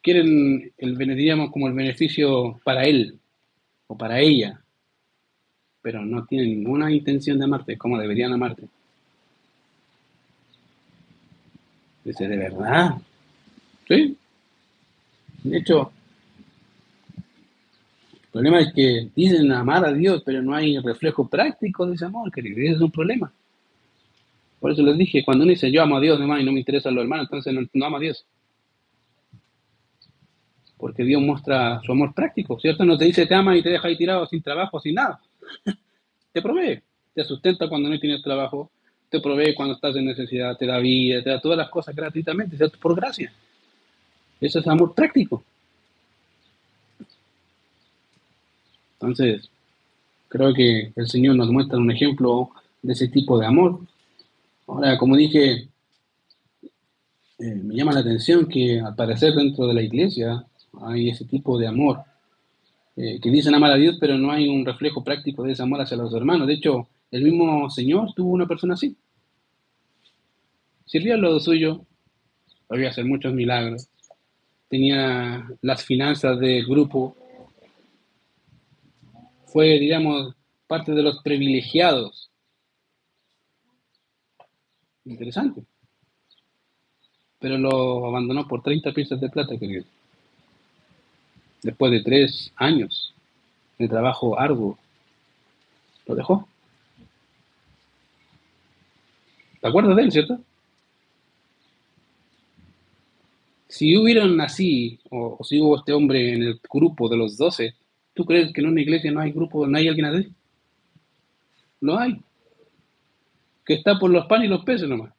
Quieren 0.00 0.72
el 0.78 1.50
como 1.50 1.68
el 1.68 1.74
beneficio 1.74 2.60
para 2.64 2.84
él 2.84 3.18
o 3.88 3.98
para 3.98 4.20
ella, 4.20 4.63
pero 5.84 6.02
no 6.02 6.24
tienen 6.24 6.48
ninguna 6.48 6.90
intención 6.90 7.38
de 7.38 7.44
amarte 7.44 7.76
como 7.76 7.98
deberían 7.98 8.32
amarte. 8.32 8.62
Dice, 12.02 12.26
¿de 12.26 12.38
verdad? 12.38 12.94
¿Sí? 13.86 14.16
De 15.42 15.58
hecho, 15.58 15.92
el 18.14 18.30
problema 18.32 18.60
es 18.60 18.72
que 18.72 19.10
dicen 19.14 19.52
amar 19.52 19.84
a 19.84 19.92
Dios, 19.92 20.22
pero 20.24 20.40
no 20.40 20.54
hay 20.54 20.78
reflejo 20.78 21.28
práctico 21.28 21.84
de 21.84 21.96
ese 21.96 22.06
amor, 22.06 22.32
querido. 22.32 22.62
Ese 22.62 22.76
es 22.76 22.80
un 22.80 22.90
problema. 22.90 23.30
Por 24.60 24.72
eso 24.72 24.82
les 24.82 24.96
dije, 24.96 25.22
cuando 25.22 25.44
uno 25.44 25.50
dice 25.50 25.70
yo 25.70 25.82
amo 25.82 25.98
a 25.98 26.00
Dios, 26.00 26.18
y 26.18 26.44
no 26.44 26.52
me 26.52 26.60
interesa 26.60 26.90
lo 26.90 27.02
hermano, 27.02 27.24
entonces 27.24 27.52
no, 27.52 27.60
no 27.74 27.84
ama 27.84 27.98
a 27.98 28.00
Dios. 28.00 28.24
Porque 30.78 31.04
Dios 31.04 31.20
muestra 31.20 31.82
su 31.82 31.92
amor 31.92 32.14
práctico, 32.14 32.58
¿cierto? 32.58 32.86
No 32.86 32.96
te 32.96 33.04
dice 33.04 33.26
te 33.26 33.34
ama 33.34 33.54
y 33.54 33.62
te 33.62 33.68
deja 33.68 33.86
ahí 33.86 33.98
tirado 33.98 34.24
sin 34.26 34.42
trabajo, 34.42 34.80
sin 34.80 34.94
nada. 34.94 35.20
Te 36.32 36.42
provee, 36.42 36.82
te 37.14 37.24
sustenta 37.24 37.68
cuando 37.68 37.88
no 37.88 37.98
tienes 37.98 38.22
trabajo, 38.22 38.70
te 39.08 39.20
provee 39.20 39.54
cuando 39.54 39.74
estás 39.74 39.94
en 39.96 40.06
necesidad, 40.06 40.56
te 40.56 40.66
da 40.66 40.78
vida, 40.78 41.22
te 41.22 41.30
da 41.30 41.40
todas 41.40 41.58
las 41.58 41.70
cosas 41.70 41.94
gratuitamente. 41.94 42.56
Por 42.80 42.96
gracia. 42.96 43.32
Eso 44.40 44.58
es 44.58 44.66
amor 44.66 44.94
práctico. 44.94 45.44
Entonces, 48.94 49.48
creo 50.28 50.52
que 50.52 50.92
el 50.96 51.08
Señor 51.08 51.36
nos 51.36 51.50
muestra 51.50 51.78
un 51.78 51.90
ejemplo 51.90 52.50
de 52.82 52.92
ese 52.92 53.08
tipo 53.08 53.38
de 53.38 53.46
amor. 53.46 53.80
Ahora, 54.66 54.98
como 54.98 55.16
dije, 55.16 55.68
eh, 57.38 57.54
me 57.62 57.74
llama 57.74 57.92
la 57.92 58.00
atención 58.00 58.46
que 58.46 58.80
al 58.80 58.94
parecer 58.94 59.34
dentro 59.34 59.66
de 59.66 59.74
la 59.74 59.82
iglesia 59.82 60.44
hay 60.82 61.10
ese 61.10 61.24
tipo 61.24 61.58
de 61.58 61.66
amor, 61.66 62.02
eh, 62.96 63.18
que 63.20 63.30
dicen 63.30 63.54
amar 63.54 63.72
a 63.72 63.76
Dios, 63.76 63.96
pero 64.00 64.18
no 64.18 64.30
hay 64.30 64.48
un 64.48 64.64
reflejo 64.64 65.02
práctico 65.02 65.42
de 65.42 65.52
ese 65.52 65.62
amor 65.62 65.80
hacia 65.80 65.96
los 65.96 66.14
hermanos. 66.14 66.46
De 66.46 66.54
hecho, 66.54 66.88
el 67.10 67.22
mismo 67.22 67.68
Señor 67.70 68.12
tuvo 68.14 68.32
una 68.32 68.46
persona 68.46 68.74
así. 68.74 68.96
Sirvió 70.86 71.14
a 71.14 71.18
lo 71.18 71.40
suyo, 71.40 71.84
podía 72.66 72.90
hacer 72.90 73.04
muchos 73.04 73.32
milagros, 73.32 73.88
tenía 74.68 75.46
las 75.62 75.84
finanzas 75.84 76.38
del 76.38 76.66
grupo, 76.66 77.16
fue, 79.46 79.78
digamos, 79.78 80.34
parte 80.66 80.92
de 80.92 81.02
los 81.02 81.22
privilegiados 81.22 82.30
Interesante. 85.04 85.62
Pero 87.38 87.58
lo 87.58 88.06
abandonó 88.06 88.48
por 88.48 88.62
30 88.62 88.92
piezas 88.92 89.20
de 89.20 89.28
plata, 89.28 89.58
querido. 89.58 89.84
Después 91.64 91.90
de 91.90 92.02
tres 92.02 92.52
años 92.56 93.14
de 93.78 93.88
trabajo 93.88 94.38
arduo, 94.38 94.78
lo 96.06 96.14
dejó. 96.14 96.46
¿Te 99.62 99.68
acuerdas 99.68 99.96
de 99.96 100.02
él, 100.02 100.12
cierto? 100.12 100.38
Si 103.66 103.96
hubieran 103.96 104.38
así, 104.42 105.00
o, 105.08 105.38
si 105.42 105.58
hubo 105.58 105.78
este 105.78 105.94
hombre 105.94 106.34
en 106.34 106.42
el 106.42 106.60
grupo 106.70 107.08
de 107.08 107.16
los 107.16 107.38
doce, 107.38 107.74
¿tú 108.12 108.26
crees 108.26 108.52
que 108.52 108.60
en 108.60 108.68
una 108.68 108.82
iglesia 108.82 109.10
no 109.10 109.20
hay 109.20 109.32
grupo, 109.32 109.66
no 109.66 109.78
hay 109.78 109.88
alguien 109.88 110.04
así? 110.04 110.28
No 111.80 111.98
hay 111.98 112.20
que 113.64 113.72
está 113.72 113.98
por 113.98 114.10
los 114.10 114.26
panes 114.26 114.48
y 114.48 114.50
los 114.50 114.66
peces 114.66 114.86
nomás. 114.86 115.14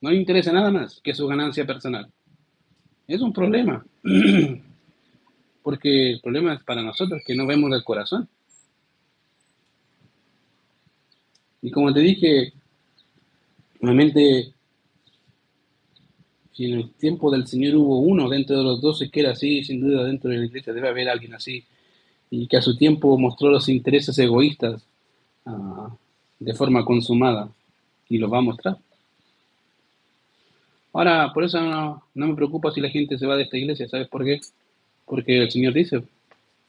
No 0.00 0.08
le 0.08 0.16
interesa 0.16 0.50
nada 0.50 0.70
más 0.70 0.98
que 1.04 1.12
su 1.12 1.26
ganancia 1.26 1.66
personal. 1.66 2.10
Es 3.06 3.20
un 3.20 3.34
problema. 3.34 3.84
Porque 5.62 6.12
el 6.12 6.20
problema 6.20 6.54
es 6.54 6.62
para 6.62 6.82
nosotros 6.82 7.22
que 7.26 7.34
no 7.34 7.46
vemos 7.46 7.72
el 7.72 7.84
corazón. 7.84 8.28
Y 11.62 11.70
como 11.70 11.92
te 11.92 12.00
dije, 12.00 12.52
realmente, 13.80 14.52
si 16.52 16.64
en 16.64 16.78
el 16.78 16.90
tiempo 16.92 17.30
del 17.30 17.46
Señor 17.46 17.76
hubo 17.76 17.98
uno 18.00 18.28
dentro 18.28 18.56
de 18.56 18.64
los 18.64 18.80
doce 18.80 19.10
que 19.10 19.20
era 19.20 19.32
así, 19.32 19.62
sin 19.62 19.80
duda 19.80 20.04
dentro 20.04 20.30
de 20.30 20.38
la 20.38 20.46
iglesia 20.46 20.72
debe 20.72 20.88
haber 20.88 21.08
alguien 21.08 21.34
así, 21.34 21.64
y 22.30 22.46
que 22.46 22.56
a 22.56 22.62
su 22.62 22.76
tiempo 22.76 23.18
mostró 23.18 23.50
los 23.50 23.68
intereses 23.68 24.18
egoístas 24.18 24.82
ah, 25.44 25.94
de 26.38 26.54
forma 26.54 26.84
consumada 26.84 27.50
y 28.08 28.18
lo 28.18 28.30
va 28.30 28.38
a 28.38 28.42
mostrar. 28.42 28.78
Ahora, 30.92 31.32
por 31.32 31.44
eso 31.44 31.60
no, 31.60 32.02
me 32.14 32.34
preocupa 32.34 32.72
si 32.72 32.80
la 32.80 32.88
gente 32.88 33.18
se 33.18 33.26
va 33.26 33.36
de 33.36 33.44
esta 33.44 33.56
iglesia, 33.56 33.88
¿sabes 33.88 34.08
por 34.08 34.24
qué? 34.24 34.40
Porque 35.10 35.38
el 35.38 35.50
Señor 35.50 35.72
dice, 35.72 36.04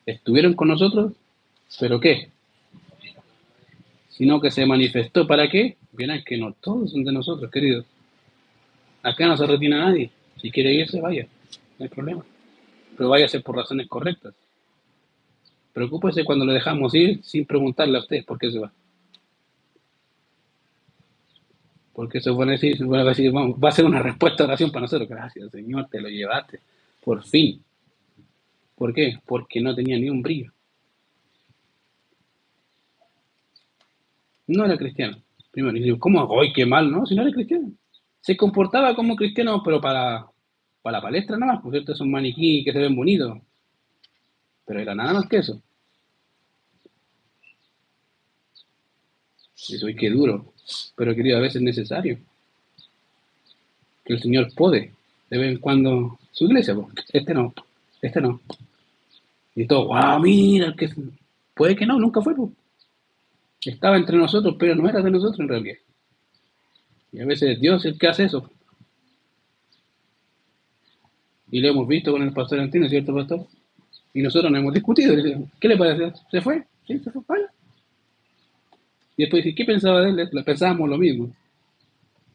estuvieron 0.04 0.56
con 0.56 0.68
nosotros, 0.68 1.14
pero 1.80 2.00
¿qué? 2.00 2.30
Sino 4.10 4.42
que 4.42 4.50
se 4.50 4.66
manifestó, 4.66 5.28
¿para 5.28 5.48
qué? 5.48 5.78
Bien, 5.92 6.24
que 6.26 6.38
no 6.38 6.52
todos 6.54 6.90
son 6.90 7.04
de 7.04 7.12
nosotros, 7.12 7.52
queridos. 7.52 7.86
Acá 9.04 9.28
no 9.28 9.38
se 9.38 9.46
retiene 9.46 9.76
a 9.76 9.86
nadie. 9.86 10.10
Si 10.38 10.50
quiere 10.50 10.74
irse, 10.74 11.00
vaya, 11.00 11.28
no 11.78 11.84
hay 11.84 11.90
problema. 11.90 12.26
Pero 12.98 13.10
váyase 13.10 13.42
por 13.42 13.58
razones 13.58 13.88
correctas. 13.88 14.34
Preocúpese 15.72 16.26
cuando 16.26 16.44
le 16.44 16.54
dejamos 16.54 16.96
ir 16.96 17.24
sin 17.24 17.46
preguntarle 17.46 17.96
a 17.96 18.02
usted 18.02 18.26
por 18.26 18.40
qué 18.40 18.52
se 18.52 18.58
va. 18.58 18.72
Porque 21.94 22.20
se 22.20 22.32
van 22.32 22.50
a 22.50 22.54
decir, 22.54 22.76
va 22.92 23.70
a 23.70 23.72
ser 23.72 23.86
una 23.86 24.02
respuesta 24.02 24.44
de 24.44 24.48
oración 24.48 24.72
para 24.72 24.82
nosotros. 24.82 25.08
Gracias, 25.08 25.52
Señor, 25.52 25.88
te 25.92 26.02
lo 26.02 26.10
llevaste. 26.10 26.60
Por 27.04 27.24
fin. 27.24 27.64
¿Por 28.82 28.96
qué? 28.96 29.20
Porque 29.28 29.62
no 29.62 29.76
tenía 29.76 29.96
ni 29.96 30.10
un 30.10 30.24
brillo. 30.24 30.52
No 34.48 34.66
era 34.66 34.76
cristiano. 34.76 35.22
Primero, 35.52 35.78
y 35.78 35.84
digo, 35.84 36.00
¿cómo? 36.00 36.42
¡Ay, 36.42 36.52
qué 36.52 36.66
mal! 36.66 36.92
No, 36.92 37.06
si 37.06 37.14
no 37.14 37.22
era 37.22 37.32
cristiano. 37.32 37.72
Se 38.22 38.36
comportaba 38.36 38.96
como 38.96 39.16
cristiano, 39.16 39.62
pero 39.64 39.80
para, 39.80 40.26
para 40.82 40.98
la 40.98 41.02
palestra 41.04 41.38
nada 41.38 41.54
más, 41.54 41.62
por 41.62 41.72
cierto, 41.72 41.94
es 41.94 42.02
un 42.02 42.10
maniquí 42.10 42.64
que 42.64 42.74
se 42.74 42.80
ven 42.80 42.96
bonitos. 42.96 43.38
Pero 44.66 44.80
era 44.80 44.96
nada 44.96 45.14
más 45.14 45.30
que 45.30 45.38
eso. 45.38 45.62
Eso 49.58 49.88
es 49.88 49.96
que 49.96 50.10
duro. 50.10 50.54
Pero 50.96 51.14
querido, 51.14 51.38
a 51.38 51.42
veces 51.42 51.58
es 51.58 51.62
necesario. 51.62 52.18
Que 54.04 54.14
el 54.14 54.20
Señor 54.20 54.52
puede, 54.56 54.92
de 55.30 55.38
vez 55.38 55.52
en 55.52 55.60
cuando, 55.60 56.18
su 56.32 56.46
iglesia, 56.46 56.76
este 57.14 57.36
no, 57.36 57.54
este 58.02 58.20
no. 58.20 58.42
Y 59.56 59.68
todo, 59.68 59.88
wow, 59.88 60.20
mira, 60.20 60.74
que 60.76 60.90
puede 61.54 61.76
que 61.76 61.86
no, 61.86 62.00
nunca 62.00 62.22
fue. 62.22 62.34
Estaba 63.66 63.98
entre 63.98 64.18
nosotros, 64.18 64.56
pero 64.58 64.76
no 64.76 64.88
era 64.88 65.02
de 65.02 65.12
nosotros 65.12 65.40
en 65.40 65.50
realidad. 65.50 65.78
Y 67.12 67.20
a 67.20 67.26
veces 67.26 67.60
Dios 67.60 67.86
es 67.86 67.94
el 67.94 68.00
que 68.00 68.08
hace 68.08 68.26
eso. 68.26 68.50
Y 71.52 71.60
lo 71.60 71.68
hemos 71.68 71.88
visto 71.88 72.12
con 72.12 72.24
el 72.24 72.32
pastor 72.32 72.60
Antino, 72.60 72.88
¿cierto, 72.88 73.14
pastor? 73.14 73.46
Y 74.14 74.22
nosotros 74.22 74.52
no 74.52 74.58
hemos 74.58 74.74
discutido. 74.74 75.14
¿Qué 75.60 75.68
le 75.68 75.78
parece? 75.78 76.18
¿Se 76.32 76.42
fue? 76.42 76.64
Sí, 76.88 76.98
se 77.00 77.12
fue. 77.12 77.22
Vaya. 77.28 77.52
Y 79.18 79.24
después 79.24 79.44
dice, 79.44 79.56
¿qué 79.56 79.66
pensaba 79.66 80.02
de 80.02 80.22
él? 80.22 80.44
Pensábamos 80.46 80.90
lo 80.90 80.98
mismo. 80.98 81.30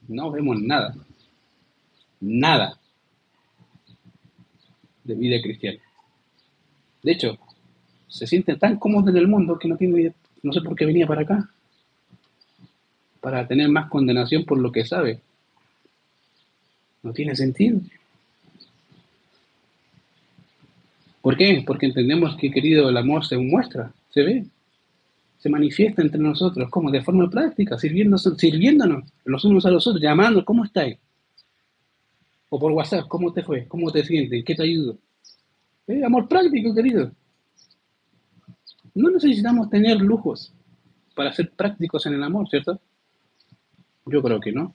No 0.06 0.30
vemos 0.30 0.60
nada. 0.60 0.94
Nada 2.20 2.78
de 5.04 5.14
vida 5.14 5.40
cristiana. 5.40 5.78
De 7.06 7.12
hecho, 7.12 7.38
se 8.08 8.26
siente 8.26 8.56
tan 8.56 8.80
cómodo 8.80 9.10
en 9.10 9.16
el 9.16 9.28
mundo 9.28 9.60
que 9.60 9.68
no 9.68 9.76
tiene, 9.76 10.12
no 10.42 10.52
sé 10.52 10.60
por 10.60 10.74
qué 10.74 10.84
venía 10.84 11.06
para 11.06 11.22
acá. 11.22 11.48
Para 13.20 13.46
tener 13.46 13.68
más 13.68 13.88
condenación 13.88 14.44
por 14.44 14.58
lo 14.58 14.72
que 14.72 14.84
sabe. 14.84 15.20
No 17.04 17.12
tiene 17.12 17.36
sentido. 17.36 17.78
¿Por 21.22 21.36
qué? 21.36 21.62
Porque 21.64 21.86
entendemos 21.86 22.36
que, 22.36 22.50
querido, 22.50 22.88
el 22.88 22.96
amor 22.96 23.24
se 23.24 23.36
muestra, 23.38 23.92
se 24.10 24.22
ve, 24.24 24.46
se 25.38 25.48
manifiesta 25.48 26.02
entre 26.02 26.20
nosotros, 26.20 26.68
como 26.70 26.90
de 26.90 27.04
forma 27.04 27.30
práctica, 27.30 27.78
sirviéndonos, 27.78 28.28
sirviéndonos 28.36 29.04
los 29.24 29.44
unos 29.44 29.64
a 29.64 29.70
los 29.70 29.86
otros, 29.86 30.02
llamando, 30.02 30.44
¿cómo 30.44 30.64
estáis? 30.64 30.98
O 32.48 32.58
por 32.58 32.72
WhatsApp, 32.72 33.06
¿cómo 33.06 33.32
te 33.32 33.44
fue? 33.44 33.68
¿Cómo 33.68 33.92
te 33.92 34.04
sientes? 34.04 34.44
¿Qué 34.44 34.56
te 34.56 34.64
ayudo? 34.64 34.98
Eh, 35.86 36.04
amor 36.04 36.28
práctico, 36.28 36.74
querido. 36.74 37.10
No 38.94 39.10
necesitamos 39.10 39.70
tener 39.70 39.98
lujos 40.00 40.52
para 41.14 41.32
ser 41.32 41.50
prácticos 41.50 42.06
en 42.06 42.14
el 42.14 42.22
amor, 42.22 42.48
¿cierto? 42.48 42.80
Yo 44.06 44.22
creo 44.22 44.40
que 44.40 44.52
no. 44.52 44.74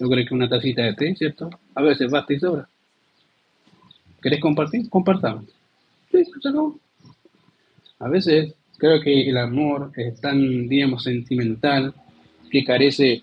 Yo 0.00 0.08
creo 0.08 0.26
que 0.26 0.34
una 0.34 0.48
tacita 0.48 0.82
de 0.82 0.94
té, 0.94 1.14
¿cierto? 1.16 1.50
A 1.74 1.82
veces 1.82 2.10
basta 2.10 2.32
y 2.32 2.38
sobra. 2.38 2.68
¿Querés 4.22 4.40
compartir? 4.40 4.88
Compartamos. 4.88 5.44
Sí, 6.10 6.24
se 6.24 6.48
acabó. 6.48 6.78
A 7.98 8.08
veces 8.08 8.54
creo 8.78 9.00
que 9.00 9.28
el 9.28 9.36
amor 9.36 9.92
es 9.96 10.20
tan, 10.20 10.68
digamos, 10.68 11.02
sentimental 11.02 11.92
que 12.50 12.64
carece 12.64 13.22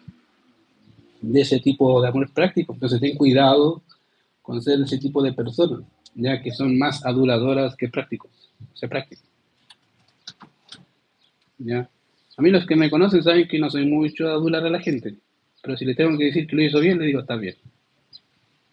de 1.21 1.41
ese 1.41 1.59
tipo 1.59 2.01
de 2.01 2.09
amor 2.09 2.31
práctico. 2.31 2.73
Entonces 2.73 2.99
ten 2.99 3.17
cuidado 3.17 3.81
con 4.41 4.61
ser 4.61 4.81
ese 4.81 4.97
tipo 4.97 5.23
de 5.23 5.33
personas, 5.33 5.81
ya 6.15 6.41
que 6.41 6.51
son 6.51 6.77
más 6.77 7.05
aduladoras 7.05 7.75
que 7.75 7.89
prácticos. 7.89 8.31
Sé 8.73 8.87
práctico. 8.87 9.21
¿Ya? 11.57 11.89
A 12.37 12.41
mí 12.41 12.49
los 12.49 12.65
que 12.65 12.75
me 12.75 12.89
conocen 12.89 13.23
saben 13.23 13.47
que 13.47 13.59
no 13.59 13.69
soy 13.69 13.85
mucho 13.85 14.25
de 14.25 14.31
adular 14.31 14.65
a 14.65 14.69
la 14.69 14.79
gente, 14.79 15.15
pero 15.61 15.77
si 15.77 15.85
le 15.85 15.95
tengo 15.95 16.17
que 16.17 16.25
decir 16.25 16.47
que 16.47 16.55
lo 16.55 16.63
hizo 16.63 16.79
bien, 16.79 16.99
le 16.99 17.05
digo, 17.05 17.21
está 17.21 17.35
bien. 17.35 17.55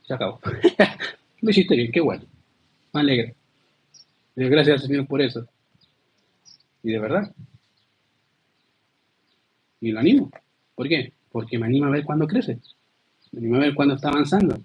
Se 0.06 0.14
acabó. 0.14 0.40
Lo 1.40 1.50
hiciste 1.50 1.74
bien, 1.74 1.90
qué 1.90 2.00
bueno. 2.00 2.24
Me 2.92 3.00
alegra. 3.00 3.32
Gracias 4.36 4.80
al 4.80 4.86
Señor 4.86 5.06
por 5.08 5.20
eso. 5.20 5.46
Y 6.82 6.92
de 6.92 6.98
verdad. 6.98 7.34
Y 9.80 9.90
lo 9.90 9.98
animo. 9.98 10.30
¿Por 10.76 10.88
qué? 10.88 11.12
Porque 11.30 11.58
me 11.58 11.66
anima 11.66 11.88
a 11.88 11.90
ver 11.90 12.04
cuando 12.04 12.28
crece. 12.28 12.58
Me 13.32 13.40
anima 13.40 13.56
a 13.56 13.60
ver 13.60 13.74
cuando 13.74 13.94
está 13.94 14.08
avanzando. 14.08 14.60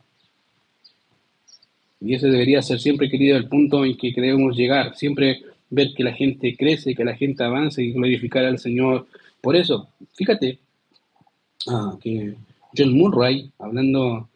Y 2.00 2.14
ese 2.14 2.28
debería 2.28 2.62
ser 2.62 2.80
siempre, 2.80 3.10
querido, 3.10 3.38
el 3.38 3.48
punto 3.48 3.84
en 3.84 3.98
que 3.98 4.14
debemos 4.16 4.56
llegar. 4.56 4.96
Siempre 4.96 5.42
ver 5.70 5.94
que 5.96 6.04
la 6.04 6.14
gente 6.14 6.56
crece, 6.56 6.96
que 6.96 7.04
la 7.04 7.16
gente 7.16 7.44
avanza 7.44 7.82
y 7.82 7.92
glorificar 7.92 8.46
al 8.46 8.60
Señor. 8.60 9.08
Por 9.42 9.56
eso, 9.56 9.90
fíjate 10.14 10.60
ah, 11.68 11.98
que 12.02 12.36
John 12.76 12.94
Murray, 12.94 13.52
hablando 13.60 14.30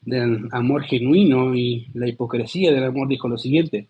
del 0.00 0.48
amor 0.52 0.84
genuino 0.84 1.54
y 1.54 1.88
la 1.94 2.08
hipocresía 2.08 2.72
del 2.72 2.84
amor, 2.84 3.08
dijo 3.08 3.28
lo 3.28 3.38
siguiente. 3.38 3.88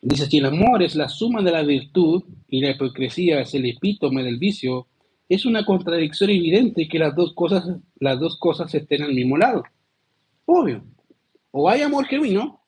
Dice, 0.00 0.26
si 0.26 0.38
el 0.38 0.46
amor 0.46 0.82
es 0.82 0.94
la 0.94 1.08
suma 1.08 1.42
de 1.42 1.50
la 1.50 1.62
virtud 1.62 2.22
y 2.48 2.60
la 2.60 2.70
hipocresía 2.70 3.40
es 3.40 3.54
el 3.54 3.64
epítome 3.64 4.22
del 4.22 4.38
vicio, 4.38 4.86
es 5.28 5.46
una 5.46 5.64
contradicción 5.64 6.28
evidente 6.28 6.86
que 6.86 6.98
las 6.98 7.16
dos 7.16 7.32
cosas, 7.32 7.78
las 7.98 8.20
dos 8.20 8.38
cosas 8.38 8.74
estén 8.74 9.02
al 9.02 9.14
mismo 9.14 9.38
lado. 9.38 9.64
Obvio. 10.44 10.84
O 11.56 11.68
hay 11.68 11.82
amor 11.82 12.06
genuino 12.06 12.60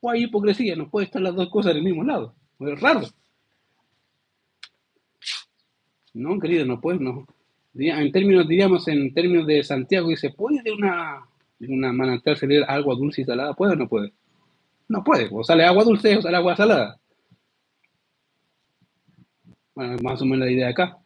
o 0.00 0.10
hay 0.10 0.24
hipocresía. 0.24 0.76
No 0.76 0.88
puede 0.88 1.06
estar 1.06 1.20
las 1.20 1.34
dos 1.34 1.50
cosas 1.50 1.74
al 1.74 1.82
mismo 1.82 2.04
lado. 2.04 2.34
Es 2.60 2.80
raro. 2.80 3.02
No, 6.14 6.38
querido, 6.38 6.64
no 6.64 6.80
puede, 6.80 7.00
no 7.00 7.26
en 7.78 8.12
términos, 8.12 8.48
diríamos, 8.48 8.88
en 8.88 9.12
términos 9.12 9.46
de 9.46 9.62
Santiago, 9.62 10.08
dice, 10.08 10.30
¿puede 10.30 10.62
de 10.62 10.72
una, 10.72 11.26
una 11.60 11.92
manantial 11.92 12.36
salir 12.36 12.64
agua 12.66 12.94
dulce 12.94 13.22
y 13.22 13.24
salada? 13.24 13.54
¿Puede 13.54 13.72
o 13.72 13.76
no 13.76 13.88
puede? 13.88 14.12
No 14.88 15.02
puede, 15.04 15.28
o 15.30 15.42
sale 15.42 15.64
agua 15.64 15.84
dulce 15.84 16.16
o 16.16 16.22
sale 16.22 16.36
agua 16.36 16.56
salada. 16.56 16.98
Bueno, 19.74 19.96
más 20.02 20.22
o 20.22 20.24
menos 20.24 20.46
la 20.46 20.52
idea 20.52 20.68
acá. 20.68 20.98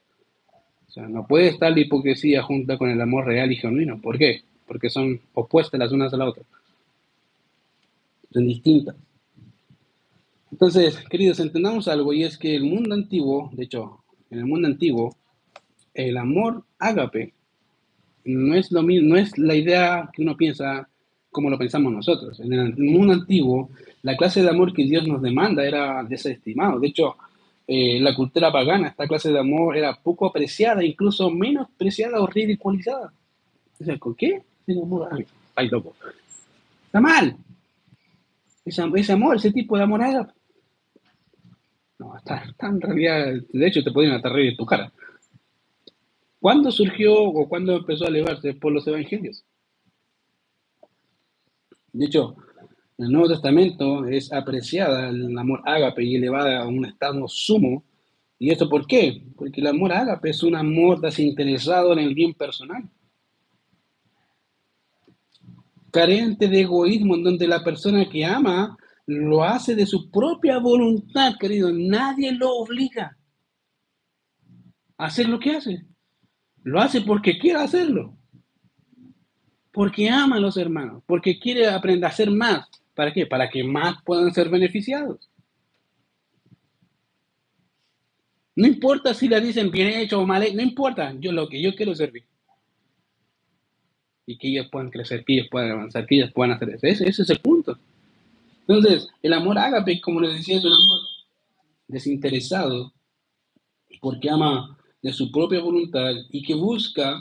O 0.86 0.92
sea, 0.92 1.08
no 1.08 1.26
puede 1.26 1.48
estar 1.48 1.72
la 1.72 1.80
hipocresía 1.80 2.42
junta 2.42 2.76
con 2.76 2.90
el 2.90 3.00
amor 3.00 3.26
real 3.26 3.50
y 3.50 3.56
genuino. 3.56 4.00
¿Por 4.00 4.18
qué? 4.18 4.42
Porque 4.66 4.90
son 4.90 5.20
opuestas 5.34 5.78
las 5.78 5.92
unas 5.92 6.12
a 6.12 6.16
las 6.16 6.28
otras. 6.28 6.46
Son 8.32 8.46
distintas. 8.46 8.96
Entonces, 10.52 10.98
queridos, 11.08 11.40
entendamos 11.40 11.88
algo 11.88 12.12
y 12.12 12.24
es 12.24 12.36
que 12.36 12.54
el 12.54 12.64
mundo 12.64 12.94
antiguo, 12.94 13.50
de 13.52 13.64
hecho, 13.64 14.02
en 14.30 14.38
el 14.38 14.46
mundo 14.46 14.68
antiguo, 14.68 15.16
el 15.94 16.16
amor 16.16 16.64
ágape 16.78 17.32
no 18.24 18.54
es, 18.54 18.70
lo 18.70 18.82
mismo, 18.82 19.10
no 19.10 19.16
es 19.16 19.36
la 19.38 19.54
idea 19.54 20.10
que 20.12 20.22
uno 20.22 20.36
piensa 20.36 20.88
como 21.30 21.48
lo 21.48 21.58
pensamos 21.58 21.92
nosotros. 21.92 22.40
En 22.40 22.52
el 22.52 22.76
mundo 22.76 23.12
antiguo, 23.12 23.70
la 24.02 24.16
clase 24.16 24.42
de 24.42 24.50
amor 24.50 24.72
que 24.72 24.84
Dios 24.84 25.06
nos 25.06 25.22
demanda 25.22 25.64
era 25.64 26.02
desestimado. 26.04 26.80
De 26.80 26.88
hecho, 26.88 27.16
eh, 27.66 28.00
la 28.00 28.14
cultura 28.14 28.50
pagana, 28.50 28.88
esta 28.88 29.06
clase 29.06 29.30
de 29.30 29.38
amor 29.38 29.76
era 29.76 29.94
poco 29.94 30.26
apreciada, 30.26 30.84
incluso 30.84 31.30
menos 31.30 31.68
apreciada 31.72 32.20
o 32.20 32.26
ridiculizada. 32.26 33.12
¿con 33.98 34.14
qué? 34.14 34.42
Ay, 35.54 35.68
loco. 35.68 35.94
Está 36.86 37.00
mal. 37.00 37.36
Ese, 38.70 39.12
amor, 39.12 39.36
ese 39.36 39.50
tipo 39.50 39.76
de 39.76 39.82
amor 39.82 40.00
ágape. 40.02 40.32
No, 41.98 42.16
está, 42.16 42.44
está, 42.44 42.68
en 42.68 42.80
realidad, 42.80 43.42
de 43.52 43.66
hecho 43.66 43.82
te 43.82 43.90
pueden 43.90 44.12
atarrar 44.12 44.40
en 44.40 44.56
tu 44.56 44.64
cara. 44.64 44.92
¿Cuándo 46.38 46.70
surgió 46.70 47.20
o 47.20 47.48
cuándo 47.48 47.76
empezó 47.76 48.04
a 48.04 48.08
elevarse 48.08 48.54
por 48.54 48.72
los 48.72 48.86
evangelios? 48.86 49.44
De 51.92 52.06
hecho, 52.06 52.36
en 52.96 53.06
el 53.06 53.12
Nuevo 53.12 53.28
Testamento 53.28 54.06
es 54.06 54.32
apreciada 54.32 55.10
el 55.10 55.36
amor 55.36 55.62
ágape 55.66 56.04
y 56.04 56.14
elevada 56.14 56.62
a 56.62 56.68
un 56.68 56.84
estado 56.86 57.26
sumo. 57.26 57.82
¿Y 58.38 58.50
esto 58.50 58.68
por 58.70 58.86
qué? 58.86 59.22
Porque 59.36 59.60
el 59.60 59.66
amor 59.66 59.92
ágape 59.92 60.30
es 60.30 60.42
un 60.42 60.54
amor 60.54 61.00
desinteresado 61.00 61.92
en 61.92 61.98
el 61.98 62.14
bien 62.14 62.34
personal. 62.34 62.88
Carente 65.90 66.48
de 66.48 66.60
egoísmo, 66.60 67.16
en 67.16 67.24
donde 67.24 67.48
la 67.48 67.64
persona 67.64 68.08
que 68.08 68.24
ama 68.24 68.76
lo 69.06 69.42
hace 69.42 69.74
de 69.74 69.86
su 69.86 70.10
propia 70.10 70.58
voluntad, 70.58 71.34
querido. 71.38 71.72
Nadie 71.72 72.32
lo 72.32 72.50
obliga 72.56 73.16
a 74.96 75.06
hacer 75.06 75.28
lo 75.28 75.38
que 75.38 75.56
hace. 75.56 75.84
Lo 76.62 76.80
hace 76.80 77.00
porque 77.00 77.38
quiere 77.38 77.60
hacerlo. 77.60 78.16
Porque 79.72 80.08
ama 80.08 80.36
a 80.36 80.40
los 80.40 80.56
hermanos. 80.56 81.02
Porque 81.06 81.38
quiere 81.38 81.66
aprender 81.66 82.04
a 82.04 82.08
hacer 82.08 82.30
más. 82.30 82.68
¿Para 82.94 83.12
qué? 83.12 83.26
Para 83.26 83.48
que 83.48 83.64
más 83.64 83.96
puedan 84.04 84.32
ser 84.32 84.48
beneficiados. 84.48 85.30
No 88.56 88.66
importa 88.66 89.14
si 89.14 89.26
le 89.26 89.40
dicen 89.40 89.70
bien 89.70 89.88
hecho 89.88 90.20
o 90.20 90.26
mal 90.26 90.42
hecho, 90.42 90.56
no 90.56 90.62
importa. 90.62 91.14
Yo 91.18 91.32
lo 91.32 91.48
que 91.48 91.62
yo 91.62 91.74
quiero 91.74 91.94
servir. 91.94 92.24
Y 94.26 94.36
que 94.38 94.48
ellos 94.48 94.68
puedan 94.70 94.90
crecer, 94.90 95.24
que 95.24 95.34
ellos 95.34 95.48
puedan 95.50 95.72
avanzar, 95.72 96.06
que 96.06 96.16
ellos 96.16 96.32
puedan 96.32 96.52
hacer 96.52 96.70
eso. 96.70 96.86
Ese, 96.86 97.08
ese 97.08 97.22
es 97.22 97.30
el 97.30 97.40
punto. 97.40 97.78
Entonces, 98.66 99.08
el 99.22 99.32
amor 99.32 99.58
ágape, 99.58 100.00
como 100.00 100.20
les 100.20 100.34
decía, 100.34 100.58
es 100.58 100.64
un 100.64 100.72
amor 100.72 101.00
desinteresado 101.88 102.92
porque 104.00 104.30
ama 104.30 104.78
de 105.02 105.12
su 105.12 105.30
propia 105.30 105.60
voluntad 105.60 106.12
y 106.30 106.42
que 106.42 106.54
busca 106.54 107.20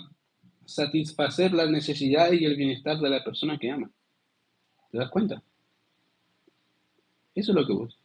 satisfacer 0.66 1.54
las 1.54 1.70
necesidades 1.70 2.40
y 2.40 2.46
el 2.46 2.56
bienestar 2.56 3.00
de 3.00 3.10
la 3.10 3.24
persona 3.24 3.58
que 3.58 3.72
ama. 3.72 3.90
¿Te 4.92 4.98
das 4.98 5.10
cuenta? 5.10 5.42
Eso 7.34 7.52
es 7.52 7.56
lo 7.56 7.66
que 7.66 7.74
busca. 7.74 8.00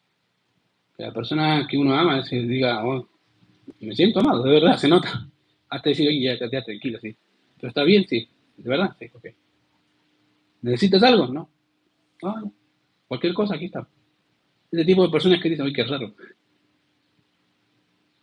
Que 0.97 1.03
la 1.03 1.13
persona 1.13 1.67
que 1.69 1.77
uno 1.77 1.95
ama 1.95 2.25
se 2.25 2.37
diga, 2.37 2.87
oh, 2.87 3.07
me 3.81 3.95
siento 3.95 4.21
amado, 4.21 4.43
de 4.43 4.53
verdad, 4.53 4.77
se 4.77 4.89
nota. 4.89 5.29
Hasta 5.69 5.91
decir, 5.91 6.09
oye, 6.09 6.39
ya, 6.39 6.51
ya, 6.51 6.65
tranquilo, 6.65 6.99
sí. 7.01 7.17
Pero 7.57 7.69
está 7.69 7.83
bien, 7.83 8.07
sí, 8.09 8.29
de 8.57 8.71
verdad, 8.71 8.97
sí, 8.99 9.11
ok. 9.13 9.27
¿Necesitas 10.63 11.03
algo? 11.03 11.27
No. 11.29 11.49
no. 12.23 12.53
Cualquier 13.09 13.35
cosa, 13.35 13.55
aquí 13.55 13.67
está. 13.67 13.87
Ese 14.71 14.85
tipo 14.85 15.03
de 15.05 15.11
personas 15.11 15.41
que 15.41 15.51
dicen, 15.51 15.67
oye, 15.67 15.75
qué 15.75 15.85
raro. 15.85 16.15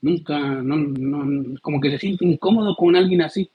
Nunca, 0.01 0.39
no, 0.39 0.75
no, 0.77 1.59
como 1.61 1.79
que 1.79 1.91
se 1.91 1.99
siente 1.99 2.25
incómodo 2.25 2.75
con 2.75 2.95
alguien 2.95 3.21
así. 3.21 3.49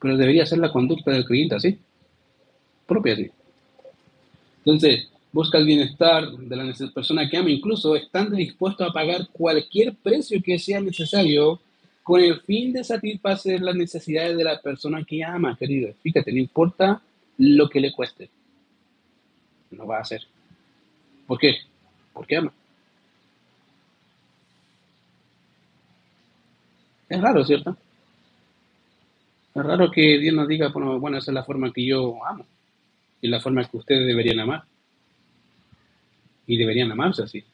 Pero 0.00 0.16
debería 0.16 0.46
ser 0.46 0.58
la 0.58 0.72
conducta 0.72 1.10
del 1.10 1.24
creyente 1.24 1.56
así. 1.56 1.78
Propia 2.86 3.14
así. 3.14 3.30
Entonces, 4.58 5.10
busca 5.32 5.58
el 5.58 5.66
bienestar 5.66 6.30
de 6.30 6.56
la 6.56 6.72
persona 6.94 7.28
que 7.28 7.36
ama, 7.36 7.50
incluso 7.50 7.96
estando 7.96 8.36
dispuesto 8.36 8.84
a 8.84 8.92
pagar 8.92 9.28
cualquier 9.32 9.96
precio 9.96 10.40
que 10.42 10.58
sea 10.58 10.80
necesario 10.80 11.60
con 12.02 12.20
el 12.20 12.40
fin 12.40 12.72
de 12.72 12.84
satisfacer 12.84 13.60
las 13.60 13.74
necesidades 13.74 14.36
de 14.36 14.44
la 14.44 14.60
persona 14.60 15.04
que 15.04 15.22
ama, 15.22 15.56
querido. 15.56 15.92
Fíjate, 16.02 16.32
no 16.32 16.38
importa 16.38 17.02
lo 17.38 17.68
que 17.68 17.80
le 17.80 17.92
cueste. 17.92 18.30
No 19.70 19.86
va 19.86 19.98
a 19.98 20.00
hacer. 20.00 20.22
¿Por 21.26 21.38
qué? 21.38 21.56
Porque 22.12 22.36
ama. 22.36 22.52
Es 27.08 27.20
raro, 27.20 27.44
¿cierto? 27.44 27.76
Es 29.54 29.62
raro 29.62 29.90
que 29.90 30.18
Dios 30.18 30.34
nos 30.34 30.46
diga, 30.46 30.68
bueno, 30.68 30.98
bueno, 31.00 31.18
esa 31.18 31.32
es 31.32 31.34
la 31.34 31.44
forma 31.44 31.72
que 31.72 31.84
yo 31.84 32.24
amo 32.24 32.46
y 33.20 33.28
la 33.28 33.40
forma 33.40 33.64
que 33.64 33.76
ustedes 33.76 34.06
deberían 34.06 34.40
amar 34.40 34.64
y 36.46 36.56
deberían 36.56 36.90
amarse 36.92 37.24
así. 37.24 37.44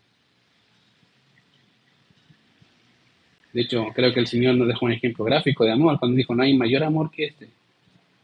De 3.56 3.62
hecho, 3.62 3.86
creo 3.94 4.12
que 4.12 4.20
el 4.20 4.26
Señor 4.26 4.54
nos 4.54 4.68
dejó 4.68 4.84
un 4.84 4.92
ejemplo 4.92 5.24
gráfico 5.24 5.64
de 5.64 5.72
amor 5.72 5.98
cuando 5.98 6.14
dijo, 6.14 6.34
no 6.34 6.42
hay 6.42 6.54
mayor 6.54 6.84
amor 6.84 7.10
que 7.10 7.24
este, 7.24 7.48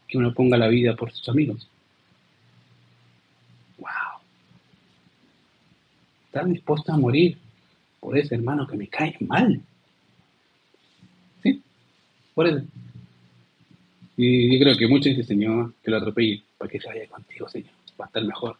que 0.07 0.19
uno 0.19 0.31
ponga 0.31 0.59
la 0.59 0.67
vida 0.67 0.95
por 0.95 1.11
sus 1.11 1.27
amigos. 1.27 1.67
¡Wow! 3.79 3.89
Estar 6.27 6.45
dispuesto 6.45 6.93
a 6.93 6.97
morir 6.97 7.35
por 7.99 8.15
ese 8.15 8.35
hermano 8.35 8.67
que 8.67 8.77
me 8.77 8.87
cae 8.87 9.17
mal. 9.21 9.59
¿Sí? 11.41 11.59
Por 12.35 12.47
eso. 12.47 12.61
Y 14.15 14.53
yo 14.53 14.63
creo 14.63 14.77
que 14.77 14.87
muchos 14.87 15.05
dicen, 15.05 15.25
Señor, 15.25 15.73
que 15.83 15.89
lo 15.89 15.97
atropelle 15.97 16.43
para 16.59 16.69
que 16.69 16.79
se 16.79 16.89
vaya 16.89 17.07
contigo, 17.07 17.49
Señor. 17.49 17.71
Va 17.99 18.05
a 18.05 18.07
estar 18.07 18.23
mejor. 18.23 18.55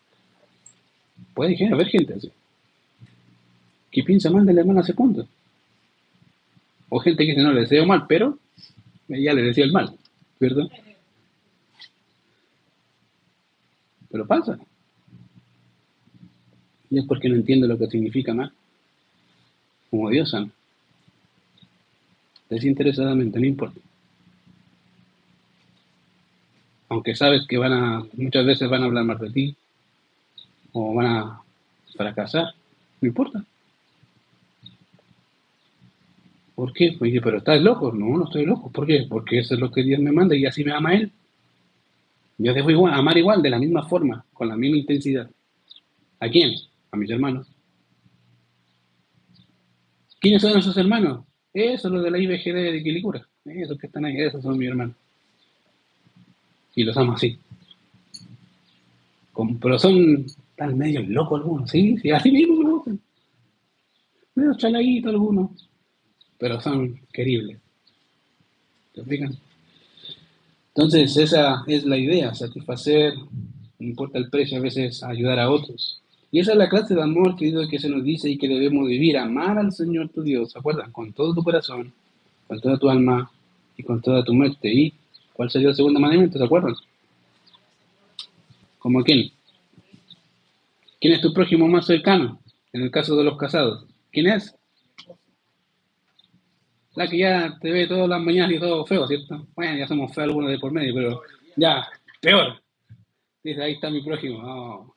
Puede 1.35 1.71
haber 1.71 1.85
gente 1.85 2.15
así. 2.15 2.31
Que 3.91 4.01
piensa 4.01 4.31
mal 4.31 4.43
de 4.43 4.53
la 4.53 4.61
hermana 4.61 4.81
segunda. 4.81 5.23
O 6.95 6.99
gente 6.99 7.25
que 7.25 7.33
no, 7.35 7.51
le 7.51 7.61
deseo 7.61 7.87
mal, 7.87 8.05
pero 8.07 8.37
ya 9.07 9.33
le 9.33 9.41
decía 9.41 9.63
el 9.63 9.71
mal, 9.71 9.97
¿cierto? 10.37 10.69
Pero 14.11 14.27
pasa. 14.27 14.59
Y 16.91 16.99
es 16.99 17.05
porque 17.05 17.29
no 17.29 17.35
entiende 17.35 17.67
lo 17.67 17.79
que 17.79 17.87
significa 17.87 18.35
mal. 18.35 18.53
Como 19.89 20.11
Dios 20.11 20.35
ama. 20.35 20.51
Desinteresadamente, 22.47 23.39
no 23.39 23.47
importa. 23.47 23.79
Aunque 26.89 27.15
sabes 27.15 27.47
que 27.47 27.57
van 27.57 27.73
a, 27.73 28.05
muchas 28.13 28.45
veces 28.45 28.69
van 28.69 28.83
a 28.83 28.85
hablar 28.85 29.03
más 29.03 29.19
de 29.19 29.31
ti, 29.31 29.55
o 30.73 30.93
van 30.93 31.07
a 31.07 31.41
fracasar, 31.95 32.53
no 33.01 33.07
importa. 33.07 33.43
¿Por 36.55 36.71
qué? 36.73 36.95
Oye, 36.99 37.19
pero 37.21 37.37
estás 37.37 37.61
loco. 37.61 37.91
No, 37.91 38.17
no 38.17 38.25
estoy 38.25 38.45
loco. 38.45 38.71
¿Por 38.71 38.85
qué? 38.85 39.05
Porque 39.09 39.39
eso 39.39 39.55
es 39.55 39.59
lo 39.59 39.71
que 39.71 39.83
Dios 39.83 39.99
me 39.99 40.11
manda 40.11 40.35
y 40.35 40.45
así 40.45 40.63
me 40.63 40.71
ama 40.71 40.95
Él. 40.95 41.11
Yo 42.37 42.53
debo 42.53 42.71
igual, 42.71 42.93
amar 42.93 43.17
igual, 43.17 43.41
de 43.41 43.49
la 43.49 43.59
misma 43.59 43.83
forma, 43.83 44.25
con 44.33 44.47
la 44.47 44.57
misma 44.57 44.77
intensidad. 44.77 45.29
¿A 46.19 46.29
quién? 46.29 46.53
A 46.91 46.97
mis 46.97 47.09
hermanos. 47.09 47.47
¿Quiénes 50.19 50.41
son 50.41 50.57
esos 50.57 50.75
hermanos? 50.77 51.25
Esos 51.53 51.91
los 51.91 52.03
de 52.03 52.11
la 52.11 52.17
IBGD 52.17 52.71
de 52.71 52.83
Quilicura. 52.83 53.27
Esos 53.45 53.77
que 53.77 53.87
están 53.87 54.05
ahí, 54.05 54.19
esos 54.19 54.41
son 54.41 54.57
mis 54.57 54.69
hermanos. 54.69 54.95
Y 56.75 56.83
los 56.83 56.97
amo 56.97 57.13
así. 57.13 57.37
pero 59.61 59.77
son 59.77 60.25
Están 60.51 60.77
medio 60.77 61.01
locos 61.01 61.41
algunos, 61.41 61.69
sí, 61.69 61.97
sí, 61.97 62.11
así 62.11 62.31
mismo 62.31 62.55
me 62.55 62.71
gustan. 62.71 62.99
Medio 64.35 64.53
chaladitos 64.55 65.11
algunos, 65.11 65.69
pero 66.43 66.59
son 66.59 66.99
queribles. 67.13 67.57
¿Te 68.93 68.99
explican? 68.99 69.37
Entonces, 70.75 71.15
esa 71.15 71.63
es 71.67 71.85
la 71.85 71.97
idea, 71.97 72.35
satisfacer, 72.35 73.13
no 73.15 73.87
importa 73.87 74.17
el 74.17 74.29
precio, 74.29 74.57
a 74.57 74.61
veces 74.61 75.03
ayudar 75.03 75.39
a 75.39 75.49
otros. 75.49 76.01
Y 76.33 76.41
esa 76.41 76.51
es 76.51 76.57
la 76.57 76.67
clase 76.67 76.95
de 76.95 77.01
amor, 77.01 77.37
querido, 77.37 77.65
que 77.69 77.79
se 77.79 77.87
nos 77.87 78.03
dice 78.03 78.29
y 78.29 78.37
que 78.37 78.49
debemos 78.49 78.89
vivir, 78.89 79.17
amar 79.17 79.57
al 79.57 79.71
Señor 79.71 80.09
tu 80.09 80.21
Dios, 80.21 80.51
¿se 80.51 80.59
acuerdan? 80.59 80.91
Con 80.91 81.13
todo 81.13 81.33
tu 81.33 81.41
corazón, 81.45 81.93
con 82.49 82.59
toda 82.59 82.77
tu 82.77 82.89
alma 82.89 83.31
y 83.77 83.83
con 83.83 84.01
toda 84.01 84.21
tu 84.25 84.33
mente. 84.33 84.67
¿Y 84.67 84.93
cuál 85.31 85.49
sería 85.49 85.69
el 85.69 85.75
segundo 85.75 86.01
mandamiento, 86.01 86.37
se 86.37 86.43
acuerdan? 86.43 86.75
¿Como 88.79 89.01
quién? 89.01 89.31
¿Quién 90.99 91.13
es 91.13 91.21
tu 91.21 91.33
prójimo 91.33 91.69
más 91.69 91.85
cercano? 91.85 92.37
En 92.73 92.81
el 92.81 92.91
caso 92.91 93.15
de 93.15 93.23
los 93.23 93.37
casados. 93.37 93.85
¿Quién 94.11 94.27
es? 94.27 94.53
La 96.95 97.07
que 97.07 97.17
ya 97.17 97.57
te 97.59 97.71
ve 97.71 97.87
todas 97.87 98.07
las 98.07 98.21
mañanas 98.21 98.55
y 98.55 98.59
todo 98.59 98.85
feo, 98.85 99.07
¿cierto? 99.07 99.47
Bueno, 99.55 99.77
ya 99.77 99.87
somos 99.87 100.13
feos 100.13 100.27
algunos 100.27 100.51
de 100.51 100.59
por 100.59 100.71
medio, 100.71 100.93
pero 100.93 101.21
ya, 101.55 101.87
peor. 102.21 102.61
Dice, 103.43 103.63
ahí 103.63 103.73
está 103.73 103.89
mi 103.89 104.01
prójimo. 104.01 104.95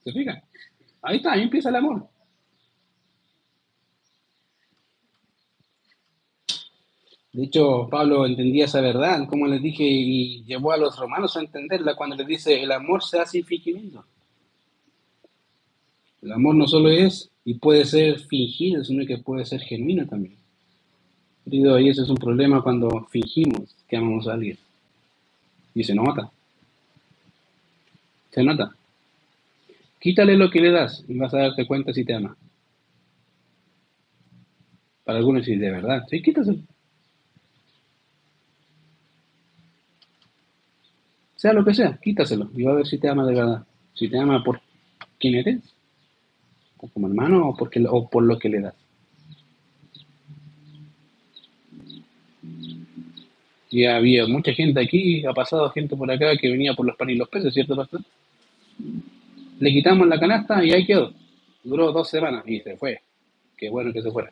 ¿Se 0.00 0.12
fija? 0.12 0.42
Ahí 1.02 1.16
está, 1.16 1.32
ahí 1.32 1.42
empieza 1.42 1.68
el 1.68 1.76
amor. 1.76 2.08
De 7.32 7.44
hecho, 7.44 7.88
Pablo 7.90 8.26
entendía 8.26 8.66
esa 8.66 8.82
verdad, 8.82 9.26
como 9.26 9.46
les 9.46 9.62
dije, 9.62 9.84
y 9.84 10.44
llevó 10.44 10.72
a 10.72 10.76
los 10.76 10.98
romanos 10.98 11.36
a 11.36 11.40
entenderla 11.40 11.96
cuando 11.96 12.14
les 12.14 12.26
dice, 12.26 12.62
el 12.62 12.70
amor 12.70 13.02
se 13.02 13.20
hace 13.20 13.42
fingimiento. 13.42 14.04
El 16.22 16.32
amor 16.32 16.54
no 16.54 16.66
solo 16.66 16.88
es 16.88 17.30
y 17.44 17.54
puede 17.54 17.84
ser 17.84 18.20
fingido, 18.20 18.84
sino 18.84 19.04
que 19.06 19.18
puede 19.18 19.44
ser 19.44 19.60
genuino 19.60 20.06
también. 20.06 20.36
Querido, 21.44 21.78
y 21.78 21.88
ese 21.88 22.02
es 22.02 22.08
un 22.08 22.16
problema 22.16 22.62
cuando 22.62 23.06
fingimos 23.10 23.74
que 23.88 23.96
amamos 23.96 24.28
a 24.28 24.34
alguien. 24.34 24.56
Y 25.74 25.82
se 25.82 25.94
nota. 25.94 26.30
Se 28.30 28.42
nota. 28.44 28.72
Quítale 29.98 30.36
lo 30.36 30.50
que 30.50 30.60
le 30.60 30.70
das 30.70 31.04
y 31.08 31.18
vas 31.18 31.34
a 31.34 31.38
darte 31.38 31.66
cuenta 31.66 31.92
si 31.92 32.04
te 32.04 32.14
ama. 32.14 32.36
Para 35.04 35.18
algunos 35.18 35.44
sí, 35.44 35.56
de 35.56 35.70
verdad. 35.70 36.06
Sí, 36.08 36.22
quítaselo. 36.22 36.60
sea 41.42 41.52
lo 41.52 41.64
que 41.64 41.74
sea, 41.74 41.98
quítaselo 42.00 42.52
y 42.54 42.62
va 42.62 42.70
a 42.70 42.76
ver 42.76 42.86
si 42.86 42.98
te 42.98 43.08
ama 43.08 43.26
de 43.26 43.34
verdad. 43.34 43.66
Si 43.94 44.08
te 44.08 44.16
ama 44.16 44.44
por 44.44 44.60
quién 45.18 45.34
eres, 45.34 45.60
o 46.82 46.88
como 46.88 47.06
hermano, 47.06 47.48
o, 47.48 47.56
porque, 47.56 47.82
o 47.88 48.08
por 48.10 48.24
lo 48.24 48.38
que 48.38 48.50
le 48.50 48.60
das. 48.60 48.74
Y 53.70 53.86
había 53.86 54.26
mucha 54.26 54.52
gente 54.52 54.80
aquí, 54.80 55.24
ha 55.24 55.32
pasado 55.32 55.70
gente 55.70 55.96
por 55.96 56.10
acá 56.10 56.36
que 56.36 56.50
venía 56.50 56.74
por 56.74 56.84
los 56.84 56.96
panes 56.96 57.14
y 57.14 57.18
los 57.18 57.28
peces, 57.28 57.54
¿cierto, 57.54 57.74
pastor? 57.74 58.02
Le 59.60 59.72
quitamos 59.72 60.06
la 60.08 60.20
canasta 60.20 60.62
y 60.62 60.72
ahí 60.72 60.84
quedó. 60.84 61.14
Duró 61.64 61.92
dos 61.92 62.10
semanas 62.10 62.44
y 62.46 62.60
se 62.60 62.76
fue. 62.76 63.00
Qué 63.56 63.70
bueno 63.70 63.92
que 63.92 64.02
se 64.02 64.10
fuera. 64.10 64.30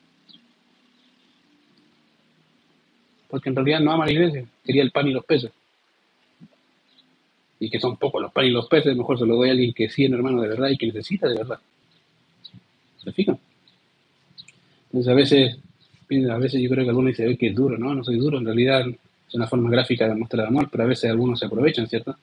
Porque 3.28 3.48
en 3.48 3.57
realidad 3.57 3.80
no 3.80 3.92
ama 3.92 4.05
la 4.05 4.12
iglesia, 4.12 4.44
quería 4.64 4.82
el 4.82 4.90
pan 4.90 5.07
y 5.09 5.12
los 5.12 5.24
peces 5.24 5.53
y 7.61 7.68
que 7.68 7.78
son 7.78 7.98
pocos 7.98 8.20
los 8.20 8.32
panes 8.32 8.51
y 8.51 8.55
los 8.55 8.66
peces, 8.66 8.96
mejor 8.96 9.18
se 9.18 9.26
lo 9.26 9.36
doy 9.36 9.51
a 9.51 9.53
alguien 9.53 9.74
que 9.74 9.90
sí 9.90 10.07
es 10.07 10.11
hermano 10.11 10.40
de 10.40 10.48
verdad 10.48 10.70
y 10.70 10.78
que 10.78 10.86
necesita 10.86 11.28
de 11.28 11.36
verdad. 11.36 11.61
¿Se 13.03 13.12
fijan? 13.12 13.38
Entonces 14.86 15.12
a 15.12 15.14
veces, 15.14 15.59
a 16.30 16.38
veces 16.38 16.61
yo 16.61 16.68
creo 16.68 16.84
que 16.84 16.90
algunos 16.90 17.11
dicen 17.11 17.36
que 17.36 17.48
es 17.48 17.55
duro, 17.55 17.78
no, 17.78 17.94
no 17.94 18.05
soy 18.05 18.18
duro, 18.18 18.38
en 18.38 18.44
realidad 18.44 18.84
es 18.88 19.34
una 19.34 19.46
forma 19.46 19.70
gráfica 19.70 20.09
de 20.09 20.14
mostrar 20.14 20.46
amor, 20.46 20.68
pero 20.70 20.84
a 20.84 20.88
veces 20.88 21.11
algunos 21.11 21.38
se 21.38 21.46
aprovechan, 21.46 21.86
¿cierto? 21.86 22.16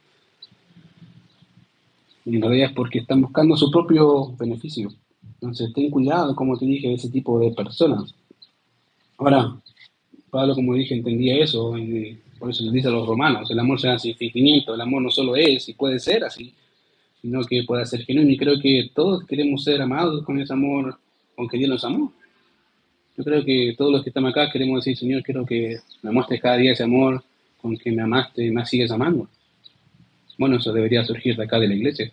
Y 2.26 2.36
en 2.36 2.42
realidad 2.42 2.70
es 2.70 2.76
porque 2.76 3.00
están 3.00 3.22
buscando 3.22 3.56
su 3.56 3.72
propio 3.72 4.36
beneficio. 4.38 4.90
Entonces, 5.36 5.72
ten 5.74 5.90
cuidado, 5.90 6.36
como 6.36 6.58
te 6.58 6.66
dije, 6.66 6.90
de 6.90 6.96
ese 6.96 7.10
tipo 7.10 7.40
de 7.40 7.52
personas. 7.52 8.14
Ahora, 9.18 9.56
Pablo, 10.30 10.54
como 10.54 10.74
dije, 10.74 10.96
entendía 10.96 11.38
eso, 11.38 11.78
y 11.78 12.20
por 12.38 12.50
eso 12.50 12.64
le 12.64 12.72
dice 12.72 12.90
a 12.90 12.92
los 12.92 13.08
romanos, 13.08 13.50
el 13.50 13.60
amor 13.60 13.80
se 13.80 13.90
hace 13.90 14.14
fingimiento, 14.14 14.76
el 14.76 14.82
amor 14.82 15.02
no 15.02 15.10
solo 15.10 15.36
es 15.38 15.70
y 15.70 15.74
puede 15.74 16.00
ser 16.00 16.26
así, 16.26 16.54
sino 17.22 17.44
que 17.44 17.64
puede 17.64 17.86
ser 17.86 18.04
genuino. 18.06 18.32
Y 18.32 18.38
creo 18.38 18.60
que 18.60 18.92
todos 18.94 19.26
queremos 19.26 19.64
ser 19.64 19.82
amados 19.82 20.24
con 20.24 20.40
ese 20.40 20.54
amor 20.54 20.98
con 21.36 21.48
que 21.48 21.58
Dios 21.58 21.70
nos 21.70 21.84
amó. 21.84 22.14
Yo 23.18 23.24
creo 23.24 23.44
que 23.44 23.74
todos 23.78 23.92
los 23.92 24.04
que 24.04 24.10
estamos 24.10 24.32
acá 24.32 24.52
queremos 24.52 24.84
decir, 24.84 24.98
Señor, 24.98 25.24
quiero 25.24 25.46
que 25.46 25.78
me 26.04 26.12
muestres 26.12 26.42
cada 26.42 26.58
día 26.58 26.74
ese 26.74 26.84
amor 26.84 27.24
con 27.60 27.76
que 27.76 27.92
me 27.92 28.04
amaste 28.04 28.46
y 28.46 28.52
me 28.52 28.66
sigues 28.66 28.92
amando. 28.92 29.28
Bueno, 30.38 30.58
eso 30.58 30.72
debería 30.72 31.04
surgir 31.04 31.36
de 31.36 31.44
acá 31.44 31.60
de 31.60 31.68
la 31.68 31.74
iglesia, 31.74 32.12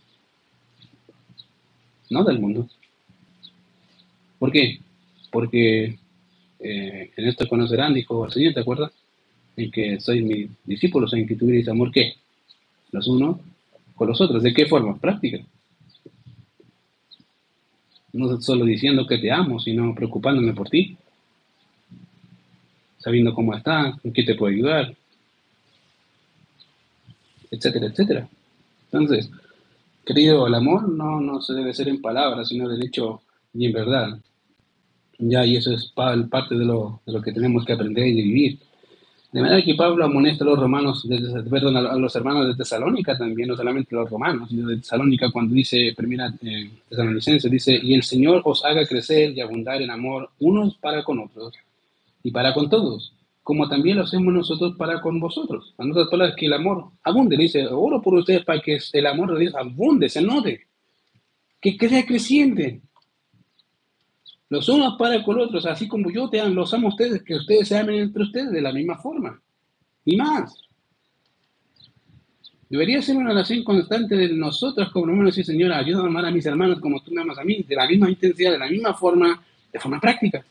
no 2.09 2.25
del 2.25 2.39
mundo. 2.39 2.67
¿Por 4.39 4.51
qué? 4.51 4.79
Porque 5.31 5.99
eh, 6.61 7.11
en 7.17 7.29
esto 7.29 7.47
conocerán, 7.47 7.93
dijo 7.93 8.25
el 8.25 8.33
Señor, 8.33 8.55
¿te 8.55 8.61
acuerdas? 8.61 8.93
En 9.57 9.71
que 9.71 10.01
soy 10.01 10.23
mi 10.23 10.49
discípulos, 10.65 11.13
en 11.13 11.27
que 11.27 11.37
tuvierais 11.37 11.69
amor, 11.69 11.93
¿qué? 11.93 12.15
Los 12.93 13.07
unos 13.09 13.37
con 13.95 14.09
los 14.09 14.21
otros. 14.21 14.43
¿De 14.43 14.53
qué 14.53 14.67
forma? 14.67 14.97
Práctica. 14.97 15.39
No 18.13 18.41
solo 18.41 18.65
diciendo 18.65 19.07
que 19.07 19.19
te 19.19 19.31
amo, 19.31 19.59
sino 19.59 19.95
preocupándome 19.95 20.53
por 20.53 20.69
ti. 20.69 20.97
Sabiendo 22.99 23.35
cómo 23.35 23.55
estás, 23.55 23.97
en 24.05 24.13
qué 24.13 24.23
te 24.23 24.35
puedo 24.35 24.53
ayudar, 24.55 24.95
etcétera, 27.51 27.87
etcétera. 27.87 28.29
Entonces, 28.91 29.31
querido, 30.07 30.47
el 30.47 30.55
amor 30.55 30.89
no, 30.89 31.21
no 31.21 31.41
se 31.41 31.55
debe 31.55 31.75
ser 31.75 31.89
en 31.89 32.01
palabras, 32.01 32.49
sino 32.49 32.69
de 32.69 32.85
hecho 32.85 33.21
y 33.53 33.67
en 33.67 33.73
verdad. 33.73 34.19
Ya, 35.19 35.47
y 35.47 35.57
eso 35.57 35.73
es 35.73 35.93
parte 36.31 36.57
de 36.57 36.65
lo, 36.65 37.01
de 37.07 37.13
lo 37.13 37.23
que 37.23 37.33
tenemos 37.33 37.65
que 37.65 37.73
aprender 37.73 38.07
y 38.07 38.23
vivir. 38.23 38.59
De 39.35 39.43
manera 39.43 39.65
que 39.65 39.75
Pablo 39.75 40.05
amonesta 40.05 40.45
a 40.45 40.47
los 40.47 40.61
romanos, 40.61 41.09
de, 41.09 41.19
perdón, 41.51 41.77
a 41.77 41.97
los 41.97 42.15
hermanos 42.15 42.47
de 42.47 42.55
Tesalónica 42.55 43.19
también, 43.19 43.49
no 43.49 43.57
solamente 43.57 43.93
a 43.97 43.99
los 43.99 44.09
romanos, 44.09 44.49
sino 44.49 44.69
de 44.69 44.77
Tesalónica 44.77 45.29
cuando 45.33 45.53
dice, 45.57 45.93
primera 45.97 46.33
eh, 46.41 46.71
tesalonicense, 46.89 47.51
dice, 47.51 47.81
y 47.83 47.95
el 47.95 48.05
Señor 48.05 48.43
os 48.45 48.65
haga 48.65 48.87
crecer 48.87 49.33
y 49.37 49.41
abundar 49.41 49.83
en 49.83 49.91
amor 49.91 50.31
unos 50.39 50.77
para 50.77 51.03
con 51.03 51.19
otros 51.19 51.53
y 52.23 52.31
para 52.31 52.55
con 52.55 52.71
todos, 52.71 53.13
como 53.43 53.69
también 53.69 53.97
lo 53.97 54.05
hacemos 54.05 54.33
nosotros 54.33 54.77
para 54.77 55.01
con 55.01 55.19
vosotros. 55.19 55.75
A 55.79 55.85
nosotros 55.85 56.13
palabras 56.13 56.37
que 56.39 56.47
el 56.47 56.53
amor 56.53 56.91
abunde, 57.03 57.37
dice, 57.37 57.67
oro 57.67 58.01
por 58.01 58.15
ustedes 58.15 58.45
para 58.45 58.61
que 58.61 58.79
el 58.93 59.07
amor 59.07 59.35
de 59.35 59.41
Dios 59.41 59.55
abunde, 59.57 60.09
se 60.09 60.23
note, 60.23 60.61
que 61.61 61.77
sea 61.89 62.07
creciente, 62.07 62.83
los 64.55 64.69
unos 64.69 64.97
para 64.97 65.21
con 65.25 65.37
los 65.37 65.49
otros, 65.49 65.67
así 65.67 65.89
como 65.89 66.13
yo 66.13 66.31
te 66.31 66.41
amo, 66.41 66.55
los 66.55 66.73
amo 66.73 66.87
a 66.87 66.91
ustedes, 66.91 67.25
que 67.25 67.35
ustedes 67.35 67.67
se 67.67 67.77
amen 67.77 67.97
entre 67.97 68.23
ustedes 68.23 68.53
de 68.53 68.63
la 68.63 68.73
misma 68.73 68.97
forma. 68.97 69.43
Y 70.05 70.17
más. 70.17 70.63
Debería 72.69 73.03
ser 73.03 73.17
una 73.17 73.31
relación 73.31 73.65
constante 73.65 74.15
de 74.15 74.29
nosotros 74.29 74.91
como 74.93 75.07
hermanos 75.07 75.37
y 75.39 75.43
Señora, 75.43 75.79
ayúdame 75.79 76.05
a 76.05 76.09
amar 76.09 76.27
a 76.27 76.31
mis 76.31 76.47
hermanos 76.47 76.79
como 76.79 77.03
tú 77.03 77.11
me 77.13 77.23
amas 77.23 77.37
a 77.39 77.43
mí, 77.43 77.65
de 77.65 77.75
la 77.75 77.89
misma 77.89 78.09
intensidad, 78.09 78.53
de 78.53 78.59
la 78.59 78.69
misma 78.69 78.95
forma, 78.95 79.43
de 79.73 79.81
forma 79.81 80.01
práctica. 80.01 80.45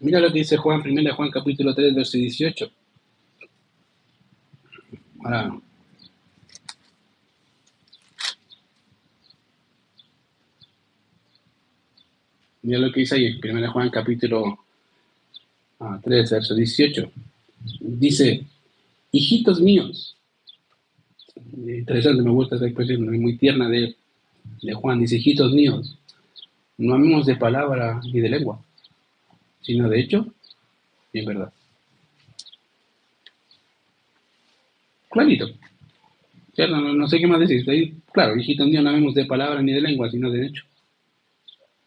Mira 0.00 0.18
lo 0.18 0.32
que 0.32 0.40
dice 0.40 0.56
Juan, 0.56 0.82
1 0.84 1.14
Juan 1.14 1.30
capítulo 1.30 1.72
3, 1.72 1.94
verso 1.94 2.18
18. 2.18 2.68
Ahora, 5.24 5.56
Mira 12.66 12.80
lo 12.80 12.90
que 12.90 12.98
dice 12.98 13.14
ahí, 13.14 13.38
1 13.40 13.70
Juan 13.70 13.90
capítulo 13.90 14.58
3, 16.02 16.32
ah, 16.32 16.34
verso 16.34 16.52
18. 16.52 17.12
Dice, 17.78 18.44
hijitos 19.12 19.60
míos. 19.60 20.16
Interesante, 21.54 22.24
me 22.24 22.30
gusta 22.30 22.56
esa 22.56 22.66
expresión, 22.66 23.14
es 23.14 23.20
muy 23.20 23.36
tierna 23.36 23.68
de, 23.68 23.94
de 24.62 24.74
Juan. 24.74 24.98
Dice, 24.98 25.14
hijitos 25.14 25.52
míos, 25.52 25.96
no 26.76 26.94
amemos 26.94 27.24
de 27.24 27.36
palabra 27.36 28.00
ni 28.12 28.18
de 28.18 28.30
lengua, 28.30 28.60
sino 29.60 29.88
de 29.88 30.00
hecho 30.00 30.26
y 31.12 31.20
en 31.20 31.24
verdad. 31.24 31.52
Clarito. 35.08 35.50
No, 36.58 36.94
no, 36.94 37.06
sé 37.06 37.20
qué 37.20 37.28
más 37.28 37.38
decir. 37.38 37.94
claro, 38.10 38.36
hijitos 38.36 38.66
míos, 38.66 38.82
no 38.82 38.90
amemos 38.90 39.14
de 39.14 39.24
palabra 39.24 39.62
ni 39.62 39.70
de 39.72 39.82
lengua, 39.82 40.10
sino 40.10 40.32
de 40.32 40.46
hecho 40.46 40.64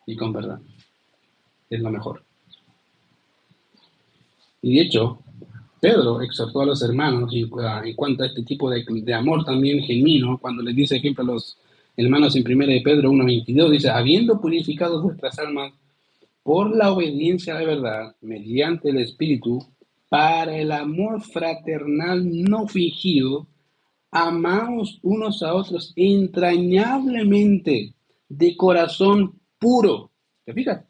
y 0.10 0.16
con 0.16 0.34
verdad. 0.34 0.60
Es 1.70 1.80
lo 1.80 1.92
mejor. 1.92 2.24
Y 4.62 4.76
de 4.76 4.82
hecho, 4.82 5.20
Pedro 5.80 6.22
exhortó 6.22 6.62
a 6.62 6.66
los 6.66 6.82
hermanos 6.82 7.32
en, 7.34 7.48
cuanto 7.96 8.24
a 8.24 8.26
este 8.26 8.44
tipo 8.44 8.70
de, 8.72 8.84
de, 8.88 9.14
amor 9.14 9.46
también 9.46 9.84
genuino, 9.84 10.40
cuando 10.40 10.64
les 10.64 10.76
dice, 10.76 10.98
ejemplo, 10.98 11.24
a 11.24 11.28
los 11.28 11.58
hermanos 11.96 12.36
en 12.36 12.52
1 12.52 12.66
de 12.66 12.82
Pedro 12.82 13.12
1.22, 13.12 13.70
dice, 13.70 13.90
habiendo 13.90 14.42
purificado 14.42 15.02
vuestras 15.02 15.38
almas 15.38 15.74
por 16.42 16.76
la 16.76 16.92
obediencia 16.92 17.56
a 17.56 17.64
verdad, 17.64 18.16
mediante 18.22 18.90
el 18.90 18.98
Espíritu, 18.98 19.64
para 20.10 20.58
el 20.58 20.72
amor 20.72 21.22
fraternal 21.22 22.28
no 22.44 22.68
fingido, 22.68 23.46
amaos 24.10 24.98
unos 25.04 25.44
a 25.44 25.54
otros 25.54 25.94
entrañablemente, 25.96 27.94
de 28.28 28.58
corazón 28.58 29.39
puro. 29.60 30.12
¿Te 30.46 30.54
fijas? 30.54 30.84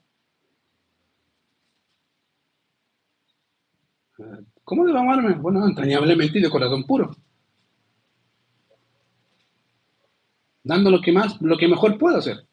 ¿Cómo 4.64 4.86
debo 4.86 5.00
amarme? 5.00 5.34
Bueno, 5.36 5.66
entrañablemente 5.68 6.40
y 6.40 6.42
de 6.42 6.50
corazón 6.50 6.86
puro. 6.86 7.16
Dando 10.64 10.92
lo 10.92 11.02
que 11.02 11.12
más, 11.12 11.42
lo 11.42 11.58
que 11.58 11.68
mejor 11.68 11.98
puedo 11.98 12.18
hacer. 12.18 12.46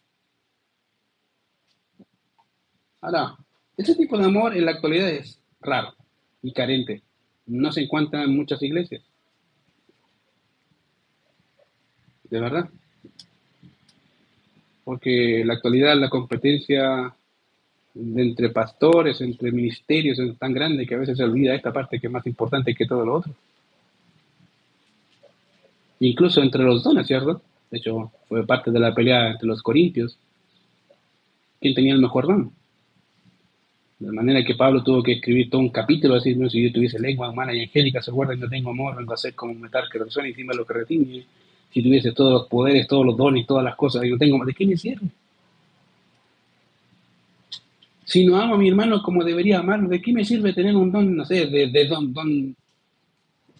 Ahora, 3.02 3.36
ese 3.76 3.94
tipo 3.94 4.16
de 4.16 4.24
amor 4.24 4.56
en 4.56 4.64
la 4.64 4.72
actualidad 4.72 5.10
es 5.10 5.40
raro 5.60 5.94
y 6.42 6.52
carente. 6.52 7.02
No 7.46 7.70
se 7.70 7.82
encuentra 7.82 8.22
en 8.22 8.34
muchas 8.34 8.62
iglesias. 8.62 9.04
De 12.24 12.40
verdad 12.40 12.70
porque 14.86 15.40
en 15.40 15.48
la 15.48 15.54
actualidad 15.54 15.98
la 15.98 16.08
competencia 16.08 17.12
entre 17.96 18.50
pastores, 18.50 19.20
entre 19.20 19.50
ministerios 19.50 20.16
es 20.20 20.38
tan 20.38 20.52
grande 20.52 20.86
que 20.86 20.94
a 20.94 20.98
veces 20.98 21.16
se 21.16 21.24
olvida 21.24 21.56
esta 21.56 21.72
parte 21.72 21.98
que 21.98 22.06
es 22.06 22.12
más 22.12 22.24
importante 22.24 22.72
que 22.72 22.86
todo 22.86 23.04
lo 23.04 23.14
otro. 23.14 23.32
Incluso 25.98 26.40
entre 26.40 26.62
los 26.62 26.84
dones, 26.84 27.04
¿cierto? 27.08 27.42
De 27.68 27.78
hecho, 27.78 28.12
fue 28.28 28.46
parte 28.46 28.70
de 28.70 28.78
la 28.78 28.94
pelea 28.94 29.32
entre 29.32 29.48
los 29.48 29.60
corintios. 29.60 30.16
¿Quién 31.60 31.74
tenía 31.74 31.94
el 31.94 32.00
mejor 32.00 32.28
don? 32.28 32.52
De 33.98 34.12
manera 34.12 34.44
que 34.44 34.54
Pablo 34.54 34.84
tuvo 34.84 35.02
que 35.02 35.14
escribir 35.14 35.50
todo 35.50 35.62
un 35.62 35.70
capítulo 35.70 36.14
así, 36.14 36.36
no 36.36 36.48
si 36.48 36.62
yo 36.62 36.72
tuviese 36.72 37.00
lengua 37.00 37.28
humana 37.28 37.52
y 37.52 37.62
angélica, 37.62 38.00
se 38.00 38.12
guarda 38.12 38.34
y 38.34 38.38
no 38.38 38.48
tengo 38.48 38.70
amor, 38.70 38.94
vengo 38.94 39.14
a 39.14 39.16
ser 39.16 39.34
como 39.34 39.50
un 39.50 39.62
metal 39.62 39.88
que 39.90 39.98
resuena 39.98 40.28
encima 40.28 40.54
lo 40.54 40.64
que 40.64 40.74
retiene 40.74 41.26
si 41.70 41.82
tuviese 41.82 42.12
todos 42.12 42.32
los 42.32 42.48
poderes, 42.48 42.86
todos 42.86 43.04
los 43.04 43.16
dones, 43.16 43.46
todas 43.46 43.64
las 43.64 43.76
cosas 43.76 44.02
que 44.02 44.10
yo 44.10 44.18
tengo, 44.18 44.44
¿de 44.44 44.54
qué 44.54 44.66
me 44.66 44.76
sirve? 44.76 45.08
Si 48.04 48.24
no 48.24 48.36
amo 48.36 48.54
a 48.54 48.58
mi 48.58 48.68
hermano 48.68 49.02
como 49.02 49.24
debería 49.24 49.58
amarlo, 49.58 49.88
¿de 49.88 50.00
qué 50.00 50.12
me 50.12 50.24
sirve 50.24 50.52
tener 50.52 50.76
un 50.76 50.92
don, 50.92 51.16
no 51.16 51.24
sé, 51.24 51.46
de, 51.46 51.86
don, 51.88 52.12
don 52.12 52.56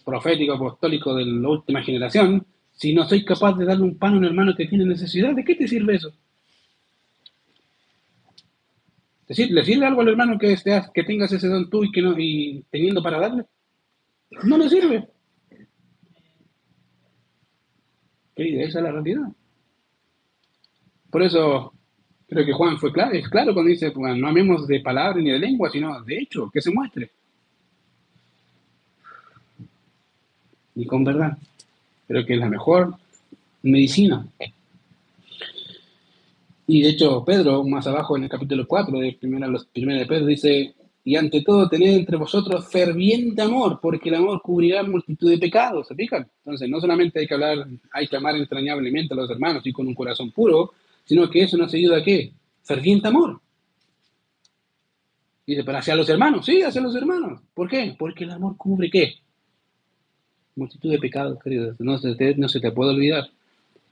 profético, 0.05 0.53
apostólico 0.53 1.13
de 1.13 1.25
la 1.25 1.49
última 1.49 1.83
generación, 1.83 2.45
si 2.73 2.93
no 2.93 3.07
soy 3.07 3.25
capaz 3.25 3.57
de 3.57 3.65
darle 3.65 3.83
un 3.83 3.97
pan 3.97 4.13
a 4.13 4.17
un 4.17 4.25
hermano 4.25 4.55
que 4.55 4.67
tiene 4.67 4.85
necesidad? 4.85 5.35
¿De 5.35 5.43
qué 5.43 5.55
te 5.55 5.67
sirve 5.67 5.95
eso? 5.95 6.13
¿Le 9.27 9.65
sirve 9.65 9.85
algo 9.85 10.01
al 10.01 10.07
hermano 10.07 10.39
que, 10.39 10.55
que 10.93 11.03
tengas 11.03 11.31
ese 11.33 11.49
don 11.49 11.69
tú 11.69 11.83
y, 11.83 11.91
que 11.91 12.01
no, 12.01 12.17
y 12.17 12.63
teniendo 12.71 13.03
para 13.03 13.19
darle? 13.19 13.43
No 14.43 14.57
le 14.57 14.69
sirve. 14.69 15.09
Esa 18.37 18.79
es 18.79 18.83
la 18.83 18.91
realidad. 18.91 19.27
Por 21.09 21.23
eso 21.23 21.73
creo 22.27 22.45
que 22.45 22.53
Juan 22.53 22.77
fue 22.77 22.91
claro, 22.91 23.13
es 23.13 23.27
claro 23.29 23.53
cuando 23.53 23.69
dice, 23.69 23.91
no 23.95 24.27
amemos 24.27 24.67
de 24.67 24.81
palabra 24.81 25.21
ni 25.21 25.31
de 25.31 25.39
lengua, 25.39 25.69
sino 25.69 26.01
de 26.03 26.17
hecho, 26.17 26.49
que 26.51 26.61
se 26.61 26.71
muestre. 26.71 27.09
Y 30.75 30.85
con 30.85 31.03
verdad. 31.03 31.37
Creo 32.07 32.25
que 32.25 32.33
es 32.33 32.39
la 32.39 32.49
mejor 32.49 32.95
medicina. 33.63 34.25
Y 36.67 36.81
de 36.83 36.89
hecho, 36.89 37.23
Pedro, 37.25 37.63
más 37.63 37.87
abajo 37.87 38.17
en 38.17 38.23
el 38.23 38.29
capítulo 38.29 38.67
4 38.67 38.99
de 38.99 39.17
primera, 39.19 39.47
los, 39.47 39.65
primera 39.65 39.99
de 39.99 40.05
Pedro, 40.05 40.25
dice, 40.25 40.75
y 41.07 41.15
ante 41.15 41.39
todo 41.41 41.69
tened 41.69 41.95
entre 41.95 42.17
vosotros 42.17 42.67
ferviente 42.67 43.41
amor, 43.41 43.79
porque 43.81 44.09
el 44.09 44.15
amor 44.15 44.41
cubrirá 44.41 44.83
multitud 44.83 45.29
de 45.29 45.37
pecados, 45.37 45.87
¿se 45.87 45.95
fijan? 45.95 46.29
Entonces, 46.39 46.67
no 46.67 46.81
solamente 46.81 47.21
hay 47.21 47.27
que 47.27 47.33
hablar, 47.33 47.65
hay 47.93 48.09
que 48.09 48.17
amar 48.17 48.35
entrañablemente 48.35 49.13
a 49.13 49.17
los 49.17 49.29
hermanos 49.29 49.65
y 49.65 49.71
con 49.71 49.87
un 49.87 49.95
corazón 49.95 50.31
puro, 50.31 50.73
sino 51.05 51.29
que 51.29 51.43
eso 51.43 51.55
nos 51.55 51.73
ayuda 51.73 51.99
a 51.99 52.03
qué? 52.03 52.33
Ferviente 52.61 53.07
amor. 53.07 53.39
Dice, 55.45 55.63
pero 55.63 55.77
hacia 55.77 55.95
los 55.95 56.09
hermanos, 56.09 56.45
sí, 56.45 56.61
hacia 56.61 56.81
los 56.81 56.93
hermanos. 56.93 57.39
¿Por 57.53 57.69
qué? 57.69 57.95
Porque 57.97 58.25
el 58.25 58.31
amor 58.31 58.57
cubre 58.57 58.89
qué? 58.89 59.13
Multitud 60.57 60.91
de 60.91 60.99
pecados, 60.99 61.41
queridos. 61.41 61.79
No 61.79 61.97
se 61.99 62.15
te, 62.15 62.35
no 62.35 62.49
se 62.49 62.59
te 62.59 62.73
puede 62.73 62.91
olvidar. 62.91 63.29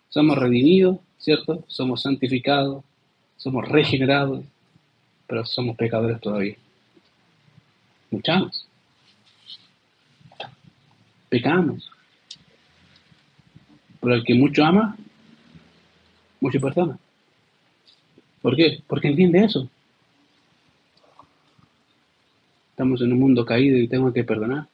Somos 0.10 0.38
redimidos, 0.38 0.98
¿cierto? 1.18 1.64
Somos 1.68 2.02
santificados, 2.02 2.84
somos 3.38 3.66
regenerados, 3.70 4.44
pero 5.28 5.46
somos 5.46 5.78
pecadores 5.78 6.20
todavía. 6.20 6.58
Luchamos. 8.16 8.66
Pecamos. 11.28 11.92
Pero 14.00 14.16
el 14.16 14.24
que 14.24 14.36
mucho 14.36 14.64
ama, 14.64 14.96
mucho 16.40 16.62
perdona. 16.62 16.98
¿Por 18.42 18.56
qué? 18.56 18.82
Porque 18.88 19.10
entiende 19.10 19.44
eso. 19.44 19.70
Estamos 22.70 23.02
en 23.02 23.12
un 23.12 23.20
mundo 23.20 23.46
caído 23.46 23.78
y 23.78 23.88
tengo 23.90 24.14
que 24.14 24.24
perdonar. 24.24 24.68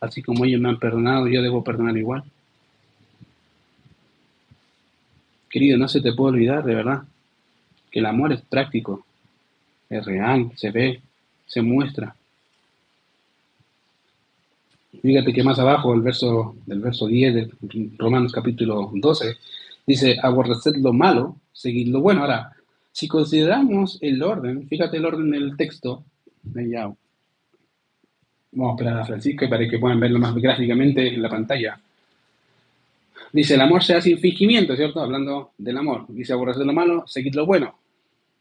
Así 0.00 0.22
como 0.22 0.44
ellos 0.44 0.60
me 0.60 0.68
han 0.68 0.78
perdonado, 0.78 1.26
yo 1.26 1.42
debo 1.42 1.64
perdonar 1.64 1.96
igual. 1.96 2.22
Querido, 5.48 5.78
no 5.78 5.88
se 5.88 6.00
te 6.00 6.12
puede 6.12 6.34
olvidar, 6.34 6.64
de 6.64 6.74
verdad, 6.74 7.02
que 7.90 7.98
el 7.98 8.06
amor 8.06 8.32
es 8.32 8.42
práctico, 8.42 9.04
es 9.88 10.04
real, 10.04 10.52
se 10.54 10.70
ve, 10.70 11.00
se 11.46 11.62
muestra. 11.62 12.14
Fíjate 15.02 15.32
que 15.32 15.42
más 15.42 15.58
abajo, 15.58 15.94
el 15.94 16.00
verso, 16.00 16.56
del 16.66 16.80
verso 16.80 17.06
10 17.06 17.34
de 17.34 17.50
Romanos 17.98 18.32
capítulo 18.32 18.90
12, 18.94 19.36
dice, 19.86 20.16
aborreced 20.22 20.76
lo 20.76 20.92
malo, 20.92 21.36
seguid 21.52 21.88
lo 21.88 22.00
bueno. 22.00 22.22
Ahora, 22.22 22.52
si 22.92 23.08
consideramos 23.08 23.98
el 24.00 24.22
orden, 24.22 24.66
fíjate 24.68 24.96
el 24.96 25.04
orden 25.04 25.30
del 25.30 25.56
texto, 25.56 26.04
vamos 26.44 26.96
a 28.70 28.74
esperar 28.74 28.98
a 28.98 29.04
Francisco 29.04 29.48
para 29.48 29.68
que 29.68 29.78
puedan 29.78 30.00
verlo 30.00 30.18
más 30.18 30.34
gráficamente 30.34 31.14
en 31.14 31.22
la 31.22 31.28
pantalla. 31.28 31.78
Dice, 33.32 33.54
el 33.54 33.60
amor 33.60 33.82
se 33.82 33.94
hace 33.94 34.10
sin 34.10 34.18
fingimiento, 34.18 34.76
¿cierto? 34.76 35.00
Hablando 35.00 35.50
del 35.58 35.76
amor. 35.76 36.06
Dice, 36.08 36.32
aborreced 36.32 36.64
lo 36.64 36.72
malo, 36.72 37.04
seguid 37.06 37.34
lo 37.34 37.44
bueno. 37.44 37.76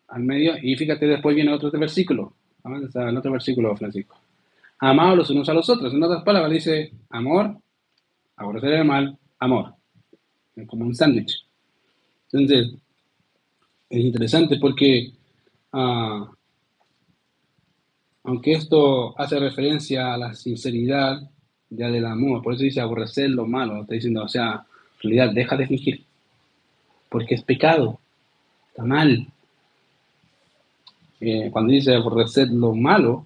Al 0.10 0.24
medio, 0.24 0.53
y 0.62 0.76
fíjate, 0.76 1.08
después 1.08 1.36
viene 1.36 1.51
otro 1.51 1.72
versículo. 1.72 2.34
Avanza 2.64 3.10
el 3.10 3.18
otro 3.18 3.32
versículo, 3.32 3.76
Francisco 3.76 4.16
amados 4.86 5.17
los 5.17 5.29
unos 5.31 5.49
a 5.49 5.53
los 5.53 5.69
otros. 5.69 5.93
En 5.93 6.03
otras 6.03 6.23
palabras, 6.23 6.51
dice 6.51 6.93
amor, 7.09 7.57
aborrecer 8.36 8.73
el 8.73 8.86
mal, 8.86 9.17
amor. 9.39 9.73
Como 10.67 10.86
un 10.86 10.95
sándwich. 10.95 11.45
Entonces, 12.31 12.75
es 13.89 13.99
interesante 13.99 14.57
porque, 14.57 15.11
ah, 15.73 16.29
aunque 18.23 18.53
esto 18.53 19.19
hace 19.19 19.39
referencia 19.39 20.13
a 20.13 20.17
la 20.17 20.33
sinceridad 20.33 21.21
ya 21.69 21.89
del 21.89 22.05
amor, 22.05 22.41
por 22.41 22.53
eso 22.53 22.63
dice 22.63 22.81
aborrecer 22.81 23.29
lo 23.29 23.45
malo, 23.45 23.81
está 23.81 23.95
diciendo, 23.95 24.23
o 24.23 24.27
sea, 24.27 24.53
en 24.53 25.09
realidad, 25.09 25.33
deja 25.33 25.57
de 25.57 25.67
fingir, 25.67 26.05
porque 27.09 27.36
es 27.36 27.43
pecado, 27.43 27.99
está 28.69 28.83
mal. 28.83 29.27
Eh, 31.19 31.49
cuando 31.51 31.71
dice 31.71 31.95
aborrecer 31.95 32.49
lo 32.49 32.73
malo, 32.75 33.25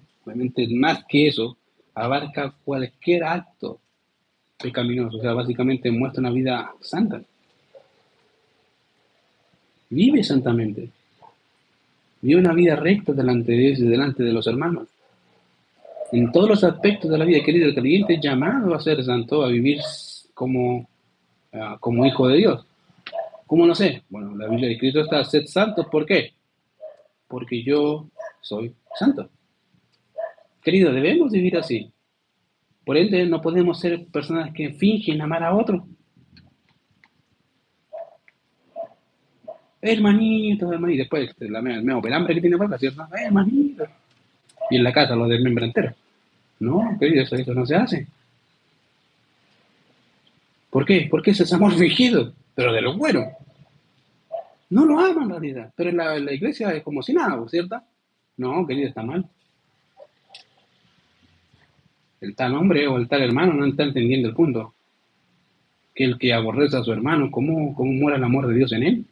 más 0.74 1.04
que 1.08 1.28
eso, 1.28 1.56
abarca 1.94 2.54
cualquier 2.64 3.24
acto 3.24 3.80
pecaminoso, 4.60 5.18
o 5.18 5.20
sea, 5.20 5.32
básicamente 5.32 5.90
muestra 5.90 6.20
una 6.20 6.30
vida 6.30 6.72
santa. 6.80 7.22
Vive 9.88 10.22
santamente. 10.22 10.90
Vive 12.20 12.40
una 12.40 12.52
vida 12.52 12.76
recta 12.76 13.12
delante 13.12 13.52
de 13.52 13.74
delante 13.74 14.22
de 14.22 14.32
los 14.32 14.46
hermanos. 14.46 14.88
En 16.12 16.30
todos 16.32 16.48
los 16.48 16.64
aspectos 16.64 17.10
de 17.10 17.18
la 17.18 17.24
vida, 17.24 17.42
querido, 17.42 17.66
el 17.66 17.74
creyente 17.74 18.18
llamado 18.20 18.74
a 18.74 18.80
ser 18.80 19.02
santo, 19.04 19.44
a 19.44 19.48
vivir 19.48 19.78
como, 20.34 20.88
ah, 21.52 21.76
como 21.80 22.04
hijo 22.04 22.28
de 22.28 22.36
Dios. 22.36 22.66
¿Cómo 23.46 23.66
no 23.66 23.74
sé? 23.74 24.02
Bueno, 24.08 24.36
la 24.36 24.46
Biblia 24.48 24.68
de 24.68 24.78
Cristo 24.78 25.00
está, 25.00 25.24
sed 25.24 25.46
santo, 25.46 25.88
¿por 25.88 26.06
qué? 26.06 26.34
Porque 27.26 27.62
yo 27.62 28.06
soy 28.40 28.72
santo. 28.94 29.28
Querido, 30.62 30.92
debemos 30.92 31.32
vivir 31.32 31.56
así. 31.56 31.90
Por 32.84 32.96
ende, 32.96 33.24
no 33.26 33.40
podemos 33.40 33.80
ser 33.80 34.06
personas 34.06 34.52
que 34.52 34.72
fingen 34.72 35.20
amar 35.20 35.42
a 35.42 35.54
otro. 35.54 35.86
Hermanito, 39.80 40.72
hermanito. 40.72 40.98
Después, 40.98 41.34
la 41.38 41.62
misma 41.62 42.00
hambre 42.14 42.34
que 42.34 42.40
tiene 42.40 42.58
para 42.58 42.78
¿cierto? 42.78 43.06
Hermanito. 43.12 43.84
Y 44.70 44.76
en 44.76 44.84
la 44.84 44.92
casa 44.92 45.16
lo 45.16 45.26
desmembra 45.26 45.64
entero. 45.64 45.94
No, 46.58 46.96
querido, 46.98 47.22
eso, 47.22 47.54
no 47.54 47.64
se 47.64 47.74
hace. 47.74 48.06
¿Por 50.68 50.84
qué? 50.84 51.08
Porque 51.10 51.30
ese 51.30 51.44
es 51.44 51.52
amor 51.52 51.72
fingido, 51.74 52.32
pero 52.54 52.72
de 52.72 52.82
lo 52.82 52.96
bueno. 52.96 53.26
No 54.68 54.84
lo 54.84 55.00
aman 55.00 55.24
en 55.24 55.30
realidad, 55.30 55.72
pero 55.74 55.90
en 55.90 56.00
en 56.00 56.24
la 56.26 56.32
iglesia 56.32 56.70
es 56.72 56.82
como 56.84 57.02
si 57.02 57.12
nada, 57.12 57.42
¿cierto? 57.48 57.80
No, 58.36 58.66
querido, 58.66 58.88
está 58.88 59.02
mal 59.02 59.26
el 62.20 62.36
tal 62.36 62.54
hombre 62.54 62.86
o 62.86 62.98
el 62.98 63.08
tal 63.08 63.22
hermano 63.22 63.54
no 63.54 63.66
está 63.66 63.84
entendiendo 63.84 64.28
el 64.28 64.34
punto. 64.34 64.74
Que 65.94 66.04
el 66.04 66.18
que 66.18 66.32
aborrece 66.32 66.76
a 66.76 66.84
su 66.84 66.92
hermano, 66.92 67.30
¿cómo, 67.30 67.74
cómo 67.74 67.92
muera 67.92 68.16
el 68.16 68.24
amor 68.24 68.46
de 68.46 68.54
Dios 68.54 68.72
en 68.72 68.82
él? 68.82 69.06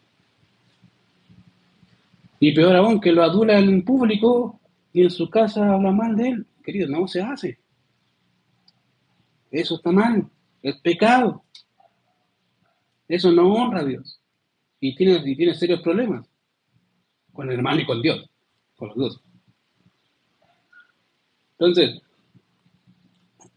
Y 2.41 2.53
peor 2.53 2.77
aún, 2.77 3.01
que 3.01 3.13
lo 3.13 3.23
adula 3.23 3.59
en 3.59 3.83
público 3.83 4.61
y 4.93 5.03
en 5.03 5.11
su 5.11 5.29
casa 5.29 5.73
habla 5.73 5.91
mal 5.91 6.17
de 6.17 6.29
él. 6.29 6.47
Querido, 6.63 6.89
no 6.89 7.09
se 7.09 7.21
hace. 7.21 7.59
Eso 9.51 9.77
está 9.77 9.91
mal, 9.91 10.29
es 10.63 10.77
pecado. 10.77 11.43
Eso 13.09 13.33
no 13.33 13.53
honra 13.53 13.81
a 13.81 13.85
Dios. 13.85 14.21
Y 14.81 14.95
tiene, 14.95 15.21
y 15.25 15.35
tiene 15.35 15.55
serios 15.55 15.81
problemas 15.81 16.27
con 17.33 17.49
el 17.49 17.57
hermano 17.57 17.81
y 17.81 17.87
con 17.87 18.03
Dios, 18.03 18.29
con 18.77 18.89
los 18.89 18.97
dos. 18.97 19.21
Entonces, 21.53 22.03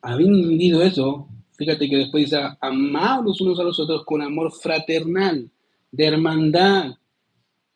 habiendo 0.02 0.38
entendido 0.38 0.82
eso, 0.82 1.28
fíjate 1.58 1.90
que 1.90 1.98
después 1.98 2.26
dice, 2.26 2.42
amados 2.60 3.26
los 3.26 3.42
unos 3.42 3.60
a 3.60 3.64
los 3.64 3.80
otros 3.80 4.04
con 4.06 4.22
amor 4.22 4.52
fraternal, 4.52 5.50
de 5.92 6.06
hermandad, 6.06 6.96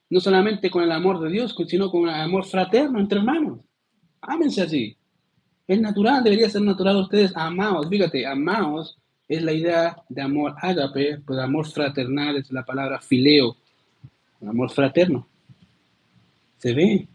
no 0.10 0.20
solamente 0.20 0.70
con 0.70 0.84
el 0.84 0.92
amor 0.92 1.20
de 1.20 1.30
Dios, 1.30 1.56
sino 1.68 1.92
con 1.92 2.08
el 2.08 2.16
amor 2.16 2.46
fraterno 2.46 3.00
entre 3.00 3.20
hermanos. 3.20 3.60
Ámense 4.22 4.62
así. 4.62 4.96
Es 5.68 5.80
natural, 5.82 6.24
debería 6.24 6.50
ser 6.50 6.62
natural 6.62 6.98
ustedes 6.98 7.32
amados. 7.36 7.88
Fíjate, 7.90 8.26
amados 8.26 8.98
es 9.28 9.42
la 9.42 9.52
idea 9.52 9.98
de 10.08 10.22
amor 10.22 10.56
ágape, 10.62 11.20
pues 11.26 11.40
amor 11.40 11.68
fraternal 11.68 12.38
es 12.38 12.52
la 12.52 12.64
palabra 12.64 13.02
fileo, 13.02 13.58
amor 14.42 14.72
fraterno. 14.72 15.28
Se 16.60 16.74
ve, 16.74 17.08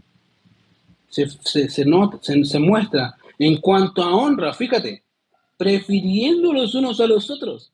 se, 1.09 1.29
se, 1.69 1.85
nota, 1.85 2.19
se 2.23 2.59
muestra. 2.59 3.17
En 3.41 3.57
cuanto 3.57 4.03
a 4.03 4.15
honra, 4.15 4.53
fíjate, 4.53 5.03
prefiriendo 5.57 6.53
los 6.53 6.75
unos 6.75 7.01
a 7.01 7.07
los 7.07 7.31
otros. 7.31 7.73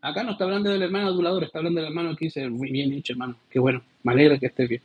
Acá 0.00 0.24
no 0.24 0.32
está 0.32 0.42
hablando 0.42 0.70
del 0.70 0.82
hermano 0.82 1.06
adulador, 1.06 1.44
está 1.44 1.58
hablando 1.58 1.80
del 1.80 1.90
hermano 1.90 2.16
que 2.16 2.24
dice, 2.24 2.48
muy 2.50 2.72
bien 2.72 2.92
hecho, 2.92 3.12
hermano, 3.12 3.36
qué 3.48 3.60
bueno, 3.60 3.80
me 4.02 4.12
alegra 4.12 4.38
que 4.38 4.46
estés 4.46 4.68
bien. 4.68 4.82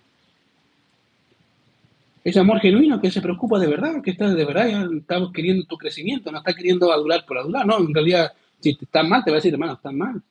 Ese 2.23 2.39
amor 2.39 2.59
genuino 2.59 3.01
que 3.01 3.09
se 3.09 3.21
preocupa 3.21 3.57
de 3.57 3.65
verdad, 3.65 4.03
que 4.03 4.11
está 4.11 4.31
de 4.31 4.45
verdad, 4.45 4.67
estamos 4.95 5.33
queriendo 5.33 5.65
tu 5.65 5.77
crecimiento, 5.77 6.31
no 6.31 6.38
está 6.38 6.53
queriendo 6.53 6.91
adular 6.91 7.25
por 7.25 7.39
adular, 7.39 7.65
no, 7.65 7.79
en 7.79 7.91
realidad, 7.91 8.33
si 8.59 8.77
estás 8.79 9.07
mal, 9.07 9.23
te 9.23 9.31
va 9.31 9.38
a 9.38 9.39
decir, 9.39 9.53
hermano, 9.53 9.73
estás 9.73 9.93
mal. 9.93 10.21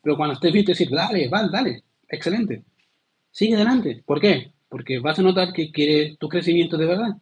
Pero 0.00 0.16
cuando 0.16 0.32
estés 0.32 0.50
bien, 0.50 0.64
te 0.64 0.72
decir, 0.72 0.88
dale, 0.88 1.28
vale, 1.28 1.48
dale, 1.52 1.82
excelente. 2.08 2.62
Sigue 3.30 3.54
adelante. 3.54 4.02
¿Por 4.06 4.18
qué? 4.18 4.50
Porque 4.66 4.98
vas 4.98 5.18
a 5.18 5.22
notar 5.22 5.52
que 5.52 5.70
quiere 5.70 6.16
tu 6.16 6.26
crecimiento 6.26 6.78
de 6.78 6.86
verdad. 6.86 7.16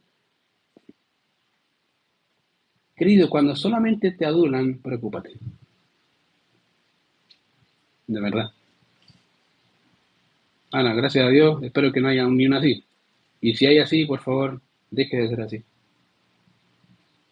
Querido, 2.96 3.28
cuando 3.28 3.56
solamente 3.56 4.12
te 4.12 4.24
adulan, 4.24 4.78
preocúpate. 4.78 5.32
De 8.06 8.20
verdad. 8.20 8.52
Ana, 10.70 10.94
gracias 10.94 11.26
a 11.26 11.30
Dios, 11.30 11.62
espero 11.62 11.92
que 11.92 12.00
no 12.00 12.08
haya 12.08 12.26
ni 12.26 12.46
una 12.46 12.58
así. 12.58 12.84
Y 13.40 13.54
si 13.54 13.66
hay 13.66 13.78
así, 13.78 14.04
por 14.06 14.20
favor, 14.20 14.60
deje 14.90 15.16
de 15.16 15.28
ser 15.28 15.40
así. 15.40 15.62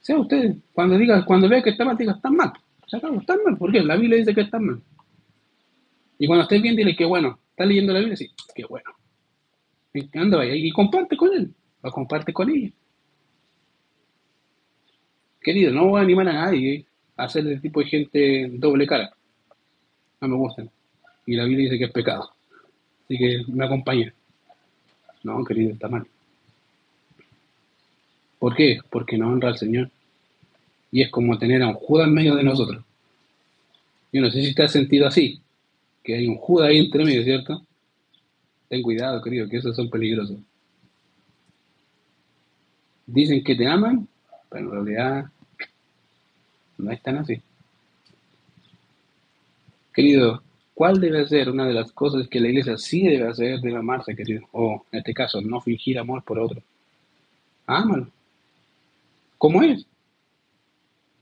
Sea 0.01 0.19
usted, 0.19 0.57
cuando 0.73 0.99
diga, 0.99 1.25
cuando 1.25 1.49
vea 1.49 1.63
que 1.63 1.71
está 1.71 1.85
mal, 1.85 1.97
diga, 1.97 2.13
están 2.13 2.35
mal. 2.37 2.53
Se 2.87 2.97
acabó, 2.97 3.21
están 3.21 3.39
mal. 3.45 3.57
¿Por 3.57 3.73
qué? 3.73 3.83
La 3.83 3.97
Biblia 3.97 4.19
dice 4.19 4.35
que 4.35 4.43
están 4.43 4.67
mal. 4.67 4.83
Y 6.19 6.27
cuando 6.27 6.43
esté 6.43 6.59
bien, 6.59 6.77
dile 6.77 6.95
que 6.97 7.05
bueno. 7.05 7.39
¿Está 7.51 7.65
leyendo 7.65 7.93
la 7.93 8.01
Biblia? 8.01 8.17
Sí, 8.17 8.31
qué 8.55 8.65
bueno. 8.65 8.91
Anda, 10.15 10.39
vaya, 10.39 10.55
y 10.55 10.71
comparte 10.71 11.17
con 11.17 11.33
él. 11.33 11.55
lo 11.83 11.91
comparte 11.91 12.33
con 12.33 12.51
ella. 12.51 12.71
Querido, 15.43 15.73
no 15.73 15.89
voy 15.89 16.01
a 16.01 16.05
animar 16.05 16.29
a 16.29 16.33
nadie 16.33 16.85
a 17.17 17.29
ser 17.29 17.45
de 17.45 17.59
tipo 17.59 17.81
de 17.81 17.87
gente 17.87 18.49
doble 18.55 18.87
cara. 18.87 19.13
No 20.21 20.29
me 20.29 20.37
gustan. 20.37 20.71
Y 21.27 21.35
la 21.35 21.45
Biblia 21.45 21.65
dice 21.65 21.79
que 21.79 21.85
es 21.85 21.91
pecado. 21.93 22.31
Así 23.05 23.19
que 23.19 23.43
me 23.49 23.65
acompaña. 23.65 24.13
No, 25.25 25.45
querido, 25.45 25.73
está 25.73 25.89
mal. 25.89 26.07
¿Por 28.39 28.57
qué? 28.57 28.81
Porque 28.91 29.17
no 29.17 29.29
honra 29.29 29.49
al 29.49 29.59
Señor. 29.59 29.91
Y 30.91 31.03
es 31.03 31.11
como 31.11 31.39
tener 31.39 31.63
a 31.63 31.69
un 31.69 31.75
Judas 31.75 32.09
en 32.09 32.15
medio 32.15 32.35
de 32.35 32.43
nosotros. 32.43 32.85
Yo 34.13 34.21
no 34.21 34.31
sé 34.31 34.43
si 34.43 34.55
te 34.55 34.63
has 34.63 34.73
sentido 34.73 35.07
así, 35.07 35.41
que 36.03 36.15
hay 36.15 36.27
un 36.27 36.37
Judas 36.37 36.69
ahí 36.69 36.79
entre 36.79 37.05
medio, 37.05 37.25
¿cierto? 37.25 37.63
Ten 38.69 38.83
cuidado, 38.83 39.23
querido, 39.23 39.49
que 39.49 39.57
esos 39.57 39.75
son 39.75 39.89
peligrosos. 39.89 40.39
Dicen 43.07 43.43
que 43.43 43.55
te 43.55 43.67
aman, 43.67 44.07
pero 44.53 44.67
en 44.67 44.71
realidad 44.71 45.25
no 46.79 46.91
es 46.93 47.03
tan 47.03 47.19
así. 47.19 47.41
Querido, 49.95 50.43
¿cuál 50.75 51.01
debe 51.01 51.27
ser 51.27 51.51
una 51.51 51.67
de 51.67 51.75
las 51.75 51.93
cosas 51.93 52.29
que 52.29 52.41
la 52.41 52.49
iglesia 52.49 52.77
sí 52.77 53.07
debe 53.07 53.29
hacer? 53.29 53.61
Debe 53.61 53.79
amarse, 53.79 54.15
querido. 54.15 54.43
O, 54.53 54.85
en 54.93 54.99
este 54.99 55.15
caso, 55.15 55.41
no 55.41 55.61
fingir 55.61 55.99
amor 55.99 56.23
por 56.23 56.39
otro. 56.39 56.63
Ámalo. 57.67 58.09
¿Cómo 59.39 59.63
es? 59.63 59.87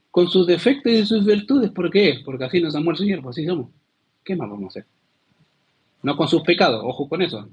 Con 0.09 0.27
sus 0.27 0.45
defectos 0.47 0.91
y 0.91 1.05
sus 1.05 1.25
virtudes. 1.25 1.71
¿Por 1.71 1.89
qué? 1.89 2.21
Porque 2.23 2.43
así 2.43 2.61
nos 2.61 2.75
amó 2.75 2.91
el 2.91 2.97
Señor, 2.97 3.21
pues 3.21 3.37
así 3.37 3.45
somos. 3.45 3.69
¿Qué 4.23 4.35
más 4.35 4.49
vamos 4.49 4.65
a 4.65 4.79
hacer? 4.79 4.85
No 6.03 6.17
con 6.17 6.27
sus 6.27 6.41
pecados, 6.43 6.81
ojo 6.83 7.07
con 7.07 7.21
eso. 7.21 7.47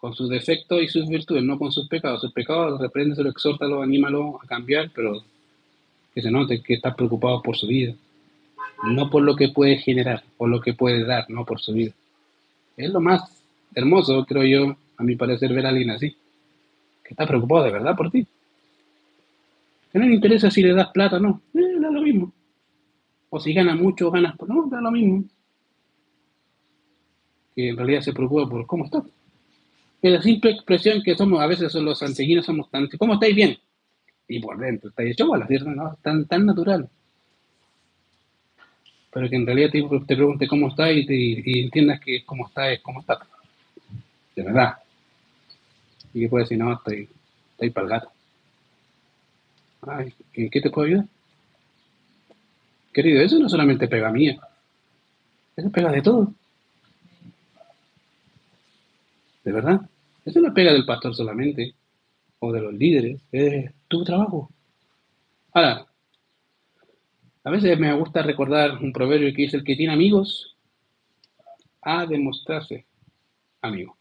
Con 0.00 0.14
sus 0.14 0.28
defectos 0.28 0.82
y 0.82 0.88
sus 0.88 1.08
virtudes, 1.08 1.42
no 1.42 1.58
con 1.58 1.72
sus 1.72 1.88
pecados. 1.88 2.20
Sus 2.20 2.32
pecados, 2.32 2.80
repréndeselo, 2.80 3.30
exhórtalo, 3.30 3.82
anímalo 3.82 4.40
a 4.42 4.46
cambiar, 4.46 4.90
pero 4.94 5.22
que 6.14 6.22
se 6.22 6.30
note 6.30 6.62
que 6.62 6.74
está 6.74 6.94
preocupado 6.94 7.42
por 7.42 7.56
su 7.56 7.66
vida. 7.66 7.94
No 8.84 9.10
por 9.10 9.22
lo 9.22 9.34
que 9.34 9.48
puede 9.48 9.78
generar, 9.78 10.22
por 10.36 10.48
lo 10.48 10.60
que 10.60 10.72
puede 10.72 11.04
dar, 11.04 11.28
no 11.28 11.44
por 11.44 11.60
su 11.60 11.72
vida. 11.72 11.92
Es 12.76 12.90
lo 12.90 13.00
más 13.00 13.42
hermoso, 13.74 14.24
creo 14.24 14.44
yo, 14.44 14.76
a 14.96 15.02
mi 15.02 15.16
parecer, 15.16 15.52
ver 15.52 15.66
a 15.66 15.70
alguien 15.70 15.90
así. 15.90 16.16
Que 17.02 17.10
está 17.10 17.26
preocupado 17.26 17.64
de 17.64 17.72
verdad 17.72 17.96
por 17.96 18.10
ti. 18.10 18.26
Que 19.92 19.98
no 19.98 20.06
le 20.06 20.14
interesa 20.14 20.50
si 20.50 20.62
le 20.62 20.74
das 20.74 20.88
plata 20.88 21.16
o 21.16 21.20
no. 21.20 21.40
Eh, 21.54 21.80
da 21.80 21.90
lo 21.90 22.02
mismo. 22.02 22.32
O 23.30 23.40
si 23.40 23.52
gana 23.52 23.74
mucho 23.74 24.08
o 24.08 24.10
ganas. 24.10 24.34
No, 24.46 24.66
da 24.68 24.80
lo 24.80 24.90
mismo. 24.90 25.24
Que 27.54 27.70
en 27.70 27.76
realidad 27.76 28.00
se 28.02 28.12
preocupa 28.12 28.48
por 28.48 28.66
cómo 28.66 28.84
está. 28.84 29.02
Es 30.00 30.12
la 30.12 30.22
simple 30.22 30.52
expresión 30.52 31.02
que 31.02 31.16
somos, 31.16 31.40
a 31.40 31.46
veces 31.46 31.74
los 31.74 31.98
santiaguinos 31.98 32.46
somos 32.46 32.70
tan... 32.70 32.88
¿Cómo 32.98 33.14
estáis 33.14 33.34
bien? 33.34 33.58
Y 34.28 34.38
por 34.40 34.58
dentro, 34.58 34.90
estáis 34.90 35.12
hecho 35.12 35.26
bolas, 35.26 35.48
¿cierto? 35.48 35.70
No, 35.70 35.96
tan, 36.02 36.26
tan 36.26 36.46
natural. 36.46 36.88
Pero 39.10 39.28
que 39.28 39.36
en 39.36 39.46
realidad 39.46 39.70
te, 39.70 39.82
te 40.06 40.16
pregunte 40.16 40.46
cómo 40.46 40.68
está 40.68 40.92
y, 40.92 41.04
te, 41.06 41.14
y 41.14 41.64
entiendas 41.64 42.00
que 42.00 42.24
cómo 42.24 42.46
está 42.46 42.70
es 42.70 42.80
cómo 42.80 43.00
está. 43.00 43.18
De 44.36 44.42
verdad. 44.42 44.76
Y 46.14 46.20
que 46.20 46.28
puede 46.28 46.44
decir, 46.44 46.58
no, 46.58 46.74
estoy, 46.74 47.08
estoy 47.52 47.70
para 47.70 47.84
el 47.84 47.90
gato. 47.90 48.12
Ay, 49.82 50.12
¿en 50.34 50.50
qué 50.50 50.60
te 50.60 50.70
puedo 50.70 50.86
ayudar? 50.86 51.06
Querido, 52.92 53.22
eso 53.22 53.38
no 53.38 53.48
solamente 53.48 53.88
pega 53.88 54.10
mía. 54.10 54.38
Eso 55.56 55.70
pega 55.70 55.90
de 55.90 56.02
todo. 56.02 56.32
De 59.48 59.54
verdad. 59.54 59.80
Eso 60.26 60.40
no 60.42 60.52
pega 60.52 60.74
del 60.74 60.84
pastor 60.84 61.14
solamente. 61.14 61.74
O 62.38 62.52
de 62.52 62.60
los 62.60 62.74
líderes. 62.74 63.18
Es 63.32 63.72
tu 63.88 64.04
trabajo. 64.04 64.50
Ahora, 65.54 65.86
a 67.44 67.50
veces 67.50 67.78
me 67.78 67.94
gusta 67.94 68.22
recordar 68.22 68.76
un 68.76 68.92
proverbio 68.92 69.32
que 69.32 69.42
dice, 69.42 69.56
el 69.56 69.64
que 69.64 69.74
tiene 69.74 69.94
amigos 69.94 70.54
ha 71.80 72.04
de 72.04 72.18
mostrarse 72.18 72.84
amigo. 73.62 73.96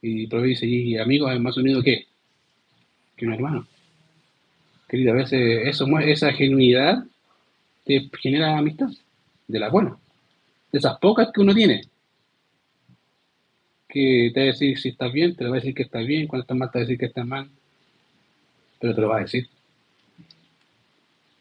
Y 0.00 0.22
el 0.22 0.28
proverbio 0.28 0.50
dice, 0.50 0.66
y 0.66 0.96
amigo 0.96 1.28
es 1.28 1.40
más 1.40 1.56
unido 1.56 1.82
que, 1.82 2.06
que 3.16 3.26
un 3.26 3.32
hermano. 3.32 3.66
Querido, 4.88 5.10
a 5.10 5.16
veces 5.16 5.66
eso, 5.66 5.88
esa 5.98 6.32
genuinidad 6.34 7.04
te 7.82 8.08
genera 8.20 8.56
amistad, 8.56 8.90
de 9.48 9.58
la 9.58 9.70
buena, 9.70 9.96
de 10.70 10.78
esas 10.78 10.98
pocas 11.00 11.30
que 11.34 11.40
uno 11.40 11.52
tiene. 11.52 11.82
Que 13.92 14.30
te 14.32 14.40
va 14.40 14.44
a 14.44 14.46
decir 14.46 14.78
si 14.78 14.88
estás 14.88 15.12
bien, 15.12 15.36
te 15.36 15.44
va 15.44 15.50
a 15.50 15.60
decir 15.60 15.74
que 15.74 15.82
estás 15.82 16.06
bien, 16.06 16.26
cuando 16.26 16.42
estás 16.42 16.56
mal 16.56 16.70
te 16.70 16.78
va 16.78 16.80
a 16.80 16.86
decir 16.86 16.98
que 16.98 17.06
estás 17.06 17.26
mal, 17.26 17.48
pero 18.80 18.94
te 18.94 19.00
lo 19.00 19.08
va 19.08 19.18
a 19.18 19.20
decir. 19.20 19.48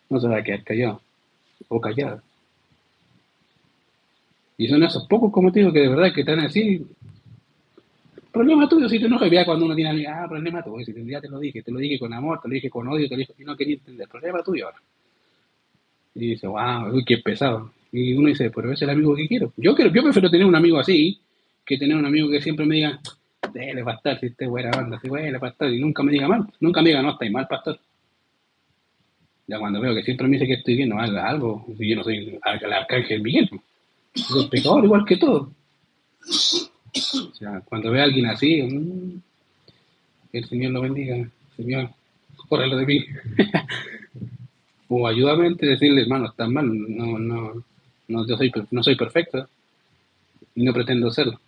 No 0.10 0.20
se 0.20 0.28
va 0.28 0.38
a 0.38 0.44
quedar 0.44 0.64
callado 0.64 1.02
o 1.70 1.80
callada. 1.80 2.22
Y 4.58 4.68
son 4.68 4.84
esos 4.84 5.08
pocos, 5.08 5.32
como 5.32 5.52
te 5.52 5.60
digo, 5.60 5.72
que 5.72 5.80
de 5.80 5.88
verdad 5.88 6.14
que 6.14 6.22
están 6.22 6.42
así, 6.42 6.86
Problema 8.32 8.68
tuyo, 8.70 8.88
si 8.88 8.98
te 8.98 9.08
enojas, 9.08 9.30
ya 9.30 9.44
cuando 9.44 9.66
uno 9.66 9.76
tiene 9.76 10.08
ah, 10.08 10.26
problema 10.30 10.64
tuyo, 10.64 10.86
si 10.86 10.94
ya 11.06 11.20
te 11.20 11.28
lo 11.28 11.38
dije, 11.38 11.62
te 11.62 11.72
lo 11.72 11.80
dije 11.80 12.00
con 12.00 12.14
amor, 12.14 12.40
te 12.42 12.48
lo 12.48 12.54
dije 12.54 12.70
con 12.70 12.88
odio, 12.88 13.08
te 13.10 13.16
lo 13.16 13.20
dije, 13.20 13.34
y 13.38 13.44
no 13.44 13.58
quería 13.58 13.76
entender, 13.76 14.08
problema 14.08 14.42
tuyo 14.42 14.68
ahora. 14.68 14.78
Y 16.16 16.28
dice, 16.28 16.48
wow, 16.48 16.94
uy, 16.94 17.04
qué 17.04 17.18
pesado. 17.18 17.74
Y 17.92 18.14
uno 18.14 18.30
dice, 18.30 18.50
pero 18.50 18.72
ese 18.72 18.76
es 18.76 18.82
el 18.84 18.90
amigo 18.92 19.16
que 19.16 19.28
quiero. 19.28 19.52
Yo 19.58 19.76
quiero, 19.76 19.92
yo 19.92 20.04
prefiero 20.04 20.30
tener 20.30 20.46
un 20.46 20.56
amigo 20.56 20.80
así, 20.80 21.20
que 21.66 21.78
tener 21.78 21.98
un 21.98 22.06
amigo 22.06 22.30
que 22.30 22.42
siempre 22.42 22.66
me 22.66 22.76
diga, 22.76 23.00
déle 23.54 23.84
pastor, 23.84 24.20
si 24.20 24.28
esté 24.28 24.48
buena 24.48 24.72
banda, 24.72 25.00
si 25.00 25.10
huele 25.10 25.40
pastor, 25.40 25.74
y 25.74 25.80
nunca 25.80 26.04
me 26.04 26.12
diga 26.12 26.28
mal, 26.28 26.46
nunca 26.60 26.82
me 26.82 26.90
diga, 26.90 27.02
no, 27.02 27.12
estáis 27.12 27.32
mal, 27.32 27.48
pastor. 27.48 27.80
Ya 29.48 29.60
cuando 29.60 29.82
veo 29.82 29.94
que 29.96 30.04
siempre 30.04 30.28
me 30.28 30.38
dice 30.38 30.48
que 30.48 30.54
estoy 30.54 30.76
bien, 30.76 30.90
no 30.90 31.00
haga 31.00 31.28
algo, 31.28 31.66
si 31.78 31.90
yo 31.90 31.96
no 31.96 32.04
soy 32.04 32.40
el 32.62 32.74
arcángel 32.74 33.22
Miguel, 33.22 33.50
soy 34.14 34.48
pecador 34.48 34.84
igual 34.84 35.06
que 35.06 35.18
todo. 35.18 35.52
O 36.24 37.34
sea, 37.34 37.62
cuando 37.62 37.92
ve 37.92 38.02
a 38.02 38.04
alguien 38.04 38.28
así, 38.28 38.62
mm, 38.62 39.22
el 40.34 40.46
Señor 40.46 40.72
lo 40.72 40.82
bendiga, 40.82 41.28
Señor, 41.58 41.90
córrelo 42.48 42.78
de 42.78 42.86
mí. 42.86 43.06
o 44.88 45.08
ayúdame 45.08 45.48
a 45.48 45.50
decirle, 45.52 46.02
hermano, 46.02 46.28
está 46.28 46.48
mal, 46.48 46.68
no, 46.68 47.18
no, 47.18 47.64
no, 48.08 48.28
yo 48.28 48.38
soy, 48.38 48.52
no 48.72 48.84
soy 48.84 48.96
perfecto 48.96 49.48
y 50.56 50.64
no 50.64 50.74
pretendo 50.74 51.12
serlo. 51.12 51.40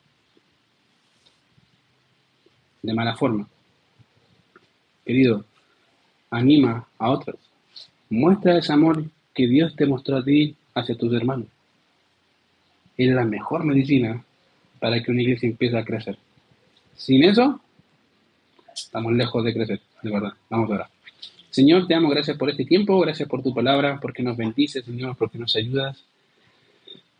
De 2.83 2.93
mala 2.93 3.15
forma. 3.15 3.47
Querido, 5.03 5.43
anima 6.29 6.87
a 6.99 7.09
otros. 7.09 7.37
Muestra 8.09 8.57
ese 8.59 8.71
amor 8.71 9.03
que 9.33 9.47
Dios 9.47 9.75
te 9.75 9.87
mostró 9.87 10.17
a 10.17 10.23
ti 10.23 10.55
hacia 10.75 10.95
tus 10.95 11.11
hermanos. 11.13 11.47
Es 12.97 13.09
la 13.09 13.25
mejor 13.25 13.63
medicina 13.63 14.23
para 14.79 15.01
que 15.01 15.11
una 15.11 15.21
iglesia 15.21 15.49
empiece 15.49 15.77
a 15.77 15.83
crecer. 15.83 16.17
Sin 16.95 17.23
eso, 17.23 17.59
estamos 18.73 19.13
lejos 19.13 19.43
de 19.43 19.53
crecer, 19.53 19.81
de 20.01 20.11
verdad. 20.11 20.33
Vamos 20.49 20.69
a 20.69 20.73
orar. 20.73 20.89
Señor, 21.49 21.87
te 21.87 21.95
amo, 21.95 22.09
gracias 22.09 22.37
por 22.37 22.49
este 22.49 22.65
tiempo, 22.65 22.99
gracias 22.99 23.29
por 23.29 23.41
tu 23.41 23.53
palabra, 23.53 23.99
porque 24.01 24.23
nos 24.23 24.35
bendices, 24.35 24.83
Señor, 24.83 25.15
porque 25.15 25.37
nos 25.37 25.55
ayudas. 25.55 26.03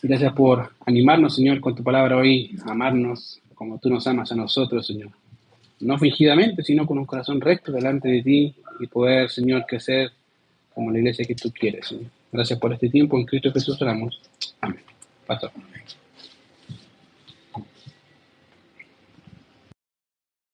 Gracias 0.01 0.34
por 0.34 0.74
animarnos, 0.86 1.36
Señor, 1.36 1.61
con 1.61 1.76
tu 1.76 1.84
palabra 1.84 2.18
hoy, 2.18 2.55
amarnos 2.66 3.39
como 3.55 3.80
tú 3.80 3.89
nos 3.89 4.05
amas 4.07 4.32
a 4.32 4.36
nosotros, 4.36 4.86
Señor. 4.86 5.11
No 5.84 5.98
fingidamente, 5.98 6.64
sino 6.64 6.86
con 6.86 6.98
un 6.98 7.06
corazón 7.06 7.42
recto 7.42 7.72
delante 7.72 8.08
de 8.10 8.22
ti 8.22 8.56
y 8.80 8.88
poder, 8.88 9.30
Señor, 9.30 9.66
crecer 9.66 10.12
como 10.74 10.92
la 10.92 11.00
iglesia 11.00 11.26
que 11.26 11.36
tú 11.36 11.52
quieres. 11.52 11.94
Gracias 12.32 12.60
por 12.60 12.74
este 12.74 12.90
tiempo. 12.90 13.18
En 13.18 13.26
Cristo 13.26 13.52
Jesús 13.52 13.82
oramos. 13.82 14.20
Amén. 14.62 14.82
Pastor. 15.28 15.52